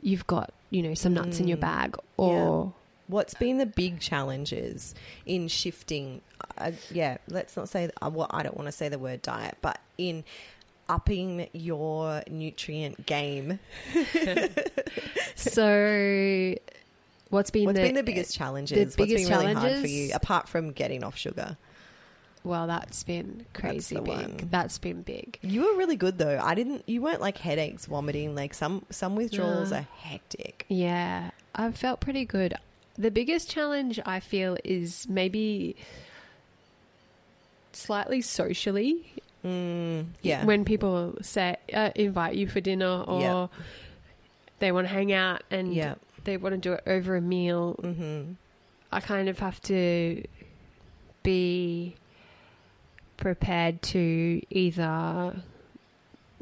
you've 0.00 0.26
got 0.28 0.52
you 0.70 0.80
know 0.82 0.94
some 0.94 1.12
nuts 1.14 1.40
in 1.40 1.48
your 1.48 1.56
Mm. 1.58 1.60
bag 1.60 1.96
or 2.16 2.72
What's 3.08 3.32
been 3.32 3.56
the 3.56 3.64
big 3.64 4.00
challenges 4.00 4.94
in 5.24 5.48
shifting? 5.48 6.20
Uh, 6.58 6.72
yeah, 6.90 7.16
let's 7.26 7.56
not 7.56 7.70
say. 7.70 7.88
Uh, 8.02 8.10
well, 8.12 8.26
I 8.30 8.42
don't 8.42 8.54
want 8.54 8.66
to 8.66 8.72
say 8.72 8.90
the 8.90 8.98
word 8.98 9.22
diet, 9.22 9.56
but 9.62 9.80
in 9.96 10.24
upping 10.90 11.48
your 11.54 12.22
nutrient 12.30 13.06
game. 13.06 13.60
so 15.34 16.54
what's 17.30 17.50
been 17.50 17.64
What's 17.66 17.78
the, 17.78 17.82
been 17.82 17.94
the 17.94 18.02
biggest 18.02 18.34
challenges? 18.36 18.78
What's 18.78 18.96
biggest 18.96 19.28
been 19.28 19.38
really 19.38 19.54
hard 19.54 19.80
for 19.80 19.86
you, 19.86 20.10
apart 20.14 20.48
from 20.48 20.72
getting 20.72 21.02
off 21.04 21.16
sugar? 21.16 21.56
Well 22.44 22.66
that's 22.66 23.02
been 23.02 23.44
crazy 23.52 23.94
the 23.96 24.00
big 24.02 24.14
one. 24.16 24.48
that's 24.50 24.78
been 24.78 25.02
big 25.02 25.38
You 25.42 25.62
were 25.62 25.76
really 25.78 25.96
good 25.96 26.18
though. 26.18 26.40
I 26.42 26.54
didn't. 26.54 26.88
You 26.88 27.02
weren't 27.02 27.20
like 27.20 27.38
headaches, 27.38 27.86
vomiting. 27.86 28.34
Like 28.34 28.54
some 28.54 28.84
some 28.90 29.16
withdrawals 29.16 29.72
are 29.72 29.86
hectic. 29.98 30.64
Yeah, 30.68 31.30
I've 31.54 31.76
felt 31.76 32.00
pretty 32.00 32.24
good. 32.24 32.54
The 32.96 33.10
biggest 33.10 33.48
challenge 33.50 34.00
I 34.04 34.20
feel 34.20 34.56
is 34.64 35.06
maybe 35.08 35.76
slightly 37.72 38.20
socially. 38.20 39.12
Mm, 39.44 40.06
yeah. 40.22 40.44
When 40.44 40.64
people 40.64 41.14
say 41.22 41.56
uh, 41.72 41.90
invite 41.94 42.34
you 42.34 42.48
for 42.48 42.60
dinner 42.60 43.02
or 43.06 43.20
Yeah. 43.20 43.46
they 44.58 44.72
want 44.72 44.88
to 44.88 44.92
hang 44.92 45.12
out 45.12 45.42
and 45.50 45.72
Yeah. 45.72 45.94
they 46.24 46.36
want 46.36 46.54
to 46.54 46.58
do 46.58 46.72
it 46.72 46.82
over 46.86 47.16
a 47.16 47.20
meal, 47.20 47.74
hmm 47.74 48.32
I 48.90 49.00
kind 49.00 49.28
of 49.28 49.38
have 49.38 49.60
to 49.62 50.24
be 51.22 51.94
prepared 53.18 53.82
to 53.82 54.40
either 54.50 55.36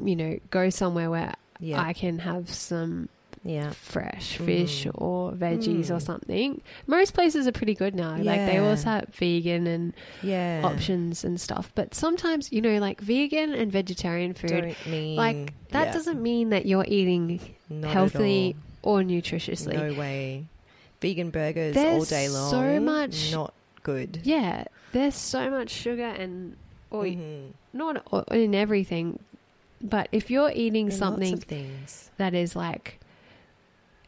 you 0.03 0.15
know 0.15 0.39
go 0.51 0.69
somewhere 0.69 1.09
where 1.09 1.33
Yeah. 1.59 1.81
I 1.81 1.93
can 1.93 2.19
have 2.19 2.49
some 2.53 3.09
yeah. 3.43 3.71
fresh 3.71 4.37
fish 4.37 4.85
Mm. 4.85 4.91
or 5.01 5.31
veggies 5.31 5.89
or 5.89 5.95
Mm. 5.97 6.01
something. 6.01 6.61
Most 6.85 7.13
places 7.15 7.47
are 7.47 7.51
pretty 7.51 7.73
good 7.73 7.95
now. 7.95 8.11
Like 8.17 8.45
they 8.45 8.55
Yeah. 8.55 8.67
also 8.69 8.89
have 8.89 9.05
vegan 9.15 9.65
and 9.67 9.93
Yeah. 10.21 10.61
options 10.63 11.23
and 11.23 11.39
stuff. 11.41 11.71
But 11.73 11.95
sometimes, 11.95 12.51
you 12.51 12.61
know, 12.61 12.77
like 12.77 13.01
vegan 13.01 13.53
and 13.53 13.71
vegetarian 13.71 14.33
food, 14.35 14.75
mean 14.85 15.15
like 15.15 15.53
that 15.71 15.87
yeah, 15.87 15.93
doesn't 15.93 16.21
mean 16.21 16.49
that 16.51 16.65
you're 16.67 16.85
eating 16.87 17.39
not 17.69 17.91
healthy 17.91 18.55
or 18.83 19.01
nutritiously. 19.01 19.73
No 19.73 19.93
way. 19.99 20.45
Vegan 21.01 21.29
burgers 21.31 21.73
There's 21.73 21.97
all 21.99 22.05
day 22.05 22.29
long. 22.29 22.49
so 22.51 22.79
much- 22.79 23.31
Not 23.31 23.53
good. 23.83 24.19
Yeah, 24.23 24.65
there's 24.91 25.15
so 25.15 25.49
much 25.49 25.69
sugar 25.71 26.03
and 26.05 26.55
or 26.89 27.03
Mhm. 27.03 27.53
not 27.73 28.05
o- 28.11 28.21
in 28.33 28.55
everything. 28.55 29.19
But 29.81 30.09
if 30.11 30.31
you're 30.31 30.51
eating 30.53 30.87
In 30.87 30.91
something 30.91 31.43
that 32.17 32.33
is 32.33 32.55
like 32.55 32.99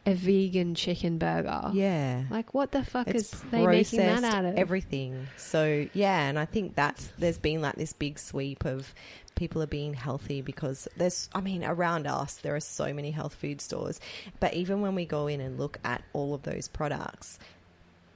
a 0.05 0.13
vegan 0.15 0.73
chicken 0.73 1.17
burger, 1.19 1.69
Yeah. 1.73 2.23
like 2.31 2.53
what 2.53 2.71
the 2.71 2.83
fuck 2.83 3.07
It's 3.07 3.33
is 3.33 3.41
they 3.51 3.65
making 3.65 3.99
that 3.99 4.23
out 4.23 4.45
of? 4.45 4.55
everything. 4.57 5.27
So 5.37 5.87
yeah, 5.93 6.27
and 6.27 6.39
I 6.39 6.45
think 6.45 6.75
that's 6.75 7.07
there's 7.19 7.37
been 7.37 7.61
like 7.61 7.75
this 7.75 7.93
big 7.93 8.17
sweep 8.17 8.65
of 8.65 8.95
people 9.35 9.61
are 9.61 9.67
being 9.67 9.93
healthy 9.93 10.41
because 10.41 10.87
there's 10.97 11.29
I 11.35 11.41
mean 11.41 11.63
around 11.63 12.07
us 12.07 12.35
there 12.37 12.55
are 12.55 12.59
so 12.59 12.91
many 12.93 13.11
health 13.11 13.35
food 13.35 13.61
stores, 13.61 13.99
but 14.39 14.53
even 14.55 14.81
when 14.81 14.95
we 14.95 15.05
go 15.05 15.27
in 15.27 15.39
and 15.41 15.59
look 15.59 15.79
at 15.83 16.01
all 16.13 16.33
of 16.33 16.41
those 16.43 16.67
products, 16.67 17.37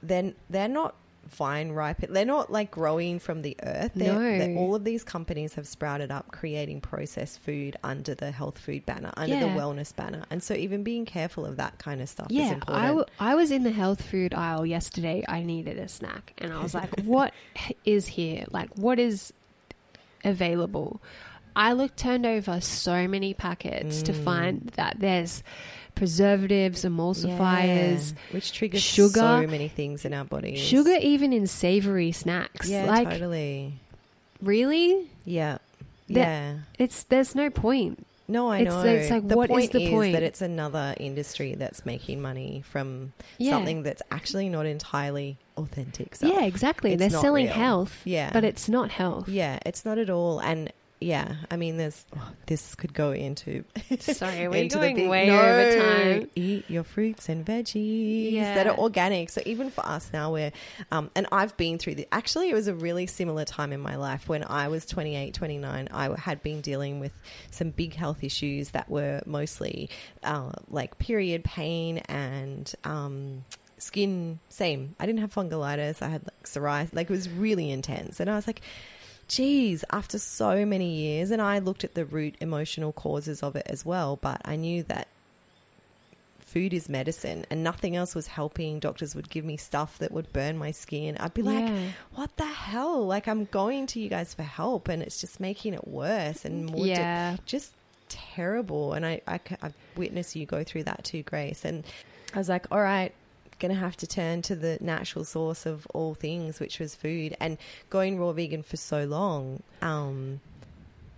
then 0.02 0.34
they're 0.50 0.68
not 0.68 0.96
vine 1.28 1.72
ripe. 1.72 1.98
They're 2.08 2.24
not 2.24 2.50
like 2.52 2.70
growing 2.70 3.18
from 3.18 3.42
the 3.42 3.56
earth. 3.62 3.92
They're, 3.94 4.12
No. 4.12 4.38
they're- 4.38 4.56
all 4.56 4.74
of 4.74 4.84
these 4.84 5.02
companies 5.04 5.54
have 5.54 5.66
sprouted 5.66 6.10
up 6.10 6.30
creating 6.30 6.80
processed 6.80 7.40
food 7.40 7.76
under 7.82 8.14
the 8.14 8.30
health 8.30 8.58
food 8.58 8.84
banner, 8.86 9.12
under 9.16 9.38
the 9.40 9.46
wellness 9.46 9.94
banner. 9.94 10.24
And 10.30 10.42
so 10.42 10.54
even 10.54 10.82
being 10.82 11.04
careful 11.04 11.44
of 11.46 11.56
that 11.56 11.78
kind 11.78 12.00
of 12.00 12.08
stuff 12.08 12.30
is 12.30 12.36
Yeah, 12.36 12.52
important. 12.54 12.84
I, 12.84 12.86
w- 12.88 13.06
I 13.18 13.34
was 13.34 13.50
in 13.50 13.62
the 13.64 13.70
health 13.72 14.02
food 14.02 14.34
aisle 14.34 14.66
yesterday. 14.66 15.24
I 15.26 15.42
needed 15.42 15.78
a 15.78 15.88
snack, 15.88 16.32
and 16.38 16.52
I 16.52 16.62
was 16.62 16.74
like, 16.74 17.00
"What 17.04 17.32
is 17.84 18.06
here? 18.06 18.44
Like, 18.50 18.76
what 18.76 18.98
is 18.98 19.32
available?" 20.24 21.00
I 21.56 21.72
looked 21.72 21.96
turned 21.98 22.26
over 22.26 22.60
so 22.60 23.06
many 23.06 23.32
packets 23.32 24.02
to 24.02 24.12
Mm. 24.12 24.24
find 24.24 24.60
that 24.74 24.98
there's 24.98 25.44
preservatives, 25.94 26.84
emulsifiers, 26.84 28.12
Yeah, 28.12 28.18
which 28.32 28.52
triggers 28.52 28.82
sugar- 28.82 29.20
so 29.20 29.46
many 29.46 29.68
things 29.68 30.04
in 30.04 30.12
our 30.14 30.24
bodies. 30.24 30.58
sugar, 30.60 30.96
even 31.00 31.32
in 31.32 31.46
savory 31.46 32.12
snacks. 32.12 32.68
yeah, 32.68 32.84
like, 32.86 33.08
totally. 33.10 33.74
really, 34.42 35.08
Yeah, 35.24 35.58
That- 36.08 36.16
yeah, 36.16 36.52
it's 36.78 37.04
there's 37.04 37.34
no 37.34 37.48
point. 37.50 38.06
No, 38.26 38.48
I 38.50 38.60
It's- 38.60 38.72
know. 38.84 38.90
it's 38.90 39.10
like, 39.10 39.28
the 39.28 39.36
what 39.36 39.50
is 39.50 39.54
point 39.54 39.72
the 39.72 39.90
point? 39.90 40.12
that 40.14 40.22
it's 40.22 40.40
another 40.42 40.94
industry 40.98 41.54
that's 41.54 41.84
making 41.84 42.20
money 42.22 42.62
from 42.70 43.12
Yeah. 43.38 43.52
something 43.52 43.82
that's 43.82 44.00
actually 44.10 44.48
not 44.48 44.64
entirely 44.66 45.36
authentic. 45.58 46.14
Stuff. 46.16 46.30
Yeah, 46.30 46.44
exactly. 46.44 46.92
It's 46.92 47.00
They're 47.00 47.10
selling 47.10 47.46
real. 47.46 47.54
health, 47.54 48.00
Yeah. 48.04 48.30
but 48.32 48.42
it's 48.44 48.66
not 48.68 48.90
health. 48.92 49.28
Yeah, 49.28 49.58
it's 49.66 49.84
not 49.84 49.98
at 49.98 50.08
all. 50.10 50.38
And 50.40 50.72
yeah, 51.04 51.36
I 51.50 51.56
mean, 51.56 51.76
there's 51.76 52.06
oh, 52.16 52.30
this 52.46 52.74
could 52.74 52.94
go 52.94 53.12
into. 53.12 53.64
Sorry, 54.00 54.48
we're 54.48 54.62
into 54.62 54.78
the 54.78 54.92
big- 54.94 55.08
way 55.08 55.26
No, 55.26 55.38
over 55.38 55.76
time. 55.78 56.30
Eat 56.34 56.64
your 56.70 56.82
fruits 56.82 57.28
and 57.28 57.44
veggies 57.44 58.32
Yeah. 58.32 58.54
that 58.54 58.66
are 58.66 58.78
organic. 58.78 59.28
So 59.28 59.42
even 59.44 59.70
for 59.70 59.84
us 59.84 60.10
now, 60.12 60.32
we're 60.32 60.52
um, 60.90 61.10
and 61.14 61.26
I've 61.30 61.56
been 61.58 61.78
through 61.78 61.96
the. 61.96 62.08
Actually, 62.10 62.48
it 62.48 62.54
was 62.54 62.68
a 62.68 62.74
really 62.74 63.06
similar 63.06 63.44
time 63.44 63.72
in 63.72 63.80
my 63.80 63.96
life 63.96 64.28
when 64.28 64.44
I 64.44 64.68
was 64.68 64.86
28, 64.86 65.34
29. 65.34 65.88
I 65.92 66.18
had 66.18 66.42
been 66.42 66.62
dealing 66.62 67.00
with 67.00 67.12
some 67.50 67.70
big 67.70 67.94
health 67.94 68.24
issues 68.24 68.70
that 68.70 68.88
were 68.88 69.20
mostly 69.26 69.90
uh, 70.22 70.52
like 70.68 70.98
period 70.98 71.44
pain 71.44 71.98
and. 72.08 72.72
Um, 72.84 73.44
Skin, 73.76 74.38
same. 74.48 74.94
I 74.98 75.04
didn't 75.04 75.20
have 75.20 75.34
fungulitis. 75.34 76.00
I 76.00 76.08
had 76.08 76.22
like 76.22 76.44
psoriasis. 76.44 76.94
Like 76.94 77.10
it 77.10 77.12
was 77.12 77.28
really 77.28 77.70
intense, 77.70 78.18
and 78.18 78.30
I 78.30 78.34
was 78.36 78.46
like, 78.46 78.62
geez, 79.36 79.84
after 79.90 80.18
so 80.18 80.64
many 80.66 80.90
years, 80.94 81.30
and 81.30 81.40
I 81.42 81.58
looked 81.58 81.84
at 81.84 81.94
the 81.94 82.04
root 82.04 82.34
emotional 82.40 82.92
causes 82.92 83.42
of 83.42 83.56
it 83.56 83.66
as 83.66 83.84
well, 83.84 84.16
but 84.20 84.40
I 84.44 84.56
knew 84.56 84.82
that 84.84 85.08
food 86.38 86.72
is 86.72 86.88
medicine 86.88 87.44
and 87.50 87.64
nothing 87.64 87.96
else 87.96 88.14
was 88.14 88.28
helping. 88.28 88.78
Doctors 88.78 89.14
would 89.16 89.28
give 89.28 89.44
me 89.44 89.56
stuff 89.56 89.98
that 89.98 90.12
would 90.12 90.32
burn 90.32 90.56
my 90.56 90.70
skin. 90.70 91.16
I'd 91.18 91.34
be 91.34 91.42
like, 91.42 91.66
Yeah. 91.68 91.88
what 92.14 92.36
the 92.36 92.46
hell? 92.46 93.04
Like, 93.06 93.26
I'm 93.26 93.46
going 93.46 93.86
to 93.88 94.00
you 94.00 94.08
guys 94.08 94.34
for 94.34 94.44
help, 94.44 94.86
and 94.88 95.02
it's 95.02 95.20
just 95.20 95.40
making 95.40 95.74
it 95.74 95.88
worse 95.88 96.44
and 96.44 96.66
more. 96.66 96.84
de- 96.84 96.90
Yeah. 96.90 97.36
just 97.44 97.72
terrible. 98.08 98.92
And 98.92 99.04
I, 99.04 99.20
I've 99.26 99.74
witnessed 99.96 100.36
you 100.36 100.46
go 100.46 100.62
through 100.62 100.84
that 100.84 101.02
too, 101.04 101.22
Grace. 101.24 101.64
And 101.64 101.82
I 102.34 102.38
was 102.38 102.48
like, 102.48 102.66
all 102.70 102.80
right, 102.80 103.12
gonna 103.58 103.74
have 103.74 103.96
to 103.98 104.06
turn 104.06 104.42
to 104.42 104.56
the 104.56 104.78
natural 104.80 105.24
source 105.24 105.66
of 105.66 105.86
all 105.94 106.14
things, 106.14 106.60
which 106.60 106.78
was 106.78 106.94
food. 106.94 107.36
And 107.40 107.58
going 107.90 108.18
raw 108.18 108.32
vegan 108.32 108.62
for 108.62 108.76
so 108.76 109.04
long, 109.04 109.62
um, 109.82 110.40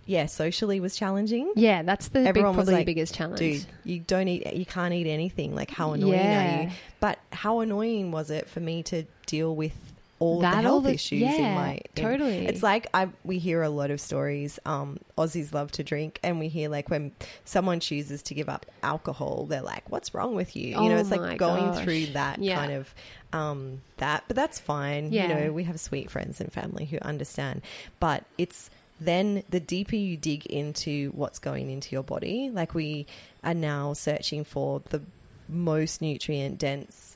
yeah, 0.05 0.25
socially 0.25 0.79
was 0.79 0.95
challenging. 0.95 1.51
Yeah, 1.55 1.83
that's 1.83 2.07
the 2.07 2.19
big, 2.19 2.27
Everyone 2.27 2.55
was 2.55 2.65
probably 2.65 2.73
the 2.73 2.79
like, 2.79 2.85
biggest 2.85 3.13
challenge. 3.13 3.39
Dude, 3.39 3.65
you 3.83 3.99
don't 3.99 4.27
eat, 4.27 4.53
you 4.53 4.65
can't 4.65 4.93
eat 4.93 5.07
anything. 5.07 5.53
Like, 5.53 5.69
how 5.69 5.91
annoying 5.93 6.19
are 6.19 6.63
you? 6.63 6.69
But 7.01 7.19
how 7.33 7.59
annoying 7.59 8.11
was 8.11 8.31
it 8.31 8.47
for 8.47 8.61
me 8.61 8.83
to 8.83 9.03
deal 9.25 9.53
with 9.53 9.73
all 10.19 10.39
That, 10.41 10.51
the 10.51 10.57
all 10.57 10.63
health 10.63 10.83
the- 10.85 10.93
issues 10.93 11.21
in 11.21 11.29
yeah, 11.29 11.55
my? 11.55 11.71
in- 11.73 11.81
totally. 11.95 12.47
it's 12.47 12.63
like 12.63 12.87
I 12.93 13.09
we 13.23 13.37
hear 13.37 13.61
a 13.61 13.69
lot 13.69 13.91
of 13.91 14.01
stories. 14.01 14.59
Um, 14.65 14.99
Aussies 15.17 15.53
love 15.53 15.71
to 15.73 15.83
drink, 15.83 16.19
and 16.23 16.39
we 16.39 16.47
hear 16.47 16.69
like 16.69 16.89
when 16.89 17.11
someone 17.45 17.79
chooses 17.79 18.23
to 18.23 18.33
give 18.33 18.49
up 18.49 18.65
alcohol, 18.81 19.45
they're 19.45 19.61
like, 19.61 19.89
"What's 19.91 20.13
wrong 20.13 20.33
with 20.35 20.55
you?" 20.55 20.69
You 20.69 20.89
know, 20.89 20.95
Oh 20.95 20.99
it's 20.99 21.11
like 21.11 21.37
going 21.37 21.65
gosh. 21.65 21.83
through 21.83 22.05
that 22.07 22.39
Yeah. 22.39 22.55
kind 22.57 22.73
of 22.73 22.93
um, 23.33 23.81
that. 23.97 24.23
But 24.27 24.35
that's 24.35 24.59
fine. 24.59 25.11
You 25.13 25.27
know, 25.27 25.51
we 25.51 25.65
have 25.65 25.79
sweet 25.79 26.09
friends 26.09 26.41
and 26.41 26.51
family 26.51 26.85
who 26.85 26.97
understand. 27.01 27.61
But 27.99 28.23
it's 28.37 28.69
then 28.99 29.43
the 29.49 29.59
deeper 29.59 29.95
you 29.95 30.17
dig 30.17 30.47
into 30.47 31.11
what's 31.11 31.37
going 31.37 31.69
into 31.69 31.91
your 31.93 32.01
body, 32.03 32.49
like 32.51 32.73
we 32.73 33.05
are 33.43 33.53
now 33.53 33.93
searching 33.93 34.43
for 34.43 34.81
the 34.89 35.01
most 35.47 36.01
nutrient 36.01 36.57
dense 36.57 37.15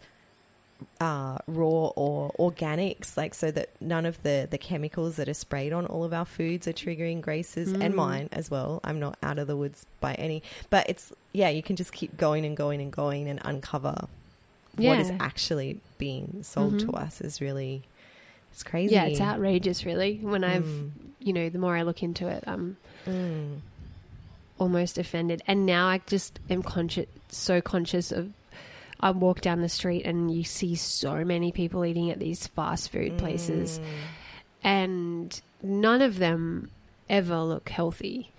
uh, 0.99 1.37
raw 1.47 1.87
or 1.95 2.31
organics, 2.39 3.15
like 3.17 3.33
so 3.33 3.51
that 3.51 3.69
none 3.81 4.05
of 4.05 4.21
the 4.23 4.47
the 4.49 4.57
chemicals 4.57 5.15
that 5.17 5.27
are 5.29 5.33
sprayed 5.33 5.73
on 5.73 5.85
all 5.85 6.03
of 6.03 6.13
our 6.13 6.25
foods 6.25 6.67
are 6.67 6.73
triggering 6.73 7.21
Grace's 7.21 7.71
and 7.71 7.93
Mm. 7.93 7.95
mine 7.95 8.29
as 8.31 8.49
well. 8.51 8.79
I'm 8.83 8.99
not 8.99 9.17
out 9.23 9.39
of 9.39 9.47
the 9.47 9.55
woods 9.57 9.85
by 9.99 10.13
any, 10.15 10.43
but 10.69 10.89
it's 10.89 11.11
yeah, 11.33 11.49
you 11.49 11.63
can 11.63 11.75
just 11.75 11.91
keep 11.93 12.17
going 12.17 12.45
and 12.45 12.55
going 12.57 12.81
and 12.81 12.91
going 12.91 13.27
and 13.27 13.39
uncover 13.43 14.07
what 14.77 14.99
is 14.99 15.11
actually 15.19 15.79
being 15.97 16.43
sold 16.43 16.79
to 16.79 16.87
Mhm. 16.87 17.01
us 17.01 17.21
is 17.21 17.41
really 17.41 17.83
it's 18.51 18.63
crazy. 18.63 18.93
Yeah, 18.95 19.05
it's 19.05 19.21
outrageous, 19.21 19.85
really. 19.85 20.17
When 20.21 20.43
I've, 20.43 20.65
Mm. 20.65 20.91
you 21.19 21.31
know, 21.33 21.47
the 21.49 21.57
more 21.57 21.75
I 21.77 21.83
look 21.83 22.03
into 22.03 22.27
it, 22.27 22.43
I'm 22.47 22.75
Mm. 23.05 23.59
almost 24.59 24.97
offended. 24.97 25.41
And 25.47 25.65
now 25.65 25.87
I 25.87 26.01
just 26.05 26.39
am 26.49 26.61
conscious, 26.63 27.07
so 27.29 27.61
conscious 27.61 28.11
of. 28.11 28.33
I 29.01 29.11
walk 29.11 29.41
down 29.41 29.61
the 29.61 29.69
street 29.69 30.05
and 30.05 30.29
you 30.35 30.43
see 30.43 30.75
so 30.75 31.25
many 31.25 31.51
people 31.51 31.83
eating 31.85 32.11
at 32.11 32.19
these 32.19 32.47
fast 32.47 32.91
food 32.91 33.17
places, 33.17 33.79
Mm. 33.79 33.85
and 34.63 35.41
none 35.61 36.01
of 36.01 36.17
them 36.17 36.69
ever 37.09 37.39
look 37.41 37.69
healthy. 37.69 38.29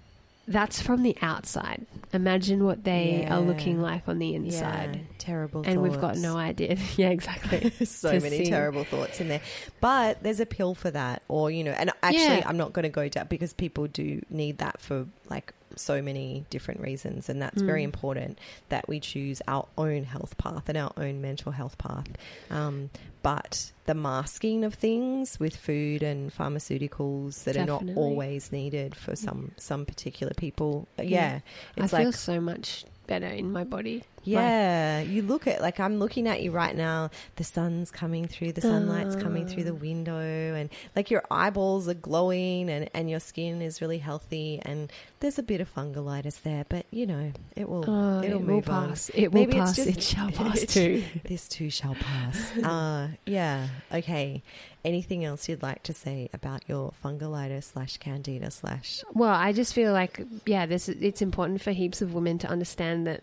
That's 0.49 0.83
from 0.83 1.03
the 1.05 1.17
outside. 1.23 1.87
Imagine 2.13 2.65
what 2.65 2.83
they 2.83 3.21
Yeah. 3.23 3.37
are 3.37 3.41
looking 3.41 3.81
like 3.81 4.09
on 4.09 4.19
the 4.19 4.35
inside. 4.35 4.97
Yeah, 4.97 5.03
terrible. 5.19 5.63
And 5.65 5.81
we've 5.81 6.01
got 6.01 6.17
no 6.17 6.37
idea. 6.37 6.77
yeah, 6.97 7.11
exactly. 7.11 7.71
so 7.85 8.13
many 8.19 8.39
see. 8.45 8.47
terrible 8.47 8.83
thoughts 8.85 9.21
in 9.21 9.29
there. 9.29 9.41
But 9.81 10.23
there's 10.25 10.41
a 10.41 10.47
pill 10.47 10.75
for 10.75 10.91
that, 10.91 11.23
or 11.29 11.51
you 11.51 11.63
know, 11.63 11.71
and 11.71 11.93
actually, 12.03 12.39
Yeah. 12.39 12.43
I'm 12.49 12.57
not 12.57 12.73
going 12.73 12.83
to 12.83 12.89
go 12.89 13.09
down 13.09 13.27
because 13.31 13.53
people 13.53 13.87
do 13.87 14.21
need 14.31 14.59
that 14.59 14.81
for 14.81 15.07
like 15.31 15.53
so 15.81 16.01
many 16.03 16.45
different 16.51 16.81
reasons, 16.81 17.29
and 17.29 17.41
that's 17.43 17.61
very 17.63 17.83
Mm. 17.83 17.85
important 17.93 18.39
that 18.69 18.89
we 18.89 19.01
choose 19.01 19.41
our 19.49 19.67
own 19.79 20.05
health 20.05 20.37
path 20.39 20.69
and 20.69 20.77
our 20.79 20.93
own 20.97 21.21
mental 21.21 21.53
health 21.53 21.79
path. 21.79 22.07
Um, 22.51 22.91
but 23.23 23.73
the 23.87 23.95
masking 23.95 24.65
of 24.65 24.75
things 24.75 25.39
with 25.39 25.55
food 25.57 26.03
and 26.03 26.33
pharmaceuticals 26.35 27.45
that 27.45 27.57
are 27.57 27.67
not 27.67 27.85
always 27.97 28.51
needed 28.53 28.95
for 28.95 29.15
some 29.17 29.53
some 29.57 29.85
particular 29.87 30.33
people, 30.35 30.89
yeah, 30.99 31.05
Yeah. 31.05 31.41
I 31.77 31.81
like 31.83 31.91
feel 31.91 32.13
so 32.13 32.41
much 32.41 32.85
better 33.07 33.27
in 33.27 33.53
my 33.53 33.65
body. 33.65 34.05
Yeah, 34.25 35.01
you 35.01 35.23
look 35.23 35.47
at 35.47 35.61
like 35.61 35.81
I'm 35.81 35.99
looking 35.99 36.27
at 36.29 36.43
you 36.43 36.51
right 36.51 36.77
now. 36.77 37.11
The 37.37 37.45
sun's 37.45 37.91
coming 37.91 38.27
through, 38.29 38.53
the 38.53 38.61
sunlight's 38.61 39.17
coming 39.17 39.47
through 39.47 39.65
the 39.65 39.73
Ah. 39.73 39.75
window, 39.75 40.55
and 40.55 40.71
like 40.97 41.11
your 41.11 41.23
eyeballs 41.31 41.89
are 41.89 41.95
glowing, 41.95 42.69
and 42.71 42.89
and 42.95 43.11
your 43.11 43.21
skin 43.21 43.63
is 43.63 43.81
really 43.81 43.99
healthy. 43.99 44.61
And 44.65 44.91
there's 45.21 45.39
a 45.39 45.43
bit 45.43 45.61
of 45.61 45.73
fungulitis 45.75 46.43
there, 46.43 46.65
but 46.69 46.87
you 46.91 47.07
know 47.07 47.33
it 47.57 47.69
will 47.69 47.85
Oh, 47.89 48.23
it'll 48.23 48.25
it 48.25 48.35
will 48.35 48.55
move 48.55 48.69
on. 48.71 48.89
pass. 48.91 49.11
It 49.15 49.33
will 49.33 49.41
Maybe 49.41 49.53
pass. 49.59 49.77
just- 49.77 49.89
it 49.89 50.03
shall 50.03 50.31
pass 50.41 50.65
too. 50.67 51.03
This 51.25 51.49
too 51.49 51.71
shall 51.71 51.95
pass. 51.95 52.57
uh, 52.65 53.09
yeah. 53.27 53.69
Okay. 53.93 54.43
Anything 54.85 55.25
else 55.25 55.49
you'd 55.49 55.63
like 55.63 55.85
to 55.85 55.93
say 55.95 56.29
about 56.33 56.63
your 56.69 56.93
fungulitis 57.05 57.65
slash 57.73 57.99
candida 57.99 58.51
slash? 58.51 59.05
Well, 59.15 59.31
I 59.33 59.53
just 59.53 59.75
feel 59.75 59.93
like 59.93 60.21
yeah, 60.45 60.67
this 60.67 60.89
it's 60.89 61.23
important 61.23 61.61
for 61.63 61.71
heaps 61.71 62.03
of 62.03 62.15
women 62.15 62.39
to 62.39 62.49
understand 62.49 63.07
that 63.07 63.23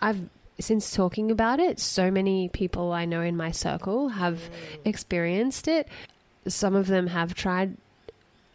I've 0.00 0.28
since 0.60 0.92
talking 0.92 1.30
about 1.30 1.60
it, 1.60 1.78
so 1.78 2.10
many 2.10 2.48
people 2.48 2.92
I 2.92 3.04
know 3.04 3.20
in 3.20 3.36
my 3.36 3.52
circle 3.52 4.08
have 4.08 4.38
mm. 4.38 4.78
experienced 4.84 5.68
it. 5.68 5.88
Some 6.48 6.74
of 6.74 6.88
them 6.88 7.06
have 7.06 7.34
tried 7.34 7.76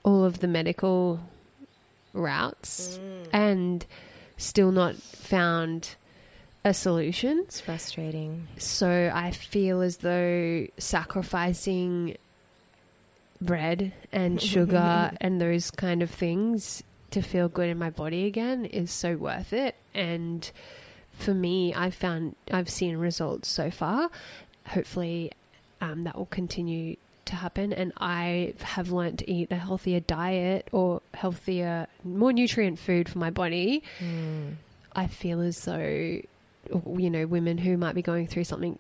all 0.03 0.25
of 0.25 0.39
the 0.39 0.47
medical 0.47 1.21
routes 2.11 2.99
mm. 3.01 3.27
and 3.31 3.85
still 4.37 4.71
not 4.71 4.95
found 4.95 5.95
a 6.65 6.73
solution. 6.73 7.39
It's 7.45 7.61
frustrating. 7.61 8.47
So 8.57 9.11
I 9.13 9.31
feel 9.31 9.81
as 9.81 9.97
though 9.97 10.67
sacrificing 10.77 12.17
bread 13.41 13.93
and 14.11 14.41
sugar 14.41 15.11
and 15.19 15.39
those 15.39 15.71
kind 15.71 16.01
of 16.01 16.09
things 16.09 16.83
to 17.11 17.21
feel 17.21 17.47
good 17.47 17.69
in 17.69 17.77
my 17.77 17.89
body 17.89 18.25
again 18.25 18.65
is 18.65 18.91
so 18.91 19.15
worth 19.15 19.53
it. 19.53 19.75
And 19.93 20.49
for 21.13 21.33
me, 21.33 21.73
I've 21.73 21.95
found 21.95 22.35
I've 22.51 22.69
seen 22.69 22.97
results 22.97 23.47
so 23.49 23.69
far. 23.71 24.09
Hopefully, 24.67 25.31
um, 25.81 26.03
that 26.05 26.17
will 26.17 26.25
continue 26.27 26.95
to 27.25 27.35
happen. 27.35 27.71
And 27.71 27.93
I 27.97 28.53
have 28.61 28.91
learned 28.91 29.19
to 29.19 29.31
eat 29.31 29.51
a 29.51 29.55
healthier 29.55 29.99
diet 30.01 30.67
or 30.71 31.01
healthier, 31.13 31.87
more 32.03 32.33
nutrient 32.33 32.79
food 32.79 33.07
for 33.07 33.17
my 33.19 33.29
body. 33.29 33.83
Mm. 33.99 34.55
I 34.95 35.07
feel 35.07 35.39
as 35.41 35.63
though, 35.63 35.77
you 35.79 37.09
know, 37.09 37.25
women 37.25 37.57
who 37.59 37.77
might 37.77 37.95
be 37.95 38.01
going 38.01 38.27
through 38.27 38.43
something 38.43 38.77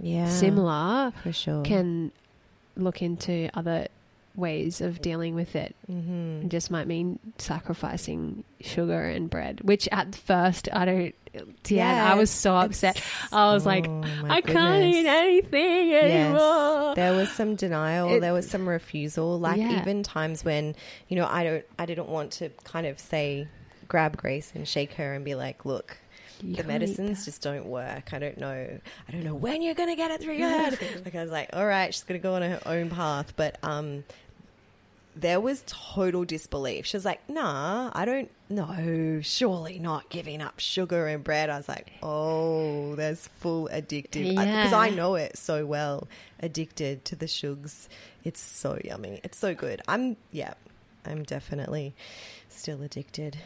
Yeah. 0.00 0.28
similar 0.28 1.12
for 1.22 1.32
sure. 1.32 1.62
can 1.62 2.12
look 2.76 3.00
into 3.02 3.48
other 3.54 3.88
ways 4.36 4.80
of 4.80 5.00
dealing 5.00 5.34
with 5.34 5.54
it. 5.56 5.74
Mm-hmm. 5.90 6.42
It 6.46 6.48
just 6.48 6.70
might 6.70 6.86
mean 6.86 7.18
sacrificing 7.38 8.44
sugar 8.60 9.04
and 9.04 9.28
bread, 9.30 9.60
which 9.62 9.88
at 9.92 10.14
first 10.14 10.68
I 10.72 10.84
don't. 10.84 11.14
Yeah, 11.66 12.12
I 12.12 12.14
was 12.14 12.30
so 12.30 12.54
upset. 12.56 13.02
I 13.32 13.52
was 13.52 13.66
like, 13.66 13.88
I 14.28 14.40
can't 14.40 14.84
eat 14.94 15.04
anything 15.06 15.92
anymore. 15.92 16.94
There 16.94 17.12
was 17.12 17.30
some 17.32 17.56
denial. 17.56 18.08
It- 18.14 18.20
there 18.20 18.32
was 18.32 18.48
some 18.48 18.68
refusal. 18.68 19.40
Like 19.40 19.58
Yeah. 19.58 19.80
even 19.80 20.02
times 20.04 20.44
when 20.44 20.76
you 21.08 21.16
know 21.16 21.26
I 21.26 21.42
don't, 21.42 21.64
I 21.78 21.86
didn't 21.86 22.08
want 22.08 22.30
to 22.32 22.50
kind 22.62 22.86
of 22.86 23.00
say, 23.00 23.48
grab 23.88 24.16
Grace 24.16 24.52
and 24.54 24.66
shake 24.66 24.92
her 24.94 25.14
and 25.14 25.24
be 25.24 25.34
like, 25.34 25.64
look. 25.64 25.98
You 26.42 26.56
the 26.56 26.64
medicines 26.64 27.24
just 27.24 27.42
don't 27.42 27.66
work. 27.66 28.12
I 28.12 28.18
don't 28.18 28.36
know. 28.38 28.78
I 29.08 29.12
don't 29.12 29.22
know 29.24 29.34
when 29.36 29.62
you're 29.62 29.74
gonna 29.74 29.96
get 29.96 30.10
it 30.10 30.20
through 30.20 30.34
your 30.34 30.48
head. 30.48 30.78
like 31.04 31.14
I 31.14 31.22
was 31.22 31.30
like, 31.30 31.50
all 31.54 31.64
right, 31.64 31.94
she's 31.94 32.02
gonna 32.02 32.18
go 32.18 32.34
on 32.34 32.42
her 32.42 32.60
own 32.66 32.90
path. 32.90 33.32
But 33.36 33.56
um, 33.62 34.04
there 35.16 35.40
was 35.40 35.62
total 35.66 36.24
disbelief. 36.24 36.86
She 36.86 36.96
was 36.96 37.04
like, 37.04 37.28
"Nah, 37.28 37.90
I 37.94 38.04
don't. 38.04 38.30
know, 38.50 39.20
surely 39.22 39.78
not 39.78 40.08
giving 40.10 40.40
up 40.42 40.58
sugar 40.60 41.06
and 41.06 41.24
bread." 41.24 41.50
I 41.50 41.56
was 41.56 41.68
like, 41.68 41.90
"Oh, 42.02 42.94
there's 42.94 43.26
full 43.38 43.68
addictive 43.72 44.28
because 44.28 44.70
Yeah. 44.72 44.78
I 44.78 44.90
know 44.90 45.14
it 45.14 45.36
so 45.38 45.64
well. 45.66 46.08
Addicted 46.40 47.04
to 47.06 47.16
the 47.16 47.26
sugars. 47.28 47.88
It's 48.24 48.40
so 48.40 48.78
yummy. 48.84 49.20
It's 49.24 49.38
so 49.38 49.54
good. 49.54 49.82
I'm 49.88 50.16
yeah, 50.32 50.54
I'm 51.06 51.22
definitely 51.22 51.94
still 52.48 52.82
addicted. 52.82 53.36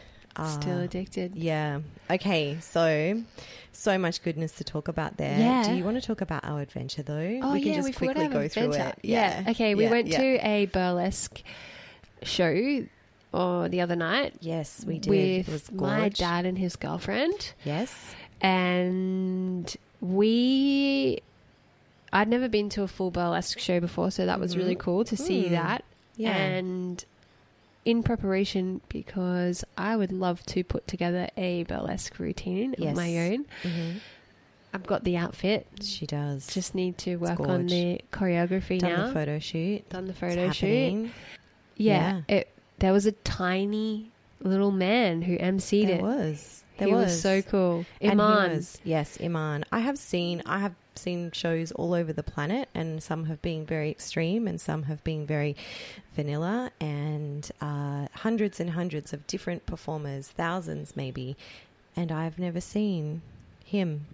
Still 0.47 0.79
Ah, 0.79 0.83
addicted. 0.83 1.35
yeah. 1.35 1.79
Okay. 2.09 2.57
So, 2.61 3.23
so 3.71 3.97
much 3.97 4.21
goodness 4.23 4.53
to 4.53 4.63
talk 4.63 4.87
about 4.87 5.17
there. 5.17 5.37
Yeah. 5.39 5.63
Do 5.67 5.75
you 5.75 5.83
want 5.83 5.99
to 6.01 6.05
talk 6.05 6.21
about 6.21 6.43
our 6.45 6.61
adventure 6.61 7.03
though? 7.03 7.39
Oh 7.43 7.53
we 7.53 7.61
can 7.61 7.73
yeah, 7.73 7.81
just 7.81 7.95
quickly 7.97 8.27
go 8.27 8.47
through 8.47 8.65
adventure. 8.71 8.89
it. 8.97 8.99
Yeah. 9.03 9.43
Okay, 9.49 9.75
we 9.75 9.83
Yeah, 9.85 9.91
went 9.91 10.07
yeah. 10.07 10.17
to 10.19 10.47
a 10.47 10.65
burlesque 10.67 11.41
show 12.23 12.85
or 13.31 13.69
the 13.69 13.81
other 13.81 13.95
night 13.95 14.33
Yes, 14.41 14.83
we 14.85 14.97
did. 14.99 15.09
with 15.09 15.47
it 15.47 15.51
was 15.51 15.71
my 15.71 16.09
dad 16.09 16.45
and 16.45 16.57
his 16.57 16.75
girlfriend, 16.75 17.53
Yes. 17.63 17.93
and 18.41 19.75
we. 20.01 21.19
I'd 22.11 22.27
never 22.27 22.47
been 22.49 22.69
to 22.69 22.81
a 22.81 22.87
full 22.87 23.11
burlesque 23.11 23.59
show 23.59 23.79
before, 23.79 24.09
so 24.09 24.25
that 24.25 24.39
was 24.39 24.57
really 24.57 24.75
Mhm. 24.75 24.79
cool 24.79 25.03
to 25.05 25.15
see 25.15 25.43
Mm. 25.43 25.49
that. 25.51 25.83
Yeah. 26.17 26.35
And 26.35 27.05
in 27.85 28.03
preparation, 28.03 28.81
because 28.89 29.63
I 29.77 29.95
would 29.95 30.11
love 30.11 30.45
to 30.47 30.63
put 30.63 30.87
together 30.87 31.29
a 31.37 31.63
burlesque 31.63 32.19
routine 32.19 32.73
of 32.73 32.79
Yes. 32.79 32.95
my 32.95 33.17
own. 33.31 33.45
hmm 33.63 33.91
I've 34.71 34.85
got 34.85 35.03
the 35.03 35.17
outfit. 35.17 35.65
She 35.81 36.05
does. 36.05 36.45
Just 36.45 36.75
need 36.75 36.99
to 36.99 37.15
work 37.15 37.39
on 37.39 37.65
the 37.65 38.01
choreography 38.11 38.77
done 38.79 38.91
now. 38.93 39.07
the 39.07 39.13
photo 39.13 39.39
shoot. 39.39 39.89
Done 39.89 40.05
the 40.05 40.11
It's 40.11 40.19
photo 40.19 40.51
shoot. 40.51 40.67
happening. 40.67 41.11
Yeah, 41.75 42.21
it. 42.27 42.49
There 42.77 42.93
was 42.93 43.07
a 43.07 43.11
tiny 43.13 44.11
little 44.41 44.69
man 44.71 45.23
who 45.23 45.37
emceed 45.39 45.87
There 45.87 45.95
it. 45.97 46.01
was. 46.03 46.63
There 46.77 46.87
he 46.87 46.93
was. 46.93 47.05
was. 47.05 47.21
so 47.21 47.41
cool. 47.41 47.85
Iman. 48.03 48.51
was- 48.57 48.79
yes, 48.83 49.17
Iman. 49.21 49.65
I 49.71 49.79
have 49.79 49.97
seen. 49.97 50.43
I 50.45 50.59
have 50.59 50.75
seen 50.99 51.31
shows 51.31 51.71
all 51.71 51.93
over 51.93 52.13
the 52.13 52.23
planet, 52.23 52.69
and 52.75 53.01
some 53.01 53.25
have 53.25 53.41
been 53.41 53.65
very 53.65 53.89
extreme, 53.89 54.47
and 54.47 54.59
some 54.59 54.83
have 54.83 55.03
been 55.03 55.25
very 55.25 55.55
vanilla, 56.15 56.71
and 56.79 57.49
uh, 57.61 58.07
hundreds 58.15 58.59
and 58.59 58.71
hundreds 58.71 59.13
of 59.13 59.25
different 59.27 59.65
performers, 59.65 60.27
thousands 60.27 60.95
maybe, 60.95 61.35
and 61.95 62.11
I've 62.11 62.37
never 62.37 62.61
seen 62.61 63.21
him. 63.65 64.05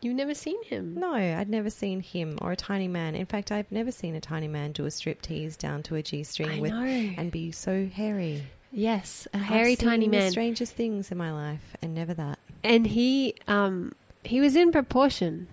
You've 0.00 0.16
never 0.16 0.34
seen 0.34 0.62
him. 0.64 0.96
No, 0.96 1.14
I'd 1.14 1.48
never 1.48 1.70
seen 1.70 2.00
him 2.00 2.38
or 2.42 2.52
a 2.52 2.56
tiny 2.56 2.88
man. 2.88 3.14
In 3.14 3.24
fact, 3.24 3.50
I've 3.50 3.72
never 3.72 3.90
seen 3.90 4.14
a 4.14 4.20
tiny 4.20 4.48
man 4.48 4.72
do 4.72 4.84
a 4.84 4.90
strip 4.90 5.22
tease 5.22 5.56
down 5.56 5.82
to 5.84 5.94
a 5.94 6.02
G 6.02 6.22
string 6.24 6.60
with 6.60 6.72
know. 6.72 6.84
and 6.84 7.32
be 7.32 7.50
so 7.52 7.86
hairy. 7.86 8.42
yes, 8.70 9.26
a 9.32 9.38
hairy 9.38 9.76
tiny 9.76 10.04
the 10.04 10.10
man, 10.18 10.30
strangest 10.30 10.74
things 10.74 11.10
in 11.10 11.16
my 11.16 11.32
life, 11.32 11.74
and 11.80 11.94
never 11.94 12.12
that. 12.14 12.38
and 12.62 12.86
he 12.88 13.34
um 13.48 13.92
he 14.24 14.40
was 14.40 14.56
in 14.56 14.72
proportion 14.72 15.46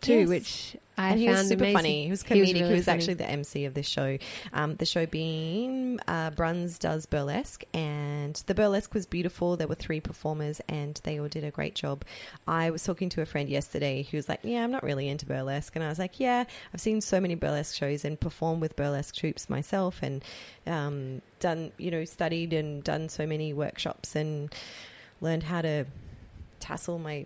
too, 0.00 0.20
Yes. 0.20 0.28
which 0.28 0.76
I 0.98 1.10
and 1.12 1.20
he 1.20 1.26
found 1.26 1.38
was 1.38 1.48
super 1.48 1.64
amazing. 1.64 1.76
funny. 1.78 2.04
He 2.04 2.10
was 2.10 2.22
He 2.22 2.40
was 2.40 2.50
comedic. 2.50 2.66
He 2.66 2.72
was, 2.74 2.88
actually 2.88 3.14
the 3.14 3.28
MC 3.28 3.64
of 3.64 3.72
this 3.74 3.86
show. 3.88 4.18
Um, 4.52 4.76
the 4.76 4.84
show 4.84 5.06
being 5.06 5.98
uh, 6.06 6.30
Bruns 6.30 6.78
does 6.78 7.06
burlesque, 7.06 7.64
and 7.72 8.34
the 8.46 8.54
burlesque 8.54 8.92
was 8.92 9.06
beautiful. 9.06 9.56
There 9.56 9.66
were 9.68 9.74
three 9.74 10.00
performers, 10.00 10.60
and 10.68 11.00
they 11.04 11.18
all 11.18 11.28
did 11.28 11.42
a 11.44 11.50
great 11.50 11.74
job. 11.74 12.04
I 12.46 12.70
was 12.70 12.84
talking 12.84 13.08
to 13.10 13.22
a 13.22 13.26
friend 13.26 13.48
yesterday 13.48 14.06
who 14.10 14.18
was 14.18 14.28
like, 14.28 14.40
"Yeah, 14.42 14.62
I'm 14.62 14.70
not 14.70 14.82
really 14.82 15.08
into 15.08 15.24
burlesque," 15.24 15.74
and 15.74 15.82
I 15.84 15.88
was 15.88 15.98
like, 15.98 16.20
"Yeah, 16.20 16.44
I've 16.74 16.80
seen 16.82 17.00
so 17.00 17.18
many 17.18 17.34
burlesque 17.34 17.74
shows 17.74 18.04
and 18.04 18.20
performed 18.20 18.60
with 18.60 18.76
burlesque 18.76 19.14
troops 19.14 19.48
myself, 19.48 20.00
and 20.02 20.22
um, 20.66 21.22
done, 21.38 21.72
you 21.78 21.90
know, 21.90 22.04
studied 22.04 22.52
and 22.52 22.84
done 22.84 23.08
so 23.08 23.26
many 23.26 23.54
workshops 23.54 24.14
and 24.14 24.54
learned 25.22 25.44
how 25.44 25.62
to 25.62 25.86
tassel 26.60 26.98
my 26.98 27.24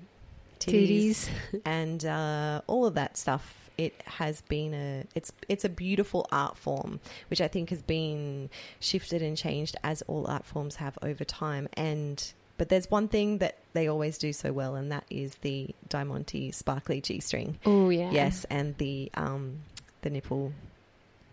titties 0.64 1.28
titties. 1.52 1.60
and 1.64 2.04
uh, 2.04 2.60
all 2.66 2.86
of 2.86 2.94
that 2.94 3.16
stuff. 3.16 3.60
It 3.76 4.00
has 4.06 4.40
been 4.42 4.72
a 4.72 5.04
it's 5.16 5.32
it's 5.48 5.64
a 5.64 5.68
beautiful 5.68 6.28
art 6.30 6.56
form, 6.56 7.00
which 7.28 7.40
I 7.40 7.48
think 7.48 7.70
has 7.70 7.82
been 7.82 8.48
shifted 8.78 9.20
and 9.20 9.36
changed 9.36 9.74
as 9.82 10.00
all 10.02 10.28
art 10.28 10.44
forms 10.44 10.76
have 10.76 10.96
over 11.02 11.24
time. 11.24 11.68
And 11.72 12.22
but 12.56 12.68
there's 12.68 12.88
one 12.88 13.08
thing 13.08 13.38
that 13.38 13.58
they 13.72 13.88
always 13.88 14.16
do 14.16 14.32
so 14.32 14.52
well, 14.52 14.76
and 14.76 14.92
that 14.92 15.04
is 15.10 15.34
the 15.38 15.74
Diamante 15.88 16.52
sparkly 16.52 17.00
G 17.00 17.18
string. 17.18 17.58
Oh 17.66 17.90
yeah. 17.90 18.12
Yes, 18.12 18.46
and 18.48 18.76
the 18.78 19.10
um 19.14 19.58
the 20.02 20.10
nipple 20.10 20.52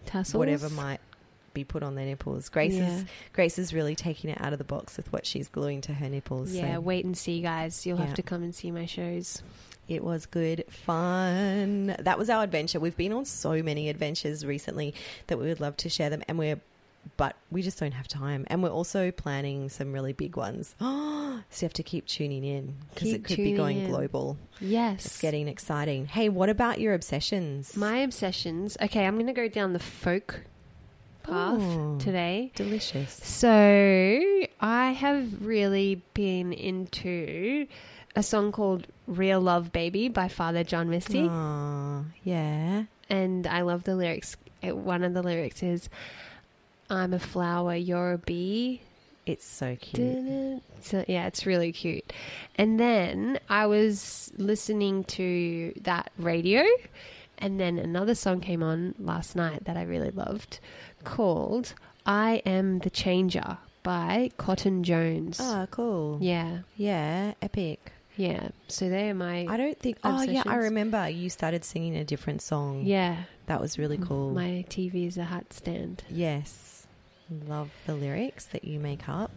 Tassels. 0.07 0.39
whatever 0.39 0.69
might 0.69 0.99
be 1.53 1.63
put 1.63 1.83
on 1.83 1.95
their 1.95 2.05
nipples. 2.05 2.49
Grace 2.49 2.73
Yeah. 2.73 2.89
is 2.97 3.05
Grace 3.33 3.57
is 3.59 3.73
really 3.73 3.95
taking 3.95 4.29
it 4.29 4.39
out 4.41 4.53
of 4.53 4.59
the 4.59 4.65
box 4.65 4.97
with 4.97 5.11
what 5.11 5.25
she's 5.25 5.47
gluing 5.47 5.81
to 5.81 5.93
her 5.93 6.09
nipples. 6.09 6.51
Yeah, 6.53 6.75
so. 6.75 6.81
wait 6.81 7.05
and 7.05 7.17
see, 7.17 7.41
guys. 7.41 7.85
You'll 7.85 7.99
Yeah. 7.99 8.05
have 8.07 8.15
to 8.15 8.23
come 8.23 8.43
and 8.43 8.53
see 8.55 8.71
my 8.71 8.85
shows. 8.85 9.41
It 9.87 10.03
was 10.03 10.25
good 10.25 10.63
fun. 10.69 11.95
That 11.99 12.17
was 12.17 12.29
our 12.29 12.43
adventure. 12.43 12.79
We've 12.79 12.95
been 12.95 13.11
on 13.13 13.25
so 13.25 13.61
many 13.61 13.89
adventures 13.89 14.45
recently 14.45 14.93
that 15.27 15.37
we 15.37 15.47
would 15.47 15.59
love 15.59 15.75
to 15.77 15.89
share 15.89 16.09
them, 16.09 16.23
and 16.27 16.37
we're, 16.37 16.61
but 17.17 17.35
we 17.51 17.61
just 17.61 17.79
don't 17.79 17.91
have 17.93 18.07
time. 18.07 18.45
And 18.47 18.63
we're 18.63 18.69
also 18.69 19.11
planning 19.11 19.67
some 19.69 19.91
really 19.91 20.13
big 20.13 20.37
ones. 20.37 20.75
so 20.79 20.85
you 20.85 21.65
have 21.65 21.73
to 21.73 21.83
keep 21.83 22.05
tuning 22.05 22.43
in 22.45 22.75
because 22.93 23.11
it 23.11 23.23
could 23.25 23.37
be 23.37 23.53
going 23.53 23.79
in. 23.79 23.89
global. 23.89 24.37
Yes. 24.61 25.05
It's 25.05 25.19
getting 25.21 25.47
exciting. 25.47 26.05
Hey, 26.05 26.29
what 26.29 26.47
about 26.49 26.79
your 26.79 26.93
obsessions? 26.93 27.75
my 27.75 27.97
obsessions. 27.97 28.77
Okay, 28.81 29.05
I'm 29.05 29.15
going 29.15 29.27
to 29.27 29.33
go 29.33 29.47
down 29.49 29.73
the 29.73 29.79
folk 29.79 30.41
path 31.23 31.61
Ooh. 31.61 31.97
today. 31.99 32.51
delicious. 32.55 33.13
So 33.23 33.49
I 34.59 34.91
have 34.91 35.45
really 35.45 36.01
been 36.13 36.53
into 36.53 37.67
a 38.15 38.23
song 38.23 38.51
called 38.51 38.87
"Real 39.07 39.39
Love 39.39 39.71
Baby" 39.71 40.09
by 40.09 40.27
Father 40.27 40.63
John 40.63 40.89
Misty, 40.89 41.27
Aw, 41.29 42.03
yeah. 42.23 42.83
and 43.09 43.47
I 43.47 43.61
love 43.61 43.83
the 43.83 43.95
lyrics. 43.95 44.35
One 44.63 45.03
of 45.03 45.13
the 45.13 45.23
lyrics 45.23 45.63
is, 45.63 45.89
"I'm 46.89 47.13
a 47.13 47.19
flower, 47.19 47.75
you're 47.75 48.13
a 48.13 48.17
bee." 48.17 48.81
It's 49.25 49.45
so 49.45 49.75
cute. 49.79 50.61
So 50.81 51.05
yeah, 51.07 51.27
it's 51.27 51.45
really 51.45 51.71
cute. 51.71 52.11
And 52.55 52.79
then 52.79 53.39
I 53.49 53.67
was 53.67 54.31
listening 54.35 55.03
to 55.05 55.73
that 55.81 56.11
radio, 56.17 56.63
and 57.37 57.59
then 57.59 57.77
another 57.77 58.15
song 58.15 58.41
came 58.41 58.63
on 58.63 58.95
last 58.99 59.35
night 59.35 59.65
that 59.65 59.77
I 59.77 59.83
really 59.83 60.09
loved, 60.09 60.59
called 61.03 61.73
"I 62.05 62.41
Am 62.45 62.79
the 62.79 62.89
Changer" 62.89 63.57
by 63.83 64.31
Cotton 64.37 64.83
Jones. 64.83 65.39
Oh, 65.41 65.67
cool. 65.71 66.17
Yeah, 66.21 66.59
Yeah, 66.77 67.33
epic. 67.41 67.91
yeah. 68.15 68.49
So 68.67 68.89
they're 68.89 69.13
my 69.13 69.45
I 69.49 69.57
don't 69.57 69.77
think. 69.79 69.97
Oh, 70.03 70.21
yeah, 70.21 70.43
I 70.45 70.55
remember 70.57 71.09
you 71.09 71.29
started 71.29 71.63
singing 71.65 71.95
a 71.95 72.03
different 72.03 72.41
song. 72.41 72.83
yeah. 72.85 73.23
That 73.47 73.59
was 73.59 73.77
really 73.77 73.97
cool. 73.97 74.29
My 74.31 74.63
TV 74.69 75.07
is 75.07 75.17
a 75.17 75.25
hat 75.25 75.51
stand. 75.51 76.03
Yes. 76.09 76.87
Love 77.47 77.69
the 77.85 77.95
lyrics 77.95 78.45
that 78.45 78.63
you 78.63 78.79
make 78.79 79.09
up. 79.09 79.31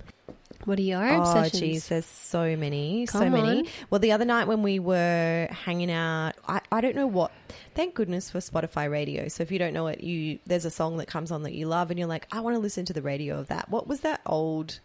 What 0.64 0.78
are 0.78 0.82
your 0.82 1.06
Oh, 1.06 1.20
obsessions? 1.20 1.60
geez, 1.60 1.88
there's 1.88 2.06
so 2.06 2.56
many, 2.56 3.04
so 3.04 3.18
Come 3.18 3.32
many. 3.32 3.58
on. 3.60 3.66
Well, 3.90 3.98
the 3.98 4.12
other 4.12 4.24
night 4.24 4.48
when 4.48 4.62
we 4.62 4.78
were 4.78 5.46
hanging 5.50 5.90
out, 5.90 6.32
I, 6.48 6.60
I 6.72 6.80
don't 6.80 6.94
know 6.96 7.06
what. 7.06 7.32
Thank 7.74 7.94
goodness 7.94 8.30
for 8.30 8.38
Spotify 8.38 8.90
radio. 8.90 9.28
So 9.28 9.42
if 9.42 9.52
you 9.52 9.58
don't 9.58 9.74
know 9.74 9.88
it, 9.88 10.02
you 10.02 10.38
there's 10.46 10.64
a 10.64 10.70
song 10.70 10.96
that 10.98 11.06
comes 11.06 11.30
on 11.30 11.42
that 11.42 11.52
you 11.52 11.66
love, 11.66 11.90
and 11.90 11.98
you're 11.98 12.08
like, 12.08 12.26
I 12.32 12.40
want 12.40 12.54
to 12.54 12.60
listen 12.60 12.86
to 12.86 12.94
the 12.94 13.02
radio 13.02 13.38
of 13.38 13.48
that. 13.48 13.68
What 13.68 13.86
was 13.86 14.00
that 14.00 14.22
old? 14.24 14.80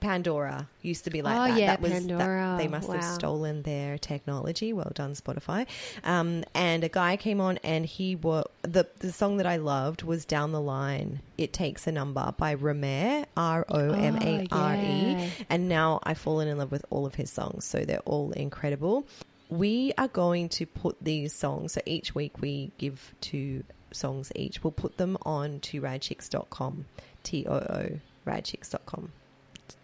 Pandora 0.00 0.68
used 0.82 1.04
to 1.04 1.10
be 1.10 1.22
like 1.22 1.36
Oh, 1.36 1.52
that. 1.52 1.60
yeah, 1.60 1.66
that 1.68 1.80
was, 1.80 1.92
that- 1.92 1.98
Pandora. 2.00 2.56
they 2.58 2.68
must 2.68 2.90
have 2.90 3.04
stolen 3.04 3.62
their 3.62 3.98
technology. 3.98 4.72
Well 4.72 4.90
done, 4.94 5.12
Spotify. 5.14 5.66
Um, 6.04 6.44
and 6.54 6.82
a 6.82 6.88
guy 6.88 7.16
came 7.16 7.40
on, 7.40 7.58
and 7.58 7.84
he 7.86 8.16
was 8.16 8.46
the 8.62 8.86
the 8.98 9.12
song 9.12 9.36
that 9.36 9.46
I 9.46 9.56
loved 9.56 10.02
was 10.02 10.24
"Down 10.24 10.52
the 10.52 10.60
Line." 10.60 11.20
It 11.38 11.52
takes 11.52 11.86
a 11.86 11.92
number 11.92 12.34
by 12.36 12.54
Romare, 12.56 13.26
R 13.36 13.64
O 13.68 13.90
M 13.92 14.16
A 14.22 14.46
R 14.50 14.74
E. 14.76 15.30
And 15.48 15.68
now 15.68 16.00
I've 16.02 16.18
fallen 16.18 16.48
in 16.48 16.58
love 16.58 16.72
with 16.72 16.84
all 16.90 17.06
of 17.06 17.14
his 17.16 17.30
songs, 17.30 17.64
so 17.64 17.84
they're 17.84 18.00
all 18.00 18.32
incredible. 18.32 19.06
We 19.48 19.92
are 19.98 20.08
going 20.08 20.48
to 20.50 20.66
put 20.66 20.96
these 21.02 21.32
songs, 21.32 21.72
so 21.72 21.80
each 21.84 22.14
week 22.14 22.40
we 22.40 22.70
give 22.78 23.14
two 23.20 23.64
songs 23.92 24.30
each. 24.36 24.62
We'll 24.62 24.70
put 24.70 24.96
them 24.96 25.16
on 25.22 25.58
to 25.60 25.80
radchicks.com, 25.80 26.84
T 27.24 27.46
O 27.48 27.54
O, 27.54 27.98
radchicks.com, 28.26 29.10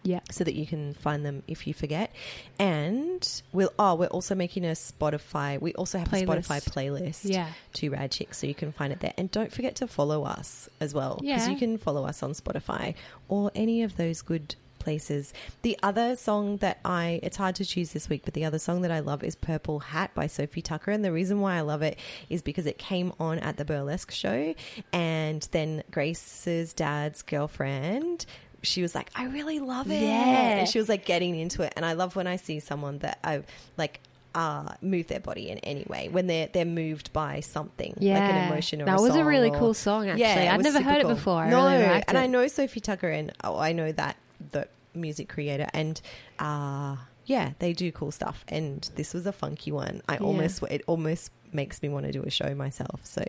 Yeah. 0.07 0.21
so 0.31 0.45
that 0.45 0.55
you 0.55 0.67
can 0.67 0.95
find 0.95 1.25
them 1.27 1.43
if 1.47 1.67
you 1.67 1.75
forget. 1.75 2.13
And 2.59 3.43
we'll, 3.53 3.73
oh, 3.79 3.95
we're 3.97 4.07
also 4.07 4.35
making 4.35 4.65
a 4.65 4.69
Spotify, 4.73 5.61
we 5.61 5.75
also 5.75 5.99
have 5.99 6.13
a 6.13 6.17
Spotify 6.17 6.63
playlist 6.65 7.21
Yeah. 7.25 7.49
to 7.75 7.91
Radchicks, 7.91 8.37
so 8.37 8.47
you 8.47 8.55
can 8.55 8.73
find 8.73 8.93
it 8.93 9.01
there. 9.01 9.13
And 9.19 9.31
don't 9.31 9.53
forget 9.53 9.77
to 9.77 9.87
follow 9.87 10.25
us 10.25 10.69
as 10.81 10.95
well, 10.95 11.19
because 11.21 11.47
Yeah. 11.47 11.51
you 11.53 11.59
can 11.59 11.77
follow 11.79 12.05
us 12.07 12.23
on 12.23 12.33
Spotify 12.33 12.95
or 13.29 13.51
any 13.55 13.83
of 13.83 13.97
those 13.97 14.23
good 14.23 14.55
places. 14.79 15.35
The 15.63 15.77
other 15.83 16.15
song 16.15 16.59
that 16.59 16.79
I, 16.85 17.19
it's 17.25 17.37
hard 17.37 17.57
to 17.57 17.65
choose 17.65 17.91
this 17.93 18.09
week, 18.09 18.23
but 18.25 18.35
the 18.35 18.45
other 18.45 18.61
song 18.61 18.83
that 18.83 18.93
I 18.93 19.01
love 19.01 19.25
is 19.25 19.35
Purple 19.35 19.81
Hat 19.81 20.15
by 20.15 20.29
Sofi 20.29 20.63
Tukker. 20.63 20.95
And 20.95 21.05
the 21.05 21.11
reason 21.11 21.41
why 21.41 21.57
I 21.57 21.63
love 21.63 21.83
it 21.83 21.99
is 22.31 22.41
because 22.41 22.67
it 22.67 22.79
came 22.79 23.13
on 23.19 23.41
at 23.41 23.57
the 23.57 23.65
burlesque 23.65 24.13
show. 24.13 24.55
And 24.93 25.43
then 25.51 25.83
Grace's 25.91 26.73
dad's 26.73 27.23
girlfriend 27.23 28.27
she 28.63 28.83
was 28.83 28.95
like, 28.95 29.11
I 29.15 29.27
really 29.27 29.59
love 29.61 29.91
it. 29.91 30.03
Yeah. 30.03 30.59
And 30.59 30.69
she 30.69 30.79
was 30.79 30.89
like 30.89 31.05
getting 31.05 31.37
into 31.37 31.63
it. 31.63 31.73
And 31.77 31.85
I 31.85 31.93
love 31.93 32.17
when 32.17 32.27
I 32.27 32.37
see 32.37 32.59
someone 32.61 32.99
that 32.99 33.19
I 33.23 33.43
like 33.77 34.01
uh, 34.35 34.75
move 34.83 35.07
their 35.07 35.21
body 35.21 35.49
in 35.49 35.59
any 35.61 35.85
way 35.89 36.09
when 36.11 36.27
they're 36.27 36.49
they're 36.49 36.67
moved 36.67 37.11
by 37.15 37.41
something 37.41 37.95
like 37.97 38.07
an 38.21 38.53
emotion 38.53 38.83
or 38.83 38.85
that 38.85 38.99
a 38.99 39.03
was 39.03 39.15
a 39.17 39.25
really 39.25 39.49
or- 39.51 39.59
cool 39.59 39.73
song. 39.75 40.09
Actually, 40.09 40.25
I'd 40.25 40.59
was 40.59 40.65
never 40.65 40.83
heard 40.83 41.01
cool. 41.03 41.11
it 41.11 41.15
before. 41.15 41.41
I 41.45 41.49
no, 41.51 41.65
really 41.67 41.85
and 41.85 42.05
it. 42.09 42.17
I 42.17 42.27
know 42.27 42.47
Sofi 42.49 42.81
Tukker 42.81 43.19
and 43.19 43.33
oh, 43.45 43.57
I 43.59 43.73
know 43.73 43.93
that 43.93 44.17
the 44.53 44.69
music 44.95 45.29
creator 45.31 45.67
and 45.73 46.01
uh 46.39 46.97
yeah, 47.25 47.53
they 47.61 47.73
do 47.73 47.91
cool 47.93 48.11
stuff. 48.11 48.45
And 48.49 48.89
this 48.95 49.15
was 49.15 49.27
a 49.27 49.33
funky 49.33 49.73
one. 49.73 50.03
I 50.09 50.15
Yeah. 50.15 50.21
almost 50.21 50.63
it 50.65 50.83
almost 50.87 51.31
makes 51.53 51.83
me 51.83 51.89
want 51.89 52.05
to 52.07 52.13
do 52.13 52.23
a 52.23 52.31
show 52.31 52.55
myself. 52.55 53.01
So 53.05 53.25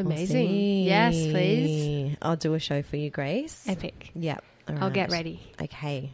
amazing. 0.00 0.48
see. 0.48 0.84
yes, 0.84 1.14
please. 1.14 2.16
I'll 2.22 2.36
do 2.36 2.54
a 2.54 2.58
show 2.58 2.82
for 2.82 2.96
you, 2.96 3.10
Grace. 3.10 3.64
Epic. 3.66 4.10
Yep. 4.14 4.44
all 4.68 4.76
I'll 4.80 4.90
get 4.90 5.10
ready. 5.10 5.40
Okay. 5.60 6.10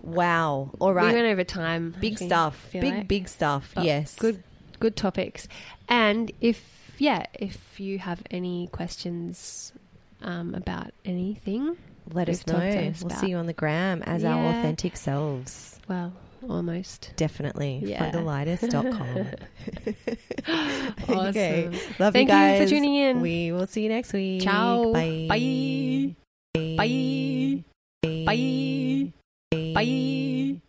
Wow. 0.00 0.70
All 0.80 0.92
right. 0.92 1.02
We 1.02 1.06
right. 1.08 1.14
went 1.14 1.26
over 1.32 1.44
time. 1.44 1.94
Big 2.00 2.18
think, 2.18 2.28
stuff. 2.30 2.68
Big 2.72 2.84
like. 2.84 3.08
big 3.08 3.28
stuff. 3.28 3.72
But 3.74 3.84
yes. 3.84 4.16
Good 4.16 4.42
good 4.80 4.96
topics. 4.96 5.46
And 5.88 6.32
if 6.40 6.92
yeah, 6.98 7.26
if 7.34 7.78
you 7.80 7.98
have 7.98 8.20
any 8.30 8.68
questions 8.72 9.72
um, 10.22 10.54
about 10.54 10.90
anything, 11.04 11.76
Let 12.12 12.28
us 12.28 12.46
know. 12.46 12.56
us 12.56 13.00
We'll 13.02 13.06
about. 13.12 13.20
see 13.20 13.28
you 13.28 13.36
on 13.36 13.46
the 13.46 13.52
gram 13.52 14.02
as 14.02 14.24
our 14.24 14.44
authentic 14.50 14.96
selves. 14.96 15.78
well, 15.88 16.12
almost. 16.48 17.12
Definitely. 17.16 17.82
Yeah. 17.84 18.10
Fundalitis.com. 18.10 19.26
Awesome. 21.08 21.26
Okay. 21.28 21.66
Love 21.98 22.12
Thank 22.14 22.28
you 22.28 22.34
guys. 22.34 22.60
you 22.60 22.66
for 22.66 22.70
tuning 22.70 22.94
in. 22.94 23.20
We 23.20 23.52
will 23.52 23.66
see 23.66 23.82
you 23.82 23.88
next 23.88 24.12
week. 24.12 24.42
Ciao. 24.42 24.92
Bye. 24.92 25.26
Bye. 25.28 26.14
Bye. 26.76 27.62
Bye. 28.26 29.12
Bye. 29.74 30.60